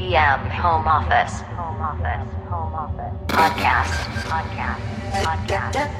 [0.00, 1.42] EDM Home Office.
[1.60, 2.24] Home Office.
[2.48, 3.12] Home Office.
[3.28, 3.92] Podcast.
[4.24, 4.80] Podcast.
[5.20, 5.92] Podcast.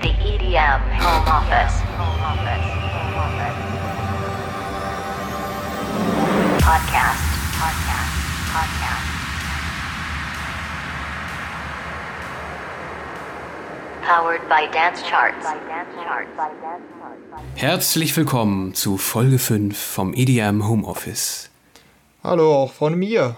[0.00, 1.84] The EDM Home Office.
[2.00, 2.64] Home Office.
[2.96, 3.56] Home Office.
[6.64, 7.27] Podcast.
[17.56, 21.50] Herzlich willkommen zu Folge 5 vom EDM Homeoffice.
[22.24, 23.36] Hallo, auch von mir.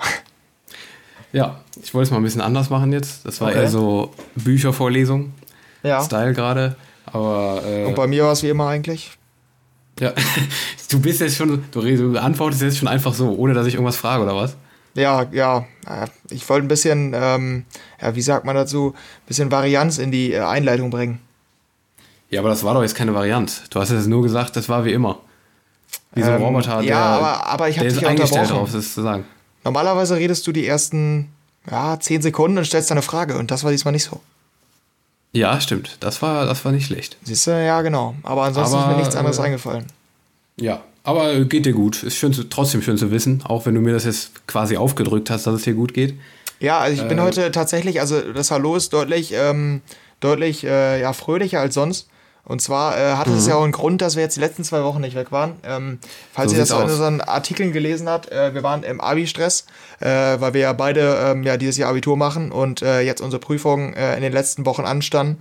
[1.33, 3.27] Ja, ich wollte es mal ein bisschen anders machen jetzt.
[3.27, 3.59] Das war Okay.
[3.63, 5.33] eher so Büchervorlesung,
[5.83, 6.05] Ja.
[6.05, 6.77] Style gerade.
[7.07, 9.11] Aber äh, Und bei mir war es wie immer eigentlich.
[9.99, 10.13] ja,
[10.91, 11.81] du bist jetzt schon, du,
[12.13, 14.57] du antwortest jetzt schon einfach so, ohne dass ich irgendwas frage oder was?
[14.95, 15.67] Ja, ja.
[15.87, 17.65] äh, Ich wollte ein bisschen, ähm,
[18.01, 21.21] ja, wie sagt man dazu, ein bisschen Varianz in die äh, Einleitung bringen.
[22.31, 23.55] Ja, aber das war doch jetzt keine Variante.
[23.71, 25.19] Du hast jetzt nur gesagt, das war wie immer.
[26.15, 28.51] Wie so ein Ähm, Roboter, ja, der, aber- aber ich der dich ist ja eingestellt
[28.51, 29.25] drauf, das zu sagen.
[29.65, 31.31] Normalerweise redest du die ersten,
[31.71, 33.37] ja, zehn Sekunden und stellst eine Frage.
[33.37, 34.21] Und das war diesmal nicht so.
[35.33, 35.97] Ja, stimmt.
[36.01, 37.17] Das war, das war nicht schlecht.
[37.23, 38.15] Siehst du, ja, genau.
[38.25, 39.87] Aber ansonsten ist Aber, mir nichts anderes äh, eingefallen.
[40.57, 42.03] Ja, aber geht dir gut.
[42.03, 45.31] Ist schön zu, trotzdem schön zu wissen, auch wenn du mir das jetzt quasi aufgedrückt
[45.31, 46.15] hast, dass es dir gut geht.
[46.61, 49.81] Ja, also ich bin äh, heute tatsächlich, also das Hallo ist deutlich, ähm,
[50.21, 52.09] deutlich äh, ja, fröhlicher als sonst.
[52.45, 54.83] Und zwar äh, hatte es ja auch einen Grund, dass wir jetzt die letzten zwei
[54.83, 55.55] Wochen nicht weg waren.
[55.63, 55.99] Ähm,
[56.33, 59.67] falls So ihr das in unseren Artikeln gelesen habt, äh, wir waren im Abi-Stress,
[60.01, 63.41] äh, weil wir ja beide ähm, ja dieses Jahr Abitur machen und äh, jetzt unsere
[63.41, 65.39] Prüfungen äh, in den letzten Wochen anstanden.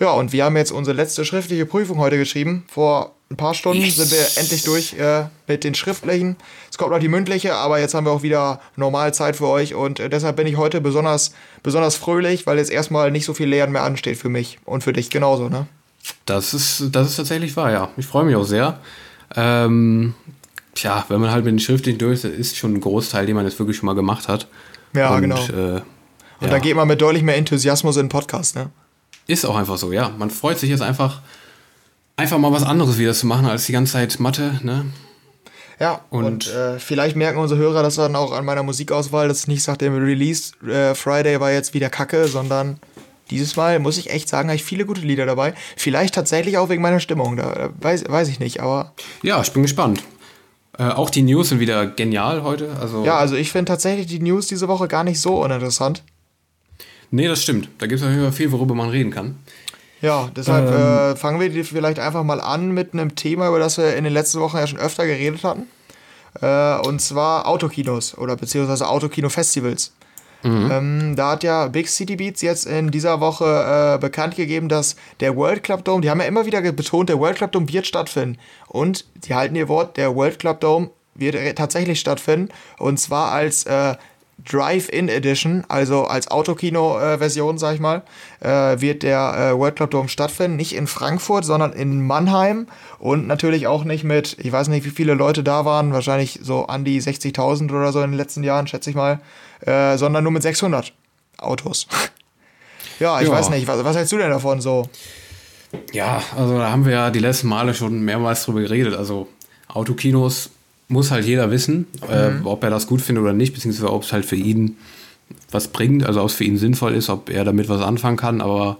[0.00, 2.64] Ja, und wir haben jetzt unsere letzte schriftliche Prüfung heute geschrieben.
[2.68, 3.96] Vor ein paar Stunden Yes.
[3.96, 6.36] sind wir endlich durch äh, mit den schriftlichen.
[6.70, 9.74] Es kommt noch die mündliche, aber jetzt haben wir auch wieder normal Zeit für euch
[9.74, 11.32] und äh, deshalb bin ich heute besonders,
[11.62, 14.92] besonders fröhlich, weil jetzt erstmal nicht so viel Lehren mehr ansteht für mich und für
[14.92, 15.66] dich genauso, ne?
[16.24, 17.90] Das ist, das ist tatsächlich wahr, ja.
[17.98, 18.78] Ich freue mich auch sehr.
[19.36, 20.14] Ähm,
[20.74, 23.44] tja, wenn man halt mit den Schriftlichen durch ist, ist schon ein Großteil, den man
[23.44, 24.46] jetzt wirklich schon mal gemacht hat.
[24.94, 25.36] Ja, Und, genau.
[25.48, 25.82] Äh, Und
[26.40, 28.70] ja, da geht man mit deutlich mehr Enthusiasmus in den Podcast, ne?
[29.28, 30.10] Ist auch einfach so, ja.
[30.18, 31.20] Man freut sich jetzt einfach,
[32.16, 34.86] einfach mal was anderes wieder zu machen als die ganze Zeit Mathe, ne?
[35.78, 39.40] Ja, und, Und- äh, vielleicht merken unsere Hörer das dann auch an meiner Musikauswahl, dass
[39.42, 42.80] ich nicht sage, der Release äh, Friday war jetzt wieder kacke, sondern
[43.30, 45.54] dieses Mal muss ich echt sagen, habe ich viele gute Lieder dabei.
[45.76, 49.62] Vielleicht tatsächlich auch wegen meiner Stimmung, da weiß, weiß ich nicht, aber Ja, ich bin
[49.62, 50.02] gespannt.
[50.78, 52.76] Äh, auch die News sind wieder genial heute.
[52.80, 56.02] Also, ja, also ich finde tatsächlich die News diese Woche gar nicht so uninteressant.
[57.10, 57.68] Nee, das stimmt.
[57.78, 59.36] Da gibt es auf jeden Fall viel, worüber man reden kann.
[60.00, 60.74] Ja, deshalb Ähm.
[60.74, 64.04] äh, fangen wir die vielleicht einfach mal an mit einem Thema, über das wir in
[64.04, 65.66] den letzten Wochen ja schon öfter geredet hatten.
[66.40, 69.92] Äh, und zwar Autokinos oder beziehungsweise Autokino-Festivals.
[70.44, 74.94] Ähm, da hat ja Big City Beats jetzt in dieser Woche äh, bekannt gegeben, dass
[75.18, 77.88] der World Club Dome, die haben ja immer wieder betont, der World Club Dome wird
[77.88, 78.38] stattfinden.
[78.68, 82.50] Und die halten ihr Wort, der World Club Dome wird äh, tatsächlich stattfinden.
[82.78, 83.96] Und zwar als äh,
[84.44, 88.02] Drive-In Edition, also als Autokino-Version, sag ich mal,
[88.40, 90.56] äh, wird der äh, World Club Dome stattfinden.
[90.56, 92.66] Nicht in Frankfurt, sondern in Mannheim.
[92.98, 96.66] Und natürlich auch nicht mit, ich weiß nicht, wie viele Leute da waren, wahrscheinlich so
[96.66, 99.20] an die 60.000 oder so in den letzten Jahren, schätze ich mal,
[99.66, 100.92] äh, sondern nur mit 600
[101.38, 101.86] Autos.
[103.00, 103.34] ja, ich Ja.
[103.34, 104.88] weiß nicht, was, was hältst du denn davon so?
[105.92, 108.94] Ja, also da haben wir ja die letzten Male schon mehrmals drüber geredet.
[108.94, 109.28] Also
[109.68, 110.50] Autokinos
[110.88, 114.12] muss halt jeder wissen, äh, ob er das gut findet oder nicht, beziehungsweise ob es
[114.12, 114.76] halt für ihn
[115.50, 118.40] was bringt, also ob es für ihn sinnvoll ist, ob er damit was anfangen kann.
[118.40, 118.78] Aber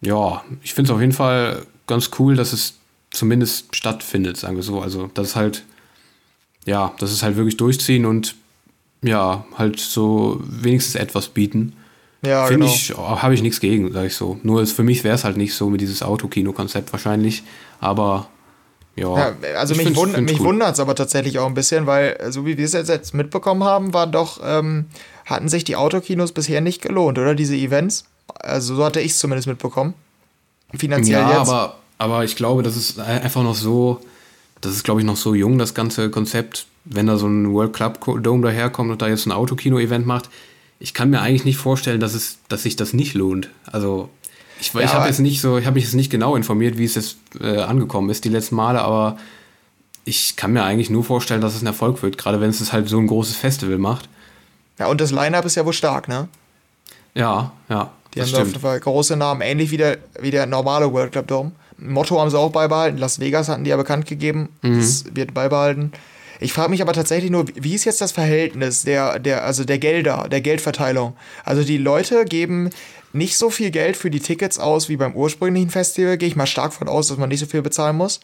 [0.00, 2.74] ja, ich finde es auf jeden Fall ganz cool, dass es
[3.10, 4.80] zumindest stattfindet, sagen wir so.
[4.80, 5.64] Also das ist halt,
[6.66, 8.34] ja, das ist halt wirklich durchziehen und
[9.02, 11.74] ja, halt so wenigstens etwas bieten.
[12.24, 12.74] Ja, Finde genau.
[12.74, 14.38] ich, habe ich nichts gegen, sag ich so.
[14.44, 17.42] Nur ist, für mich wäre es halt nicht so mit dieses Autokino-Konzept wahrscheinlich.
[17.80, 18.28] Aber
[18.96, 19.16] ja.
[19.16, 20.46] Ja, also ich mich, wund mich cool.
[20.46, 23.14] wundert es aber tatsächlich auch ein bisschen, weil, äh, so wie wir es jetzt, jetzt
[23.14, 24.86] mitbekommen haben, war doch, ähm,
[25.24, 27.34] hatten sich die Autokinos bisher nicht gelohnt, oder?
[27.34, 28.04] Diese Events.
[28.34, 29.94] Also so hatte ich es zumindest mitbekommen.
[30.74, 31.48] Finanziell Ja, jetzt.
[31.48, 34.00] aber, aber ich glaube, das ist einfach noch so,
[34.60, 37.72] das ist, glaube ich, noch so jung, das ganze Konzept, wenn da so ein World
[37.72, 40.28] Club Dome daherkommt und da jetzt ein Autokino-Event macht.
[40.78, 43.50] Ich kann mir eigentlich nicht vorstellen, dass, es, dass sich das nicht lohnt.
[43.70, 44.08] Also,
[44.62, 46.78] ich, ich Ja, habe aber- jetzt nicht so, ich habe mich jetzt nicht genau informiert,
[46.78, 49.18] wie es jetzt äh, angekommen ist die letzten Male, aber
[50.04, 52.88] ich kann mir eigentlich nur vorstellen, dass es ein Erfolg wird, gerade wenn es halt
[52.88, 54.08] so ein großes Festival macht.
[54.78, 56.28] ja, und das Line-Up ist ja wohl stark, ne?
[57.14, 57.90] Ja, ja.
[58.14, 61.12] Die das haben auf jeden Fall große Namen, ähnlich wie der, wie der normale World
[61.12, 61.52] Club Dome.
[61.78, 62.98] Motto haben sie auch beibehalten.
[62.98, 64.48] Las Vegas hatten die ja bekannt gegeben.
[64.62, 64.78] Mhm.
[64.78, 65.92] Das wird beibehalten.
[66.40, 69.78] Ich frage mich aber tatsächlich nur, wie ist jetzt das Verhältnis der, der, also der
[69.78, 71.14] Gelder, der Geldverteilung?
[71.44, 72.70] Also die Leute geben
[73.12, 76.46] nicht so viel Geld für die Tickets aus wie beim ursprünglichen Festival, gehe ich mal
[76.46, 78.20] stark von aus, dass man nicht so viel bezahlen muss.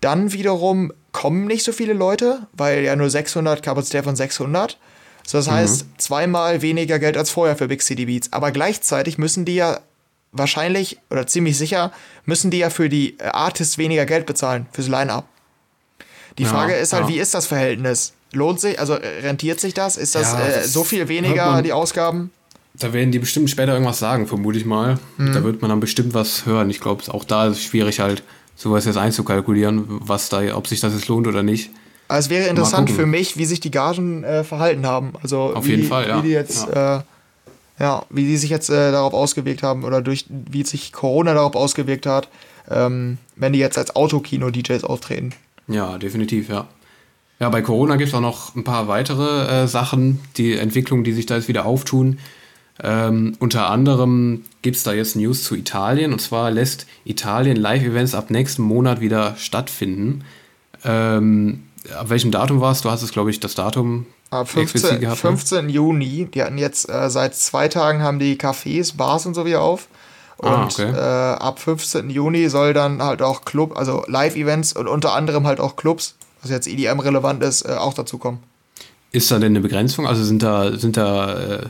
[0.00, 4.78] Dann wiederum kommen nicht so viele Leute, weil ja nur 600, Kapazität von 600.
[5.26, 8.32] So, das heißt, zweimal weniger Geld als vorher für Big City Beats.
[8.32, 9.80] Aber gleichzeitig müssen die ja
[10.32, 11.92] wahrscheinlich oder ziemlich sicher,
[12.26, 15.24] müssen die ja für die äh, Artists weniger Geld bezahlen, fürs Line-Up.
[16.38, 17.08] Die Ja, Frage ist halt, ja.
[17.08, 18.12] wie ist das Verhältnis?
[18.32, 19.96] Lohnt sich, also äh, rentiert sich das?
[19.96, 22.30] Ist das, Ja, äh, so viel weniger man- die Ausgaben?
[22.78, 24.98] Da werden die bestimmt später irgendwas sagen, vermute ich mal.
[25.16, 25.32] Mhm.
[25.32, 26.68] Da wird man dann bestimmt was hören.
[26.70, 28.22] Ich glaube, auch da ist es schwierig halt,
[28.56, 31.70] sowas jetzt einzukalkulieren, was da, ob sich das jetzt lohnt oder nicht.
[32.08, 35.12] Also es wäre interessant für mich, wie sich die Gagen äh, verhalten haben.
[35.22, 36.18] Also Auf wie, jeden Fall, ja.
[36.18, 37.02] Wie die jetzt, ja, äh,
[37.80, 41.54] ja wie die sich jetzt äh, darauf ausgewirkt haben oder durch wie sich Corona darauf
[41.56, 42.28] ausgewirkt hat,
[42.70, 45.32] ähm, wenn die jetzt als Autokino-DJs auftreten.
[45.68, 46.68] Ja, definitiv, ja.
[47.38, 51.12] Ja, bei Corona gibt es auch noch ein paar weitere äh, Sachen, die Entwicklungen, die
[51.12, 52.18] sich da jetzt wieder auftun.
[52.82, 58.14] Ähm, unter anderem gibt es da jetzt News zu Italien und zwar lässt Italien Live-Events
[58.14, 60.24] ab nächsten Monat wieder stattfinden.
[60.84, 61.62] Ähm,
[61.98, 62.82] ab welchem Datum war es?
[62.82, 65.24] Du hast es, glaube ich, das Datum Ab explizit 15, gehabt.
[65.24, 65.30] ne?
[65.30, 65.68] 15.
[65.70, 69.62] Juni, die hatten jetzt äh, seit zwei Tagen haben die Cafés, Bars und so wieder
[69.62, 69.88] auf.
[70.36, 70.90] Und Ah, okay.
[70.90, 70.98] äh,
[71.38, 72.10] ab 15.
[72.10, 76.50] Juni soll dann halt auch Club, also Live-Events und unter anderem halt auch Clubs, was
[76.50, 78.40] jetzt EDM relevant ist, äh, auch dazu kommen.
[79.16, 80.06] Ist da denn eine Begrenzung?
[80.06, 81.60] Also sind da, sind da äh,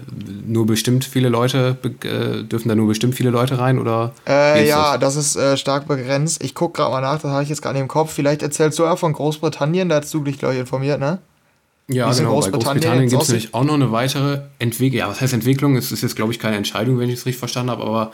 [0.44, 4.12] nur bestimmt viele Leute, äh, dürfen da nur bestimmt viele Leute rein oder?
[4.26, 6.42] Äh, ja, das, ist äh, stark begrenzt.
[6.42, 8.12] Ich gucke gerade mal nach, das habe ich jetzt gerade nicht im Kopf.
[8.12, 11.20] Vielleicht erzählst du ja von Großbritannien, da hast du dich, glaube ich, informiert, ne?
[11.86, 12.30] Ja, Wie genau.
[12.30, 14.98] Bei Großbritannien Großbritannien jetzt gibt es nämlich auch noch eine weitere Entwicklung.
[14.98, 15.76] Ja, was heißt Entwicklung?
[15.76, 18.10] Es ist jetzt, glaube ich, keine Entscheidung, wenn ich es richtig verstanden habe, aber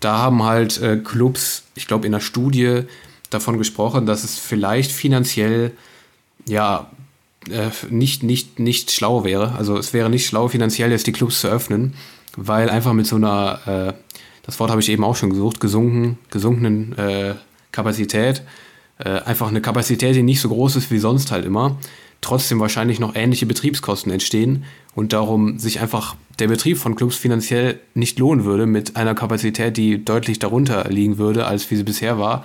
[0.00, 2.82] da haben halt äh, Clubs, ich glaube, in der Studie
[3.30, 5.72] davon gesprochen, dass es vielleicht finanziell
[6.46, 6.90] ja
[7.50, 9.52] äh, nicht, nicht, nicht schlau wäre.
[9.52, 11.94] Also es wäre nicht schlau, finanziell jetzt die Clubs zu öffnen,
[12.36, 13.92] weil einfach mit so einer, äh,
[14.42, 17.34] das Wort habe ich eben auch schon gesucht, gesunken, gesunkenen äh,
[17.72, 18.42] Kapazität,
[18.98, 21.78] äh, einfach eine Kapazität, die nicht so groß ist wie sonst halt immer,
[22.20, 24.64] trotzdem wahrscheinlich noch ähnliche Betriebskosten entstehen
[24.94, 29.76] und darum sich einfach der Betrieb von Clubs finanziell nicht lohnen würde mit einer Kapazität,
[29.76, 32.44] die deutlich darunter liegen würde, als wie sie bisher war.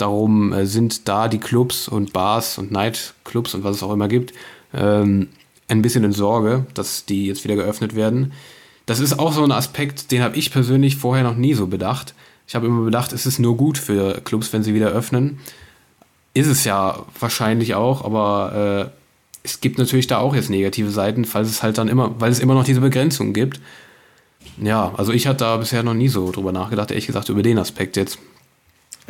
[0.00, 4.08] Darum äh, sind da die Clubs und Bars und Nightclubs und was es auch immer
[4.08, 4.32] gibt,
[4.72, 5.28] ähm,
[5.68, 8.32] ein bisschen in Sorge, dass die jetzt wieder geöffnet werden.
[8.86, 12.14] Das ist auch so ein Aspekt, den habe ich persönlich vorher noch nie so bedacht.
[12.46, 15.38] Ich habe immer bedacht, es ist nur gut für Clubs, wenn sie wieder öffnen.
[16.34, 18.98] Ist es ja wahrscheinlich auch, aber äh,
[19.42, 22.40] es gibt natürlich da auch jetzt negative Seiten, falls es halt dann immer, weil es
[22.40, 23.60] immer noch diese Begrenzung gibt.
[24.60, 27.58] Ja, also ich hatte da bisher noch nie so drüber nachgedacht, ehrlich gesagt, über den
[27.58, 28.18] Aspekt jetzt.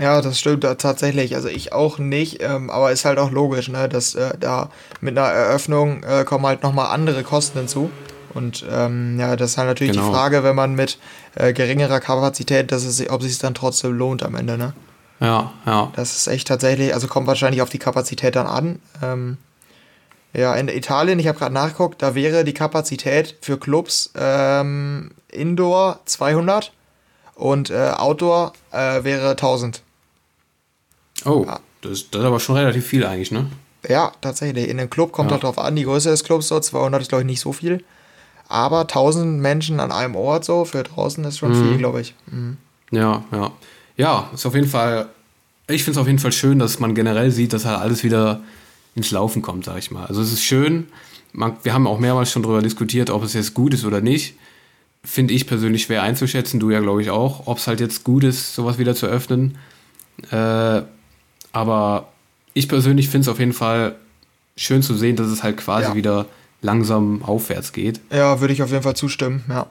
[0.00, 1.34] Ja, das stimmt tatsächlich.
[1.34, 4.70] Also ich auch nicht, ähm, aber ist halt auch logisch, ne, dass äh, da
[5.00, 7.90] mit einer Eröffnung äh, kommen halt nochmal andere Kosten hinzu.
[8.32, 10.06] Und ähm, ja, das ist halt natürlich Genau.
[10.06, 10.98] die Frage, wenn man mit
[11.34, 14.72] äh, geringerer Kapazität, dass es, ob es sich dann trotzdem lohnt am Ende, ne?
[15.20, 15.92] Ja, ja.
[15.96, 18.80] Das ist echt tatsächlich, also kommt wahrscheinlich auf die Kapazität dann an.
[19.02, 19.36] Ähm,
[20.32, 25.98] ja, in Italien, ich habe gerade nachgeguckt, da wäre die Kapazität für Clubs ähm, Indoor
[26.06, 26.72] 200
[27.34, 29.82] und äh, Outdoor äh, wäre 1000.
[31.26, 31.60] Oh, Ja.
[31.82, 33.46] das, das ist aber schon relativ viel eigentlich, ne?
[33.88, 34.68] Ja, tatsächlich.
[34.68, 35.38] In einem Club kommt Ja.
[35.38, 37.82] drauf an, die Größe des Clubs so, 200 ist glaube ich nicht so viel.
[38.48, 42.14] Aber 1000 Menschen an einem Ort so für draußen ist schon viel, glaube ich.
[42.26, 42.56] Mhm.
[42.90, 43.52] Ja, ja.
[43.96, 45.08] Ja, ist auf jeden Fall,
[45.68, 48.40] ich finde es auf jeden Fall schön, dass man generell sieht, dass halt alles wieder
[48.96, 50.04] ins Laufen kommt, sag ich mal.
[50.06, 50.88] Also es ist schön,
[51.32, 54.34] man, wir haben auch mehrmals schon darüber diskutiert, ob es jetzt gut ist oder nicht.
[55.04, 58.24] Finde ich persönlich schwer einzuschätzen, du ja glaube ich auch, ob es halt jetzt gut
[58.24, 59.56] ist, sowas wieder zu öffnen.
[60.30, 60.82] Äh,
[61.52, 62.08] aber
[62.54, 63.96] ich persönlich finde es auf jeden Fall
[64.56, 65.94] schön zu sehen, dass es halt quasi Ja.
[65.94, 66.26] wieder
[66.62, 68.00] langsam aufwärts geht.
[68.12, 69.66] Ja, würde ich auf jeden Fall zustimmen, ja.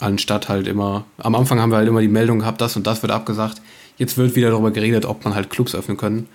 [0.00, 3.02] anstatt halt immer, am Anfang haben wir halt immer die Meldung gehabt, das und das
[3.02, 3.60] wird abgesagt.
[3.98, 6.28] Jetzt wird wieder darüber geredet, ob man halt Clubs öffnen können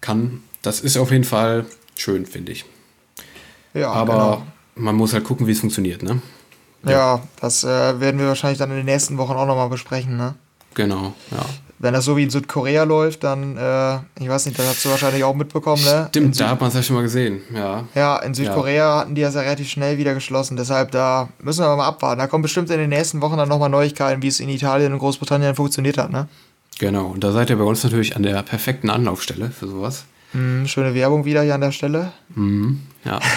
[0.00, 0.42] kann.
[0.62, 1.64] Das ist auf jeden Fall
[1.96, 2.64] schön, finde ich.
[3.74, 4.42] Ja, Aber genau.
[4.76, 6.20] man muss halt gucken, wie es funktioniert, ne?
[6.84, 10.34] Ja, das äh, werden wir wahrscheinlich dann in den nächsten Wochen auch nochmal besprechen, ne?
[10.74, 11.44] Genau, ja.
[11.80, 14.90] Wenn das so wie in Südkorea läuft, dann, äh, ich weiß nicht, das hast du
[14.90, 16.06] wahrscheinlich auch mitbekommen, ne?
[16.08, 17.84] Stimmt, Süd da hat man es ja schon mal gesehen, ja.
[17.94, 20.56] ja, in Südkorea hatten die das ja relativ schnell wieder geschlossen.
[20.56, 22.18] Deshalb, da müssen wir mal abwarten.
[22.18, 24.98] Da kommen bestimmt in den nächsten Wochen dann nochmal Neuigkeiten, wie es in Italien und
[24.98, 26.28] Großbritannien funktioniert hat, ne?
[26.78, 30.04] Genau, und da seid ihr bei uns natürlich an der perfekten Anlaufstelle für sowas.
[30.32, 32.12] Hm, schöne Werbung wieder hier an der Stelle.
[32.34, 33.20] Mhm, ja.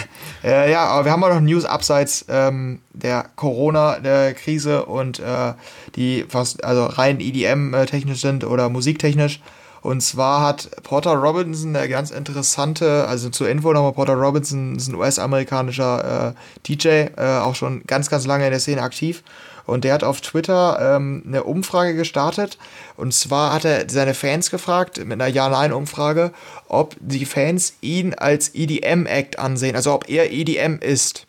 [0.44, 5.54] Äh, ja, aber wir haben auch noch News abseits ähm, der Corona-Krise und äh,
[5.96, 9.40] die fast also rein EDM-technisch sind oder musiktechnisch.
[9.82, 14.88] Und zwar hat Porter Robinson, der ganz interessante, also zur Info nochmal, Porter Robinson ist
[14.88, 19.24] ein US-amerikanischer äh, DJ, äh, auch schon ganz, ganz lange in der Szene aktiv.
[19.72, 22.58] Und der hat auf Twitter ähm, eine Umfrage gestartet.
[22.98, 26.34] Und zwar hat er seine Fans gefragt, mit einer Ja-Nein-Umfrage,
[26.68, 31.26] ob die Fans ihn als EDM-Act ansehen, also ob er EDM ist.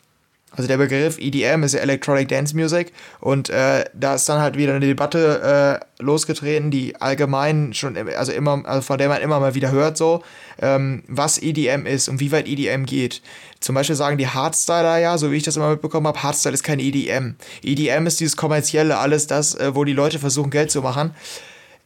[0.55, 4.55] Also der Begriff EDM ist ja Electronic Dance Music und äh, da ist dann halt
[4.55, 9.39] wieder eine Debatte äh, losgetreten, die allgemein schon, also immer, also von der man immer
[9.39, 10.21] mal wieder hört, so,
[10.61, 13.23] ähm, was EDM ist und wie weit EDM geht.
[13.61, 16.63] Zum Beispiel sagen die Hardstyler ja, so wie ich das immer mitbekommen habe, Hardstyle ist
[16.63, 17.35] kein EDM.
[17.63, 21.15] EDM ist dieses kommerzielle, alles das, äh, wo die Leute versuchen, Geld zu machen.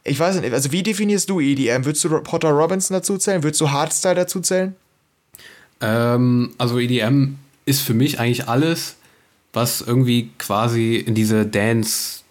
[0.04, 1.86] Ich weiß nicht, also wie definierst du EDM?
[1.86, 3.42] Würdest du Potter Robinson dazu zählen?
[3.42, 4.76] Würdest du Hardstyle dazu zählen?
[5.80, 7.36] Ähm, also EDM
[7.68, 8.96] ist für mich eigentlich alles,
[9.52, 12.22] was irgendwie quasi in diese Dance,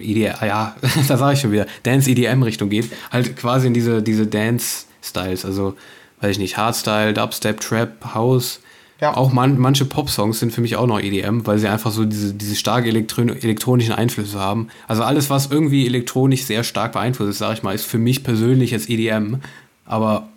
[0.00, 0.74] EDM, ja,
[1.08, 2.90] da sage ich schon wieder, Dance-EDM-Richtung geht.
[3.10, 5.44] Halt quasi in diese, diese Dance-Styles.
[5.44, 5.76] Also,
[6.20, 8.60] weiß ich nicht, Hardstyle, Dubstep, Trap, House.
[9.00, 9.14] Ja.
[9.14, 12.32] Auch man, manche Pop-Songs sind für mich auch noch EDM, weil sie einfach so diese,
[12.32, 14.68] diese starke Elektron elektronischen Einflüsse haben.
[14.88, 18.24] Also alles, was irgendwie elektronisch sehr stark beeinflusst ist, sage ich mal, ist für mich
[18.24, 19.36] persönlich jetzt EDM.
[19.84, 20.28] Aber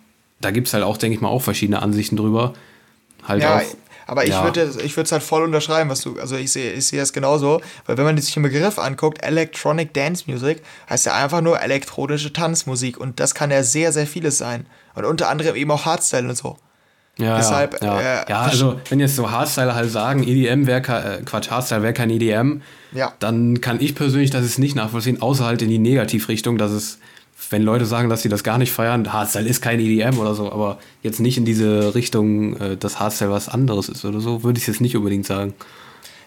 [0.42, 2.52] da gibt es halt auch, denke ich mal, auch verschiedene Ansichten drüber.
[3.26, 3.62] Halt ja, auch
[4.10, 4.42] aber ich ja.
[4.42, 7.60] würde ich es halt voll unterschreiben, was du, also ich sehe ich sehe das genauso,
[7.86, 12.32] weil wenn man sich den Begriff anguckt, Electronic Dance Music, heißt ja einfach nur elektronische
[12.32, 14.66] Tanzmusik und das kann ja sehr, sehr vieles sein.
[14.96, 16.56] Und unter anderem eben auch Hardstyle und so.
[17.18, 18.22] Ja, Deshalb, ja, ja.
[18.22, 21.92] Äh, ja also wenn jetzt so Hardstyle halt sagen, EDM wäre äh, Quatsch, Hardstyle wäre
[21.92, 23.12] kein EDM, ja.
[23.20, 26.98] dann kann ich persönlich das ist nicht nachvollziehen, außer halt in die Negativrichtung, dass es
[27.50, 30.50] wenn Leute sagen, dass sie das gar nicht feiern, Hardstyle ist kein EDM oder so,
[30.50, 34.58] aber jetzt nicht in diese Richtung, äh, dass Hardstyle was anderes ist oder so, würde
[34.58, 35.54] ich jetzt nicht unbedingt sagen.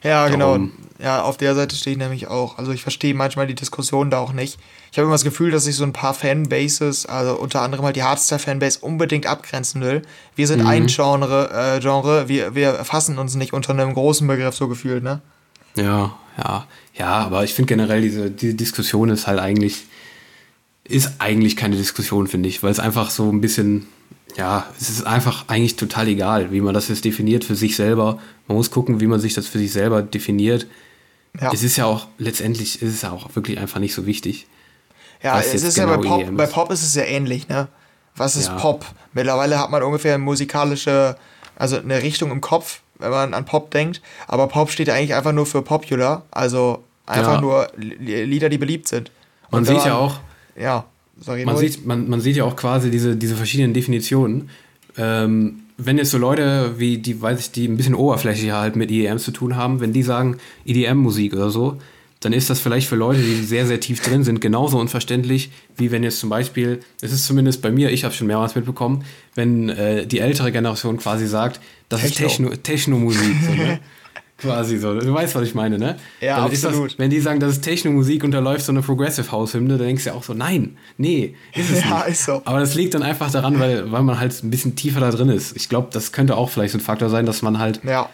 [0.04, 0.60] Ja, genau.
[1.00, 2.58] Ja, auf der Seite stehe ich nämlich auch.
[2.58, 4.60] Also ich verstehe manchmal die Diskussion da auch nicht.
[4.92, 7.96] Ich habe immer das Gefühl, dass ich so ein paar Fanbases, also unter anderem halt
[7.96, 10.02] die Hardstyle-Fanbase, unbedingt abgrenzen will.
[10.36, 10.68] Wir sind mhm.
[10.68, 15.04] ein Genre, äh, Genre, wir, wir fassen uns nicht unter einem großen Begriff so gefühlt,
[15.04, 15.22] ne?
[15.76, 16.68] Ja, ja.
[16.96, 19.86] Ja, aber ich finde generell, diese, diese Diskussion ist halt eigentlich
[20.86, 23.88] ist eigentlich keine Diskussion, finde ich, weil es einfach so ein bisschen,
[24.36, 28.20] ja, es ist einfach eigentlich total egal, wie man das jetzt definiert für sich selber.
[28.48, 30.68] Man muss gucken, wie man sich das für sich selber definiert.
[31.40, 31.52] Ja.
[31.52, 34.48] Es ist ja auch, letztendlich ist es ja auch wirklich einfach nicht so wichtig.
[35.24, 37.70] Ja, es ist genau ja bei Pop, bei Pop ist es ja ähnlich, ne?
[38.16, 38.56] Was ist ja.
[38.56, 38.86] Pop?
[39.14, 41.16] Mittlerweile hat man ungefähr eine musikalische,
[41.56, 44.02] also eine Richtung im Kopf, wenn man an Pop denkt.
[44.28, 47.42] Aber Pop steht ja eigentlich einfach nur für Popular, also einfach ja.
[47.42, 49.12] nur Lieder, die beliebt sind.
[49.50, 50.20] Und man sieht ja auch,
[50.60, 50.86] ja,
[51.20, 51.46] sorry.
[51.46, 54.50] Man sieht, man, man sieht ja auch quasi diese, diese verschiedenen Definitionen.
[54.98, 58.92] Ähm, wenn jetzt so Leute wie die, weiß ich, die ein bisschen oberflächlicher halt mit
[58.92, 61.80] EDM zu tun haben, wenn die sagen EDM-Musik oder so,
[62.20, 65.92] dann ist das vielleicht für Leute, die sehr, sehr tief drin sind, genauso unverständlich, wie
[65.92, 69.04] wenn jetzt zum Beispiel, es ist zumindest bei mir, ich habe schon mehrmals mitbekommen,
[69.36, 72.26] wenn äh, die ältere Generation quasi sagt, das Techno.
[72.26, 73.36] ist Techno, Techno-Musik.
[73.46, 73.80] So, ne?
[74.44, 75.00] Quasi so.
[75.00, 75.96] Du weißt, was ich meine, ne?
[76.22, 76.92] Ja, dann absolut.
[76.92, 79.88] Das, wenn die sagen, das ist Techno-Musik und da läuft so eine Progressive House-Hymne, dann
[79.88, 82.10] denkst du ja auch so, nein, nee, ist es ja, nicht.
[82.10, 82.42] Ist so.
[82.46, 85.30] Aber das liegt dann einfach daran, weil, weil man halt ein bisschen tiefer da drin
[85.30, 85.56] ist.
[85.56, 87.82] Ich glaube, das könnte auch vielleicht so ein Faktor sein, dass man halt.
[87.84, 88.10] Ja.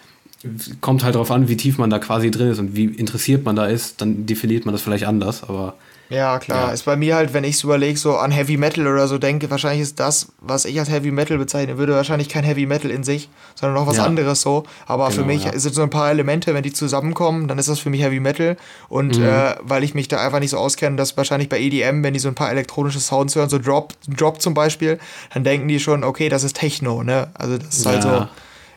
[0.80, 3.58] Kommt halt darauf an, wie tief man da quasi drin ist und wie interessiert man
[3.58, 5.76] da ist, dann definiert man das vielleicht anders, aber.
[6.10, 6.68] Ja, klar.
[6.68, 6.74] Ja.
[6.74, 9.50] Ist bei mir halt, wenn ich es überlege, so an Heavy Metal oder so denke,
[9.52, 13.04] wahrscheinlich ist das, was ich als Heavy Metal bezeichnen würde, wahrscheinlich kein Heavy Metal in
[13.04, 14.06] sich, sondern noch was ja.
[14.06, 14.64] anderes so.
[14.88, 15.58] Aber genau, für mich ja.
[15.58, 18.58] sind so ein paar Elemente, wenn die zusammenkommen, dann ist das für mich Heavy Metal.
[18.90, 19.24] Und mhm.
[19.24, 22.20] äh, weil ich mich da einfach nicht so auskenne, dass wahrscheinlich bei EDM, wenn die
[22.20, 25.00] so ein paar elektronische Sounds hören, so Drop, Drop zum Beispiel,
[25.34, 27.28] dann denken die schon, okay, das ist Techno, ne?
[27.36, 28.28] Also das ist halt so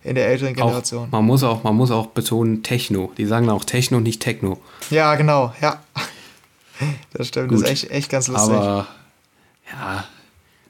[0.04, 1.06] in der älteren Generation.
[1.06, 3.12] Auch, man, muss auch, man muss auch betonen Techno.
[3.16, 4.58] Die sagen auch Techno, nicht Techno.
[4.90, 5.78] Ja, genau, ja.
[7.12, 7.62] Das stimmt, Gut.
[7.62, 8.54] das ist echt, echt ganz lustig.
[8.54, 8.86] Aber
[9.70, 10.04] ja,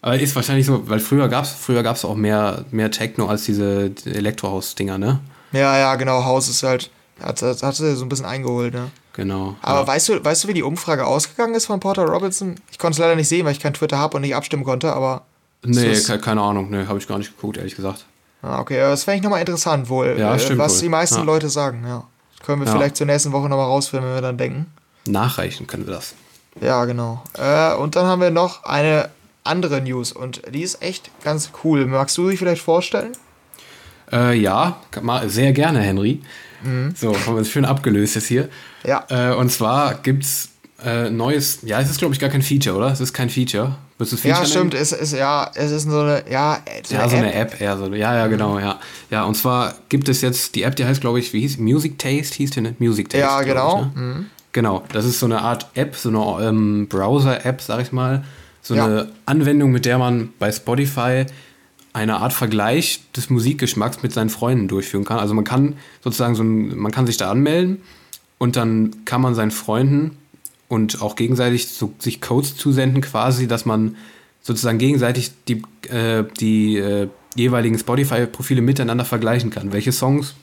[0.03, 3.45] aber ist wahrscheinlich so, weil früher gab es früher gab's auch mehr, mehr Techno als
[3.45, 5.21] diese Elektrohaus-Dinger, ne?
[5.53, 6.25] Ja, ja, genau.
[6.25, 6.91] Haus ist halt,
[7.23, 8.91] hat, hat, hat so ein bisschen eingeholt, ne?
[9.13, 9.57] Genau.
[9.63, 9.87] Aber ja.
[9.87, 12.57] weißt, du, weißt du, wie die Umfrage ausgegangen ist von Porter Robinson?
[12.73, 14.93] Ich konnte es leider nicht sehen, weil ich kein Twitter habe und nicht abstimmen konnte,
[14.93, 15.23] aber.
[15.65, 18.07] Nee, ke keine Ahnung, nee, habe ich gar nicht geguckt, ehrlich gesagt.
[18.41, 20.81] Ah, okay, das fände ich nochmal interessant wohl, ja, äh, was wohl.
[20.83, 21.23] die meisten ja.
[21.23, 22.03] Leute sagen, ja.
[22.45, 24.67] Können wir vielleicht zur nächsten Woche nochmal rausfinden, wenn wir dann denken.
[25.07, 26.15] Nachreichen können wir das.
[26.61, 27.23] Ja, genau.
[27.39, 29.11] Äh, und dann haben wir noch eine
[29.45, 31.87] andere News und die ist echt ganz cool.
[31.87, 33.13] Magst du dich vielleicht vorstellen?
[34.13, 34.77] Äh, ja,
[35.27, 36.21] sehr gerne, Henry.
[36.63, 36.95] Mhm.
[36.97, 38.49] So, haben wir es schön abgelöst jetzt hier.
[38.85, 39.05] Ja.
[39.09, 40.51] Äh, und zwar gibt es
[40.85, 42.93] äh, neues, ja, es ist glaube ich gar kein Feature, oder?
[42.93, 43.77] Es ist kein Feature.
[43.99, 47.09] Willst du Feature Ja, stimmt, es ist ja, es ist so eine, ja, so ja,
[47.09, 47.61] so eine App.
[47.61, 48.79] eher so, ja, ja, genau, ja.
[49.11, 51.99] Ja, und zwar gibt es jetzt, die App, die heißt glaube ich, wie hieß Music
[51.99, 52.75] Taste, hieß die, ne?
[52.79, 53.25] Music Taste.
[53.25, 53.91] Ja, genau.
[53.91, 54.03] Ich, ne?
[54.03, 54.27] mhm.
[54.53, 58.23] Genau, das ist so eine Art App, so eine ähm, Browser-App, sag ich mal,
[58.61, 58.85] so Ja.
[58.85, 61.25] eine Anwendung, mit der man bei Spotify
[61.95, 65.19] eine Art Vergleich des Musikgeschmacks mit seinen Freunden durchführen kann.
[65.19, 67.79] Also man kann sozusagen so ein, man kann sich da anmelden
[68.39, 70.17] und dann kann man seinen Freunden
[70.69, 73.97] und auch gegenseitig so, sich Codes zusenden quasi, dass man
[74.41, 79.73] sozusagen gegenseitig die, äh, die äh, jeweiligen Spotify-Profile miteinander vergleichen kann.
[79.73, 80.35] Welche Songs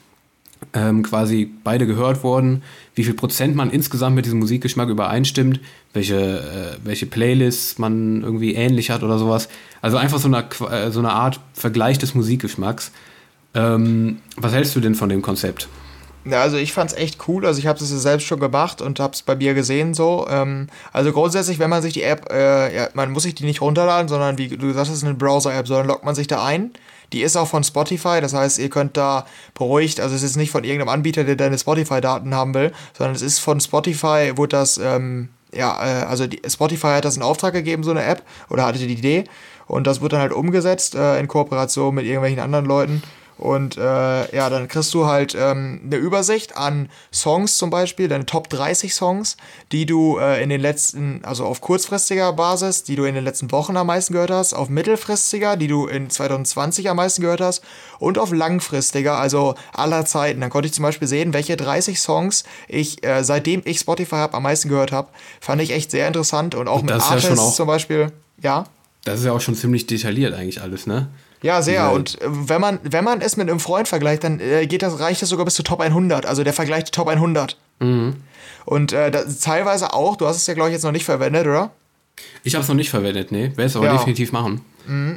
[0.72, 2.62] ähm, quasi beide gehört wurden,
[2.94, 5.60] wie viel Prozent man insgesamt mit diesem Musikgeschmack übereinstimmt,
[5.92, 9.48] welche, äh, welche Playlists man irgendwie ähnlich hat oder sowas.
[9.82, 12.92] Also einfach so eine, äh, so eine Art Vergleich des Musikgeschmacks.
[13.54, 15.68] Ähm, was hältst du denn von dem Konzept?
[16.24, 17.46] Ja, also ich fand's echt cool.
[17.46, 20.26] Also ich habe es selbst schon gemacht und habe es bei mir gesehen so.
[20.28, 23.62] Ähm, also grundsätzlich, wenn man sich die App, äh, ja, man muss sich die nicht
[23.62, 26.72] runterladen, sondern wie du gesagt hast, ist eine Browser-App, sondern loggt man sich da ein.
[27.12, 30.50] Die ist auch von Spotify, das heißt, ihr könnt da beruhigt, also es ist nicht
[30.50, 34.78] von irgendeinem Anbieter, der deine Spotify-Daten haben will, sondern es ist von Spotify, wurde das,
[34.78, 38.64] ähm, ja, äh, also die, Spotify hat das in Auftrag gegeben, so eine App, oder
[38.64, 39.24] hatte die Idee.
[39.66, 43.02] Und das wird dann halt umgesetzt äh, in Kooperation mit irgendwelchen anderen Leuten.
[43.40, 43.80] Und äh,
[44.36, 48.94] ja, dann kriegst du halt ähm, eine Übersicht an Songs zum Beispiel, deine Top 30
[48.94, 49.38] Songs,
[49.72, 53.50] die du äh, in den letzten, also auf kurzfristiger Basis, die du in den letzten
[53.50, 57.62] Wochen am meisten gehört hast, auf mittelfristiger, die du in 2020 am meisten gehört hast
[57.98, 60.42] und auf langfristiger, also aller Zeiten.
[60.42, 64.34] Dann konnte ich zum Beispiel sehen, welche 30 Songs ich, äh, seitdem ich Spotify habe,
[64.34, 65.08] am meisten gehört habe.
[65.40, 68.12] Fand ich echt sehr interessant und auch mit ist ja Artists auch- zum Beispiel.
[68.42, 68.64] Ja.
[69.04, 71.08] Das ist ja auch schon ziemlich detailliert eigentlich alles, ne?
[71.42, 71.90] Ja, sehr.
[71.92, 75.00] Und äh, wenn man, wenn man es mit einem Freund vergleicht, dann äh, geht das,
[75.00, 76.26] reicht das sogar bis zu Top 100.
[76.26, 77.56] Also der vergleicht die Top 100.
[78.66, 81.46] Und äh, das, teilweise auch, du hast es ja, glaube ich, jetzt noch nicht verwendet,
[81.46, 81.70] oder?
[82.44, 83.44] Ich habe es noch nicht verwendet, nee.
[83.56, 83.92] Werde es aber Ja.
[83.96, 84.60] definitiv machen.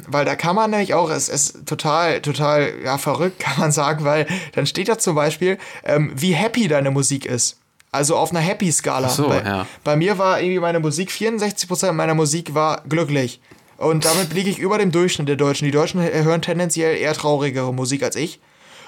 [0.08, 4.04] Weil da kann man nämlich auch, es ist total, total, ja, verrückt, kann man sagen,
[4.04, 7.58] weil dann steht da zum Beispiel, ähm, wie happy deine Musik ist.
[7.90, 9.08] Also auf einer Happy-Skala.
[9.08, 9.66] So, bei, ja.
[9.84, 13.40] bei mir war irgendwie meine Musik, 64% meiner Musik war glücklich.
[13.78, 15.64] Und damit liege ich über dem Durchschnitt der Deutschen.
[15.64, 18.40] Die Deutschen hören tendenziell eher traurigere Musik als ich.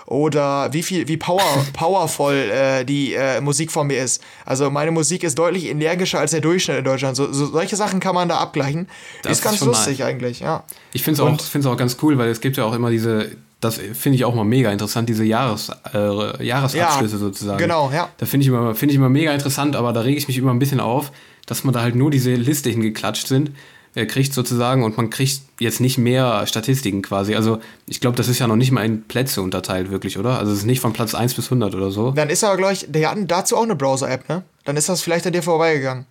[0.07, 1.41] Oder wie viel, wie power,
[1.73, 4.23] powervoll äh, die äh, Musik von mir ist.
[4.45, 7.17] Also meine Musik ist deutlich energischer als der Durchschnitt in Deutschland.
[7.17, 8.89] So, so, solche Sachen kann man da abgleichen.
[9.23, 10.07] Das ist ist ganz schon lustig nice.
[10.09, 10.63] eigentlich, ja.
[10.93, 13.33] Ich finde es auch, find's auch ganz cool, weil es gibt ja auch immer diese,
[13.61, 17.59] das finde ich auch mal mega interessant, diese Jahres, äh, Jahresabschlüsse Ja, sozusagen.
[17.59, 18.09] genau, ja.
[18.19, 20.53] Da finde ich, immer- finde ich immer mega interessant, aber da rege ich mich immer
[20.55, 21.11] ein bisschen auf,
[21.47, 23.51] dass man da halt nur diese Liste hingeklatscht sind,
[23.97, 27.35] äh, kriegt sozusagen und man kriegt jetzt nicht mehr Statistiken quasi.
[27.35, 30.39] Also ich glaube, das ist ja noch nicht mal in Plätze unterteilt wirklich, oder?
[30.39, 32.11] Also es ist nicht von Platz 1 bis 100 oder so.
[32.11, 34.43] Dann ist aber, glaube ich, die hatten dazu auch eine Browser-App, ne?
[34.65, 36.05] Dann ist das vielleicht an dir vorbeigegangen.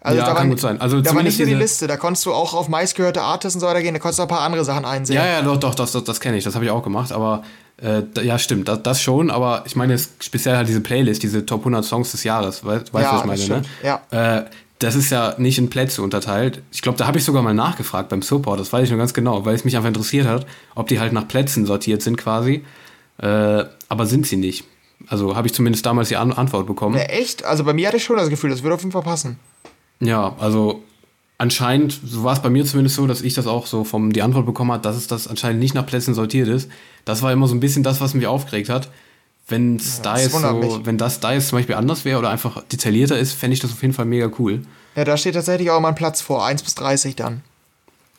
[0.00, 0.78] Also Ja, da kann war, gut sein.
[0.78, 3.60] Also da war nicht nur die Liste, da konntest du auch auf meistgehörte Artists und
[3.60, 5.16] so weiter gehen, da konntest du ein paar andere Sachen einsehen.
[5.16, 7.42] Ja, ja, doch, doch, das, das, das kenne ich, das habe ich auch gemacht, aber
[7.82, 11.46] äh, ja, stimmt, das, das schon, aber ich meine jetzt speziell halt diese Playlist, diese
[11.46, 13.98] Top 100 Songs des Jahres, weißt du, Ja, was ich meine, das ne?
[14.12, 14.38] ja.
[14.40, 14.44] Äh,
[14.84, 16.62] das ist ja nicht in Plätze unterteilt.
[16.70, 19.14] Ich glaube, da habe ich sogar mal nachgefragt beim Support, das weiß ich nur ganz
[19.14, 22.64] genau, weil es mich einfach interessiert hat, ob die halt nach Plätzen sortiert sind quasi,
[23.18, 24.64] äh, aber sind sie nicht.
[25.06, 26.96] Also habe ich zumindest damals die An Antwort bekommen.
[26.96, 27.44] Ja, echt?
[27.44, 29.38] Also bei mir hatte ich schon das Gefühl, das würde auf jeden Fall passen.
[30.00, 30.82] Ja, also
[31.38, 34.22] anscheinend, so war es bei mir zumindest so, dass ich das auch so vom die
[34.22, 36.70] Antwort bekommen hat, dass es das anscheinend nicht nach Plätzen sortiert ist.
[37.04, 38.88] Das war immer so ein bisschen das, was mich aufgeregt hat.
[39.46, 40.86] Wenn es da das jetzt so, mich.
[40.86, 43.72] wenn das da jetzt zum Beispiel anders wäre oder einfach detaillierter ist, fände ich das
[43.72, 44.62] auf jeden Fall mega cool.
[44.96, 47.42] Ja, da steht tatsächlich auch mal ein Platz vor, 1 bis 30 dann.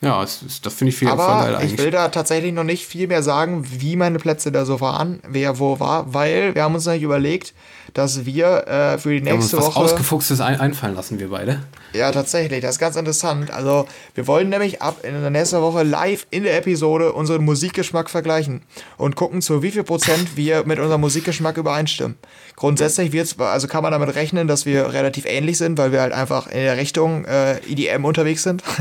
[0.01, 1.73] Ja, es, es, das finde ich viel Aber eigentlich.
[1.73, 5.21] ich will da tatsächlich noch nicht viel mehr sagen, wie meine Plätze da so waren,
[5.27, 7.53] wer wo war, weil wir haben uns nämlich überlegt,
[7.93, 9.79] dass wir äh, für die Wir haben uns nächste was Woche.
[9.79, 11.61] Ausgefuchstes ein einfallen lassen, wir beide.
[11.93, 13.51] Ja, tatsächlich, das ist ganz interessant.
[13.51, 18.09] Also, wir wollen nämlich ab in der nächsten Woche live in der Episode unseren Musikgeschmack
[18.09, 18.63] vergleichen
[18.97, 22.17] und gucken, zu wie viel Prozent wir mit unserem Musikgeschmack übereinstimmen.
[22.57, 26.11] Grundsätzlich wird's, also kann man damit rechnen, dass wir relativ ähnlich sind, weil wir halt
[26.13, 28.61] einfach in der Richtung äh, EDM unterwegs sind.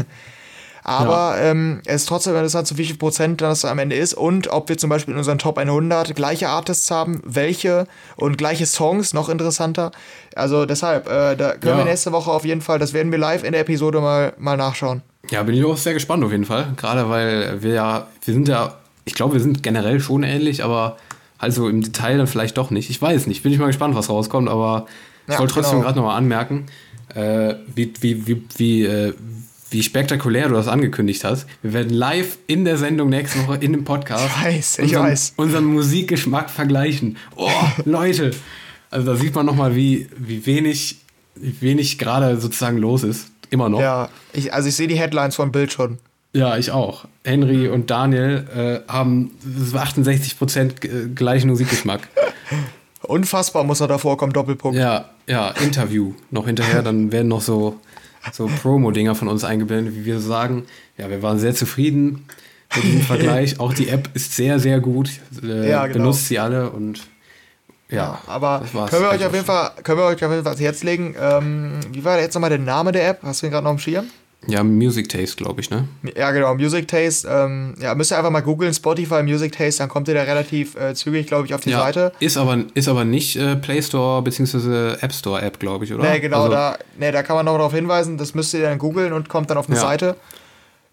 [0.87, 4.49] Aber ähm, es ist trotzdem interessant, zu wie viel Prozent das am Ende ist und
[4.49, 9.15] ob wir zum Beispiel in unseren Top 100 gleiche Artists haben, welche und gleiche Songs,
[9.15, 9.93] noch interessanter.
[10.37, 11.79] Also deshalb, äh, da können Ja.
[11.79, 14.59] wir nächste Woche auf jeden Fall, das werden wir live in der Episode mal, mal
[14.59, 15.01] nachschauen.
[15.31, 16.75] Ja, bin ich auch sehr gespannt auf jeden Fall.
[16.77, 18.75] Gerade weil wir ja, wir sind ja,
[19.07, 20.99] ich glaube, wir sind generell schon ähnlich, aber
[21.39, 22.91] halt so im Detail dann vielleicht doch nicht.
[22.91, 24.85] Ich weiß nicht, bin ich mal gespannt, was rauskommt, aber
[25.27, 25.85] ich Ja, wollte trotzdem genau.
[25.85, 26.67] gerade nochmal anmerken,
[27.15, 29.15] äh, wie, wie, wie, wie, äh,
[29.75, 31.47] wie spektakulär du das angekündigt hast.
[31.63, 35.03] Wir werden live in der Sendung nächste Woche in dem Podcast Ich weiß, ich unseren,
[35.07, 35.33] weiß.
[35.37, 37.17] unseren Musikgeschmack vergleichen.
[37.37, 37.51] Oh,
[37.85, 38.31] Leute!
[38.91, 40.99] Also da sieht man nochmal, wie, wie wenig,
[41.35, 43.27] wie wenig gerade sozusagen los ist.
[43.51, 43.81] Immer noch.
[43.81, 45.99] Ja, ich, also ich sehe die Headlines vom Bild schon.
[46.33, 47.05] Ja, ich auch.
[47.25, 49.33] Henry und Daniel äh, haben
[49.73, 52.09] 68% g- gleichen Musikgeschmack.
[53.03, 54.79] Unfassbar muss er davor kommen, Doppelpunkt.
[54.79, 57.79] ja, ja, Interview noch hinterher, dann werden noch so
[58.33, 60.65] so Promo-Dinger von uns eingeblendet, wie wir sagen,
[60.99, 62.27] ja, wir waren sehr zufrieden
[62.75, 63.61] mit diesem Vergleich.
[63.61, 65.11] Auch die App ist sehr, sehr gut.
[65.43, 65.99] Äh, Ja, genau.
[65.99, 67.01] Benutzt sie alle und
[67.91, 68.21] ja.
[68.27, 69.45] Aber können wir euch auf jeden.
[69.45, 71.15] Fall, können wir euch auf jeden Fall ans Herz legen.
[71.21, 73.21] Ähm, wie war jetzt nochmal der Name der App?
[73.23, 74.07] Hast du ihn gerade noch im Schirm?
[74.47, 75.89] Ja, Music Taste, glaube ich, ne?
[76.17, 77.29] Ja, genau, Music Taste.
[77.29, 80.77] Ähm, ja, müsst ihr einfach mal googeln, Spotify Music Taste, dann kommt ihr da relativ
[80.77, 82.13] äh, zügig, glaube ich, auf die ja, Seite.
[82.21, 84.95] Ist aber, ist aber nicht äh, Play Store bzw.
[85.01, 86.11] App Store App, glaube ich, oder?
[86.11, 88.79] Nee, genau, Also, da, nee, da kann man noch darauf hinweisen, das müsst ihr dann
[88.79, 89.83] googeln und kommt dann auf eine Ja.
[89.83, 90.17] Seite.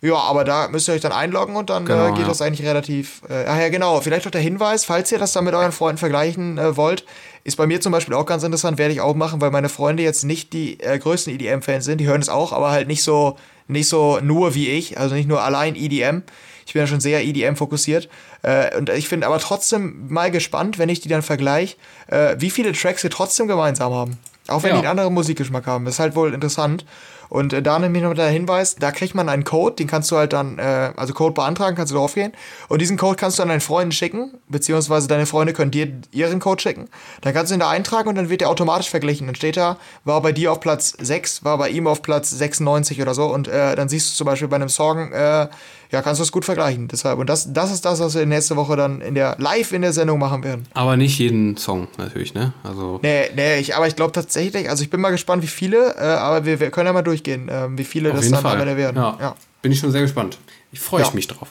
[0.03, 2.27] Ja, aber da müsst ihr euch dann einloggen und dann Genau, äh, geht ja.
[2.27, 3.21] das eigentlich relativ.
[3.29, 4.01] Äh, ach ja, genau.
[4.01, 7.05] Vielleicht noch der Hinweis, falls ihr das dann mit euren Freunden vergleichen äh, wollt,
[7.43, 10.01] ist bei mir zum Beispiel auch ganz interessant, werde ich auch machen, weil meine Freunde
[10.01, 11.99] jetzt nicht die äh, größten EDM-Fans sind.
[11.99, 13.37] Die hören es auch, aber halt nicht so,
[13.67, 16.23] nicht so nur wie ich, also nicht nur allein EDM.
[16.65, 18.09] Ich bin ja schon sehr EDM fokussiert.
[18.41, 21.75] Äh, und ich finde aber trotzdem mal gespannt, wenn ich die dann vergleiche,
[22.07, 24.17] äh, wie viele Tracks wir trotzdem gemeinsam haben.
[24.47, 24.75] Auch wenn Ja.
[24.77, 25.85] die einen anderen Musikgeschmack haben.
[25.85, 26.85] Das ist halt wohl interessant.
[27.31, 30.17] Und äh, da nämlich noch der Hinweis, da kriegt man einen Code, den kannst du
[30.17, 32.33] halt dann, äh, also Code beantragen, kannst du draufgehen.
[32.67, 36.41] Und diesen Code kannst du an deinen Freunden schicken, beziehungsweise deine Freunde können dir ihren
[36.41, 36.89] Code schicken.
[37.21, 39.27] Dann kannst du ihn da eintragen und dann wird der automatisch verglichen.
[39.27, 43.01] Dann steht da, war bei dir auf Platz 6, war bei ihm auf Platz 96
[43.01, 43.27] oder so.
[43.27, 45.47] Und äh, dann siehst du zum Beispiel bei einem Song, äh,
[45.91, 46.87] ja, kannst du es gut vergleichen.
[46.87, 49.81] Deshalb, und das, das ist das, was wir nächste Woche dann in der live in
[49.81, 50.65] der Sendung machen werden.
[50.73, 52.53] Aber nicht jeden Song natürlich, ne?
[52.63, 55.95] Also Nee, nee, ich, aber ich glaube tatsächlich, also ich bin mal gespannt, wie viele,
[55.97, 58.41] äh, aber wir, wir können ja mal durchgehen, ähm, wie viele auf das dann am
[58.43, 58.59] Fall.
[58.61, 58.97] Ende werden.
[58.97, 59.17] Ja.
[59.19, 59.35] Ja.
[59.61, 60.37] Bin ich schon sehr gespannt.
[60.71, 61.09] Ich freue Ja.
[61.13, 61.49] mich drauf.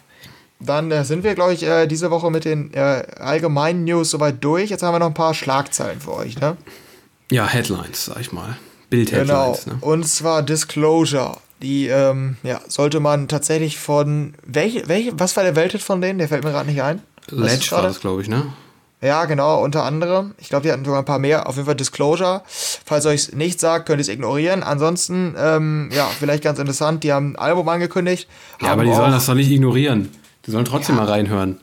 [0.62, 4.42] Dann äh, sind wir, glaube ich, äh, diese Woche mit den äh, allgemeinen News soweit
[4.44, 4.68] durch.
[4.70, 6.56] Jetzt haben wir noch ein paar Schlagzeilen für euch, ne?
[7.30, 8.56] Ja, Headlines, sag ich mal.
[8.90, 9.04] Genau.
[9.04, 9.78] Bild-Headlines, ne?
[9.80, 11.36] Und zwar Disclosure.
[11.62, 14.34] Die, ähm, ja, sollte man tatsächlich von.
[14.44, 16.18] Welche, welche, was war der Welthit von denen?
[16.18, 17.02] Der fällt mir gerade nicht ein.
[17.28, 18.52] Ledge war das, glaube ich, ne?
[19.02, 20.34] Ja, genau, unter anderem.
[20.38, 21.48] Ich glaube, die hatten sogar ein paar mehr.
[21.48, 22.42] Auf jeden Fall Disclosure.
[22.46, 24.62] Falls euch es nicht sagt, könnt ihr es ignorieren.
[24.62, 27.02] Ansonsten, ähm, ja, vielleicht ganz interessant.
[27.02, 28.28] Die haben ein Album angekündigt.
[28.60, 30.10] Ja, aber die sollen das doch nicht ignorieren.
[30.46, 31.02] Die sollen trotzdem Ja.
[31.02, 31.58] mal reinhören.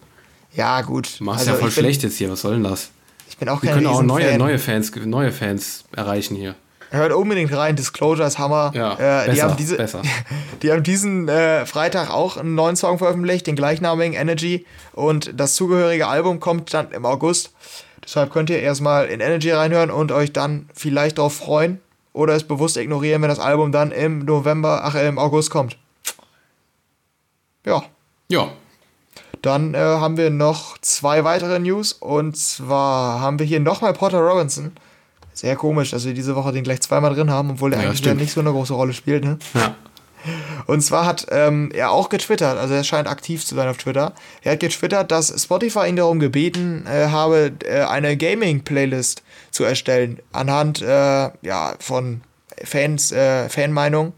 [0.53, 1.17] Ja, gut.
[1.19, 2.89] Machst Also, ja voll ich bin, schlecht jetzt hier, was soll denn das?
[3.29, 6.55] Ich bin auch Wir kein können auch neue, neue, Fans, neue Fans erreichen hier.
[6.89, 8.71] Hört unbedingt rein, Disclosure ist Hammer.
[8.73, 10.01] Ja, äh, die, besser, haben diese, besser.
[10.61, 14.65] die haben diesen äh, Freitag auch einen neuen Song veröffentlicht, den gleichnamigen Energy.
[14.93, 17.51] Und das zugehörige Album kommt dann im August.
[18.03, 21.81] Deshalb könnt ihr erstmal in Energy reinhören und euch dann vielleicht darauf freuen
[22.13, 25.77] oder es bewusst ignorieren, wenn das Album dann im November, ach, äh, im August kommt.
[27.65, 27.83] Ja,
[28.29, 28.49] Ja,
[29.41, 31.93] dann äh, haben wir noch zwei weitere News.
[31.93, 34.71] Und zwar haben wir hier nochmal Porter Robinson.
[35.37, 38.15] Sehr komisch, dass wir diese Woche den gleich zweimal drin haben, obwohl der Ja, eigentlich
[38.15, 39.23] nicht so eine große Rolle spielt.
[39.23, 39.37] Ne?
[39.53, 39.75] ja.
[40.65, 44.13] Und zwar hat ähm, er auch getwittert, also er scheint aktiv zu sein auf Twitter.
[44.41, 49.21] Er hat getwittert, dass Spotify ihn darum gebeten äh, habe, äh, eine Gaming-Playlist
[49.51, 52.21] zu erstellen, anhand äh, ja, von
[52.63, 54.13] Fans, äh, Fanmeinung.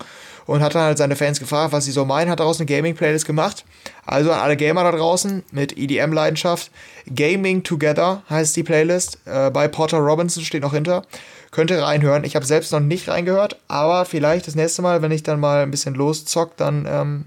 [0.50, 3.26] Und hat dann halt seine Fans gefragt, was sie so meinen, hat daraus eine Gaming-Playlist
[3.28, 3.66] gemacht.
[4.06, 6.72] Also an alle Gamer da draußen mit EDM-Leidenschaft.
[7.14, 9.20] Gaming Together heißt die Playlist.
[9.26, 11.04] Äh, bei Porter Robinson steht noch hinter.
[11.52, 12.24] Könnt ihr reinhören.
[12.24, 15.62] Ich habe selbst noch nicht reingehört, aber vielleicht das nächste Mal, wenn ich dann mal
[15.64, 17.26] ein bisschen loszockt, dann ähm,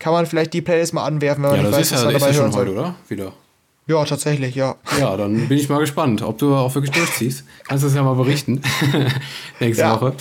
[0.00, 2.00] kann man vielleicht die Playlist mal anwerfen, wenn man Ja, nicht das weiß, ist was
[2.00, 2.78] ja, man dabei ja hören schon heute, soll.
[2.80, 2.94] oder?
[3.08, 3.32] Wieder.
[3.86, 4.74] Ja, tatsächlich, ja.
[4.98, 7.44] Ja, dann bin ich mal gespannt, ob du auch wirklich durchziehst.
[7.68, 8.62] Kannst du es ja mal berichten.
[9.60, 10.00] Nächste Ja.
[10.00, 10.14] Woche.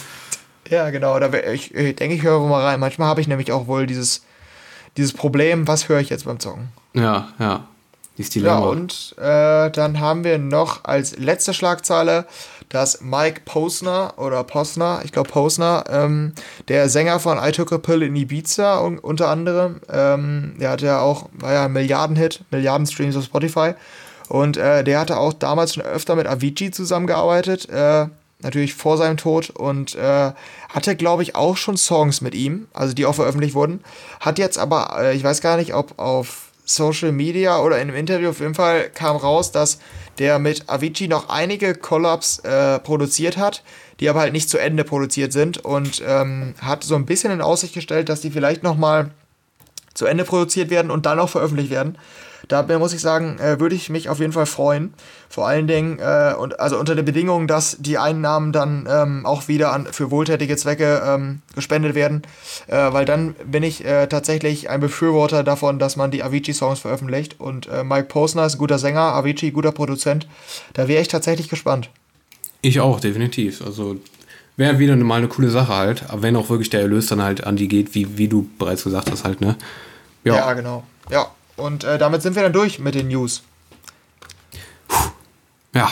[0.73, 1.19] Ja, genau.
[1.19, 2.79] Da ich, ich denke, ich höre mal rein.
[2.79, 4.23] Manchmal habe ich nämlich auch wohl dieses,
[4.97, 6.69] dieses Problem, was höre ich jetzt beim Zocken?
[6.93, 7.67] Ja, ja.
[8.17, 8.67] Dieses Ja, Dilemma.
[8.67, 12.25] und äh, dann haben wir noch als letzte Schlagzeile,
[12.69, 16.33] dass Mike Posner oder Posner, ich glaube Posner, ähm,
[16.67, 20.85] der Sänger von I Took a Pill in Ibiza un unter anderem, ähm, der hatte
[20.85, 23.73] ja auch, war ja ein Milliardenhit, Milliarden Streams auf Spotify
[24.29, 28.05] und äh, der hatte auch damals schon öfter mit Avicii zusammengearbeitet, äh,
[28.43, 30.31] natürlich vor seinem Tod und äh,
[30.69, 33.83] hatte, glaube ich, auch schon Songs mit ihm, also die auch veröffentlicht wurden.
[34.19, 37.97] Hat jetzt aber, äh, ich weiß gar nicht, ob auf Social Media oder in einem
[37.97, 39.79] Interview auf jeden Fall kam raus, dass
[40.19, 43.63] der mit Avicii noch einige Collabs äh, produziert hat,
[43.99, 47.41] die aber halt nicht zu Ende produziert sind und ähm, hat so ein bisschen in
[47.41, 49.11] Aussicht gestellt, dass die vielleicht noch mal
[49.93, 51.97] zu Ende produziert werden und dann auch veröffentlicht werden.
[52.47, 54.93] Da muss ich sagen, äh, würde ich mich auf jeden Fall freuen.
[55.29, 59.47] Vor allen Dingen, äh, und, also unter der Bedingung, dass die Einnahmen dann ähm, auch
[59.47, 62.23] wieder an, für wohltätige Zwecke ähm, gespendet werden.
[62.67, 67.39] Äh, weil dann bin ich äh, tatsächlich ein Befürworter davon, dass man die Avicii-Songs veröffentlicht.
[67.39, 70.27] Und äh, Mike Posner ist ein guter Sänger, Avicii guter Produzent.
[70.73, 71.89] Da wäre ich tatsächlich gespannt.
[72.61, 73.61] Ich auch, definitiv.
[73.65, 73.97] Also
[74.57, 76.09] wäre wieder mal eine coole Sache halt.
[76.09, 78.83] Aber wenn auch wirklich der Erlös dann halt an die geht, wie, wie du bereits
[78.83, 79.55] gesagt hast halt, ne?
[80.23, 80.83] Ja, Ja, genau.
[81.09, 81.27] Ja,
[81.57, 83.43] und äh, damit sind wir dann durch mit den News.
[85.73, 85.89] ja.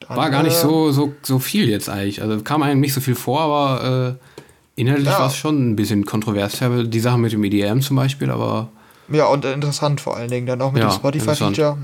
[0.00, 2.20] Dann, War gar nicht äh, so, so, so viel jetzt eigentlich.
[2.20, 5.18] Also kam einem nicht so viel vor, aber äh, Inhaltlich Ja.
[5.20, 8.68] war es schon ein bisschen kontrovers, die Sache mit dem EDM zum Beispiel, aber,
[9.08, 10.46] Ja, und interessant vor allen Dingen.
[10.46, 11.76] Dann auch mit Ja, dem Spotify-Feature.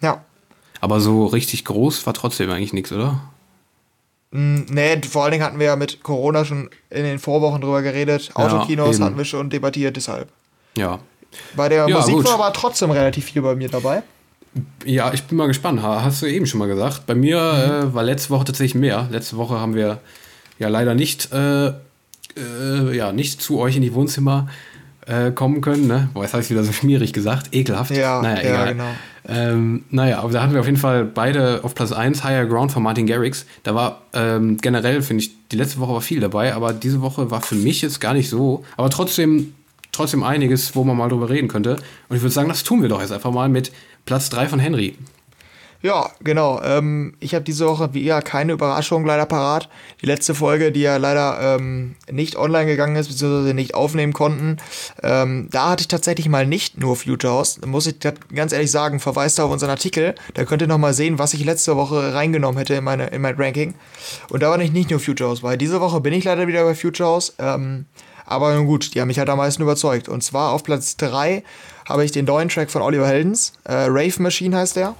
[0.00, 0.22] Ja.
[0.80, 3.20] aber so richtig groß war trotzdem eigentlich nichts, oder?
[4.30, 7.82] Mm, Nee, vor allen Dingen hatten wir ja mit Corona schon in den Vorwochen drüber
[7.82, 8.28] geredet.
[8.28, 9.04] Ja, Autokinos eben.
[9.04, 10.28] hatten wir schon debattiert, deshalb.
[10.76, 11.00] Ja.
[11.54, 12.24] Bei der Ja, Musik gut.
[12.26, 14.02] war aber trotzdem relativ viel bei mir dabei.
[14.84, 15.82] Ja, ich bin mal gespannt.
[15.82, 17.06] Ha- Hast du eben schon mal gesagt.
[17.06, 17.38] Bei mir
[17.82, 17.88] Mhm.
[17.90, 19.06] äh, war letzte Woche tatsächlich mehr.
[19.10, 19.98] Letzte Woche haben wir
[20.58, 21.72] ja leider nicht, äh, äh,
[22.96, 24.48] ja, nicht zu euch in die Wohnzimmer
[25.06, 25.86] äh, kommen können.
[25.86, 26.08] Ne?
[26.14, 27.54] Boah, jetzt habe ich wieder so schmierig gesagt.
[27.54, 27.90] Ekelhaft.
[27.92, 28.68] Ja, naja, ja, egal.
[28.72, 28.88] genau.
[29.28, 32.72] Ähm, naja, aber da hatten wir auf jeden Fall beide auf Platz 1 Higher Ground
[32.72, 33.44] von Martin Garrix.
[33.64, 37.30] Da war ähm, generell, finde ich, die letzte Woche war viel dabei, aber diese Woche
[37.30, 38.64] war für mich jetzt gar nicht so.
[38.76, 39.54] Aber trotzdem,
[39.96, 41.76] trotzdem einiges, wo man mal drüber reden könnte.
[42.08, 43.72] Und ich würde sagen, das tun wir doch jetzt einfach mal mit
[44.04, 44.96] Platz 3 von Henry.
[45.82, 46.60] Ja, genau.
[46.62, 49.68] Ähm, ich habe diese Woche wie ja keine Überraschung leider parat.
[50.00, 54.56] Die letzte Folge, die ja leider ähm, nicht online gegangen ist, beziehungsweise nicht aufnehmen konnten,
[55.02, 57.58] ähm, da hatte ich tatsächlich mal nicht nur Future House.
[57.60, 57.96] Da muss ich
[58.34, 60.14] ganz ehrlich sagen, verweist auf unseren Artikel.
[60.34, 63.36] Da könnt ihr nochmal sehen, was ich letzte Woche reingenommen hätte in, meine, in mein
[63.36, 63.74] Ranking.
[64.30, 66.64] Und da war nicht, nicht nur Future House, weil diese Woche bin ich leider wieder
[66.64, 67.34] bei Future House.
[67.38, 67.86] Ähm,
[68.26, 70.08] aber nun gut, die haben mich halt am meisten überzeugt.
[70.08, 71.42] Und zwar auf Platz 3
[71.88, 73.52] habe ich den neuen Track von Oliver Heldens.
[73.64, 74.94] Äh, Rave Machine heißt der.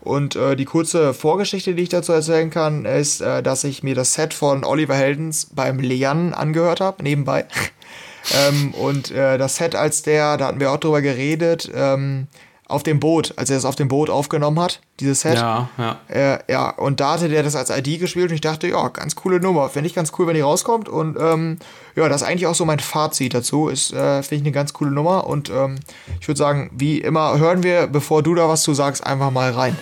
[0.00, 3.96] Und äh, die kurze Vorgeschichte, die ich dazu erzählen kann, ist, äh, dass ich mir
[3.96, 7.46] das Set von Oliver Heldens beim Leon angehört habe, nebenbei.
[8.48, 12.28] ähm, und äh, das Set als der, da hatten wir auch drüber geredet, ähm,
[12.68, 15.34] auf dem Boot, als er es auf dem Boot aufgenommen hat, dieses Set.
[15.34, 16.00] Ja, ja.
[16.08, 19.14] Äh, ja, und da hatte der das als ID gespielt und ich dachte, ja, ganz
[19.14, 19.68] coole Nummer.
[19.68, 20.88] Fände ich ganz cool, wenn die rauskommt.
[20.88, 21.58] Und ähm,
[21.96, 23.68] ja, das ist eigentlich auch so mein Fazit dazu.
[23.68, 25.26] Ist, äh, finde ich eine ganz coole Nummer.
[25.26, 25.76] Und ähm,
[26.20, 29.50] ich würde sagen, wie immer, hören wir, bevor du da was zu sagst, einfach mal
[29.50, 29.76] rein.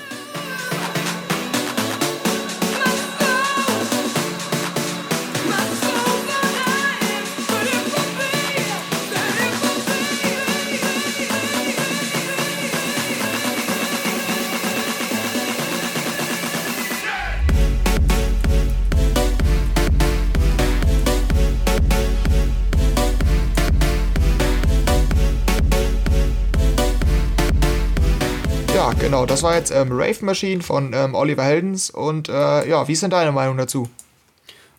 [29.24, 31.90] Genau, das war jetzt ähm, Rave Machine von ähm, Oliver Heldens.
[31.90, 33.88] Und äh, ja, wie ist denn deine Meinung dazu?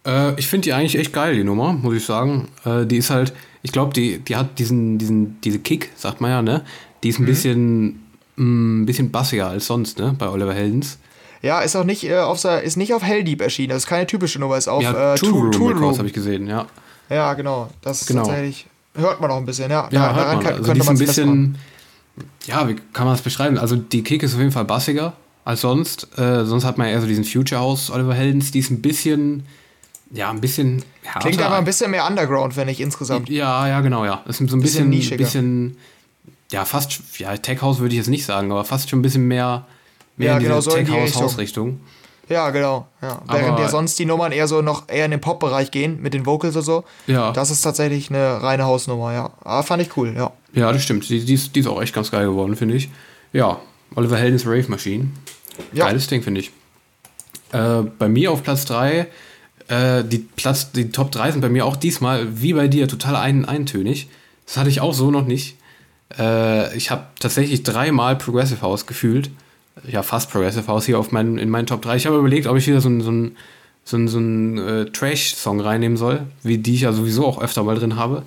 [0.06, 2.48] Äh, ich finde die eigentlich echt geil, die Nummer, muss ich sagen.
[2.66, 6.32] Äh, die ist halt, ich glaube, die, die hat diesen, diesen, diese Kick, sagt man
[6.32, 6.64] ja, ne?
[7.04, 8.04] Die ist ein bisschen,
[8.36, 10.16] mh, ein bisschen bassiger als sonst, ne?
[10.18, 10.98] Bei Oliver Heldens.
[11.42, 13.70] Ja, ist auch nicht, äh, auf, ist nicht auf Helldieb erschienen.
[13.70, 15.98] Das ist keine typische Nummer, ist auf Ja, äh, Tool Room, Tool Room.
[15.98, 16.66] habe ich gesehen, ja.
[17.10, 17.70] Ja, genau.
[17.82, 18.24] Das ist Genau.
[18.26, 18.66] tatsächlich.
[18.96, 19.88] Hört man auch ein bisschen, ja.
[19.92, 20.40] Ja, Da- hört man.
[20.44, 21.58] kann- Also könnte ist ein bisschen,
[22.46, 23.58] ja, wie kann man das beschreiben?
[23.58, 26.08] Also die Kick ist auf jeden Fall bassiger als sonst.
[26.18, 29.46] Äh, sonst hat man eher so diesen Future House Oliver Heldens, die ist ein bisschen,
[30.12, 31.28] ja, ein bisschen härter.
[31.28, 33.30] Klingt aber ein bisschen mehr Underground, wenn ich insgesamt.
[33.30, 34.24] Ja, ja, genau, ja.
[34.28, 35.78] Ist so ein Bisschen bisschen, bisschen,
[36.52, 39.28] ja, fast, ja, Tech House würde ich jetzt nicht sagen, aber fast schon ein bisschen
[39.28, 39.66] mehr,
[40.18, 41.80] mehr Ja, in diese genau, so in Tech House Richtung.
[42.28, 42.88] Ja, genau.
[43.02, 43.22] Ja.
[43.30, 46.26] Während ja sonst die Nummern eher so noch eher in den Pop-Bereich gehen, mit den
[46.26, 46.84] Vocals und so.
[47.08, 47.32] Ja.
[47.32, 49.32] Das ist tatsächlich eine reine Hausnummer, ja.
[49.44, 50.32] Aber fand ich cool, ja.
[50.54, 51.08] Ja, das stimmt.
[51.10, 52.90] Die, die, ist, die ist auch echt ganz geil geworden, finde ich.
[53.34, 53.60] Ja,
[53.96, 55.10] Oliver Heldens Rave Machine.
[55.74, 55.86] Ja.
[55.86, 56.52] Geiles Ding, finde ich.
[57.52, 59.08] Äh, bei mir auf Platz 3,
[59.68, 63.16] äh, die, Platz, die Top 3 sind bei mir auch diesmal, wie bei dir, total
[63.16, 64.10] ein, eintönig.
[64.46, 65.58] Das hatte ich auch so noch nicht.
[66.18, 69.30] Äh, ich habe tatsächlich dreimal Progressive House gefühlt.
[69.88, 71.96] Ja, fast Progressive House hier auf mein, in meinen Top 3.
[71.98, 73.12] Ich habe überlegt, ob ich wieder so einen so
[73.88, 77.64] so einen- so einen, äh, Trash-Song reinnehmen soll, wie die ich ja sowieso auch öfter
[77.64, 78.24] mal drin habe.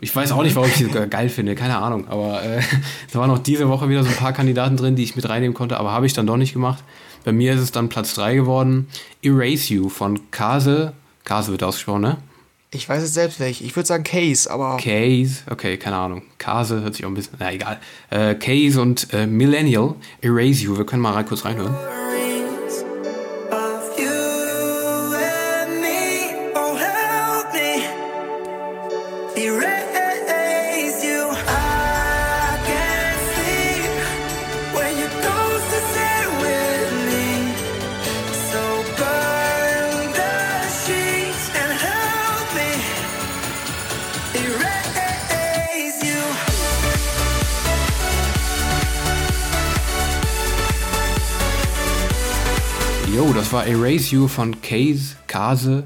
[0.00, 2.08] Ich weiß auch nicht, warum ich die so geil finde, keine Ahnung.
[2.08, 2.60] Aber äh,
[3.12, 5.54] da waren auch diese Woche wieder so ein paar Kandidaten drin, die ich mit reinnehmen
[5.54, 6.82] konnte, aber habe ich dann doch nicht gemacht.
[7.24, 8.88] Bei mir ist es dann Platz 3 geworden.
[9.22, 10.92] Erase You von Kase.
[11.24, 12.16] Kase wird ausgesprochen, ne?
[12.72, 13.62] Ich weiß es selbst nicht.
[13.62, 14.76] Ich würde sagen Case, aber.
[14.78, 16.22] Case, okay, keine Ahnung.
[16.38, 17.80] Kase hört sich auch ein bisschen, na egal.
[18.10, 20.76] Äh, Case und äh, Millennial, Erase You.
[20.76, 21.74] Wir können mal kurz reinhören.
[53.46, 55.84] Das war Erase You von Case, Kase.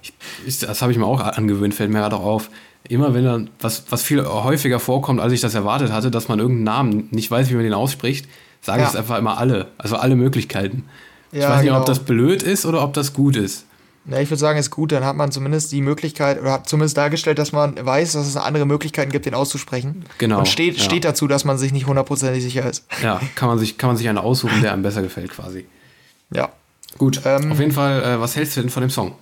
[0.00, 0.14] Ich,
[0.46, 2.50] ich, das habe ich mir auch angewöhnt, fällt mir gerade auch auf.
[2.88, 6.38] Immer wenn dann, was, was viel häufiger vorkommt, als ich das erwartet hatte, dass man
[6.38, 8.26] irgendeinen Namen nicht weiß, wie man den ausspricht,
[8.62, 8.90] sage ich Ja.
[8.90, 9.68] es einfach immer alle.
[9.76, 10.84] Also alle Möglichkeiten.
[11.30, 11.80] ich Ja, weiß nicht, genau.
[11.80, 13.66] ob das blöd ist oder ob das gut ist.
[14.06, 16.96] Ja, ich würde sagen, ist gut, dann hat man zumindest die Möglichkeit, oder hat zumindest
[16.96, 20.04] dargestellt, dass man weiß, dass es andere Möglichkeiten gibt, den auszusprechen.
[20.16, 20.82] Genau, Und steht, ja.
[20.84, 22.86] steht dazu, dass man sich nicht hundertprozentig sicher ist.
[23.02, 25.66] Ja, kann man sich, kann man sich einen aussuchen, der einem besser gefällt quasi.
[26.34, 26.48] Ja.
[26.98, 29.12] Gut, Ähm, auf jeden Fall, äh, was hältst du denn von dem Song?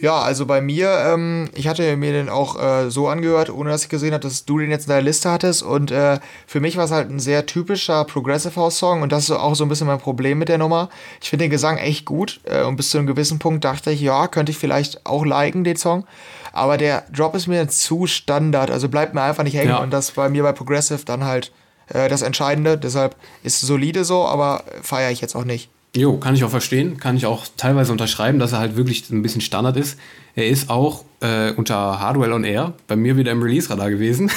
[0.00, 3.82] Ja, also bei mir, ähm, ich hatte mir den auch äh, so angehört, ohne dass
[3.82, 5.64] ich gesehen habe, dass du den jetzt in deiner Liste hattest.
[5.64, 9.24] Und äh, für mich war es halt ein sehr typischer Progressive House Song und das
[9.24, 10.88] ist auch so ein bisschen mein Problem mit der Nummer.
[11.20, 14.00] Ich finde den Gesang echt gut äh, und bis zu einem gewissen Punkt dachte ich,
[14.00, 16.04] ja, könnte ich vielleicht auch liken, den Song.
[16.52, 19.78] Aber der Drop ist mir zu Standard, also bleibt mir einfach nicht hängen Ja.
[19.78, 21.50] und das bei mir bei Progressive dann halt
[21.88, 22.78] äh, das Entscheidende.
[22.78, 25.70] Deshalb ist es solide so, aber feiere ich jetzt auch nicht.
[25.98, 29.22] Jo, kann ich auch verstehen, kann ich auch teilweise unterschreiben, dass er halt wirklich ein
[29.22, 29.98] bisschen Standard ist.
[30.36, 34.30] Er ist auch äh, unter Hardwell on Air bei mir wieder im Release-Radar gewesen.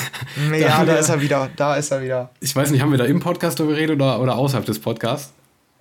[0.60, 2.30] Ja, da wir- ist er wieder, da ist er wieder.
[2.40, 5.32] Ich weiß nicht, haben wir da im Podcast darüber geredet oder, oder außerhalb des Podcasts?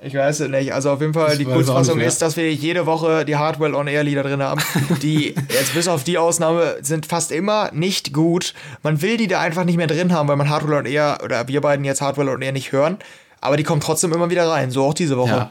[0.03, 0.73] Ich weiß es nicht.
[0.73, 3.87] Also auf jeden Fall, Ich die Kurzfassung ist, dass wir jede Woche die Hardwell on
[3.87, 4.61] Air Lieder drin haben.
[5.03, 8.55] Die jetzt bis auf die Ausnahme sind fast immer nicht gut.
[8.83, 11.49] Man will die da einfach nicht mehr drin haben, weil man Hardwell on Air oder
[11.49, 12.97] wir beiden jetzt Hardwell on Air nicht hören.
[13.43, 14.71] Aber die kommen trotzdem immer wieder rein.
[14.71, 15.31] So auch diese Woche.
[15.31, 15.51] Ja.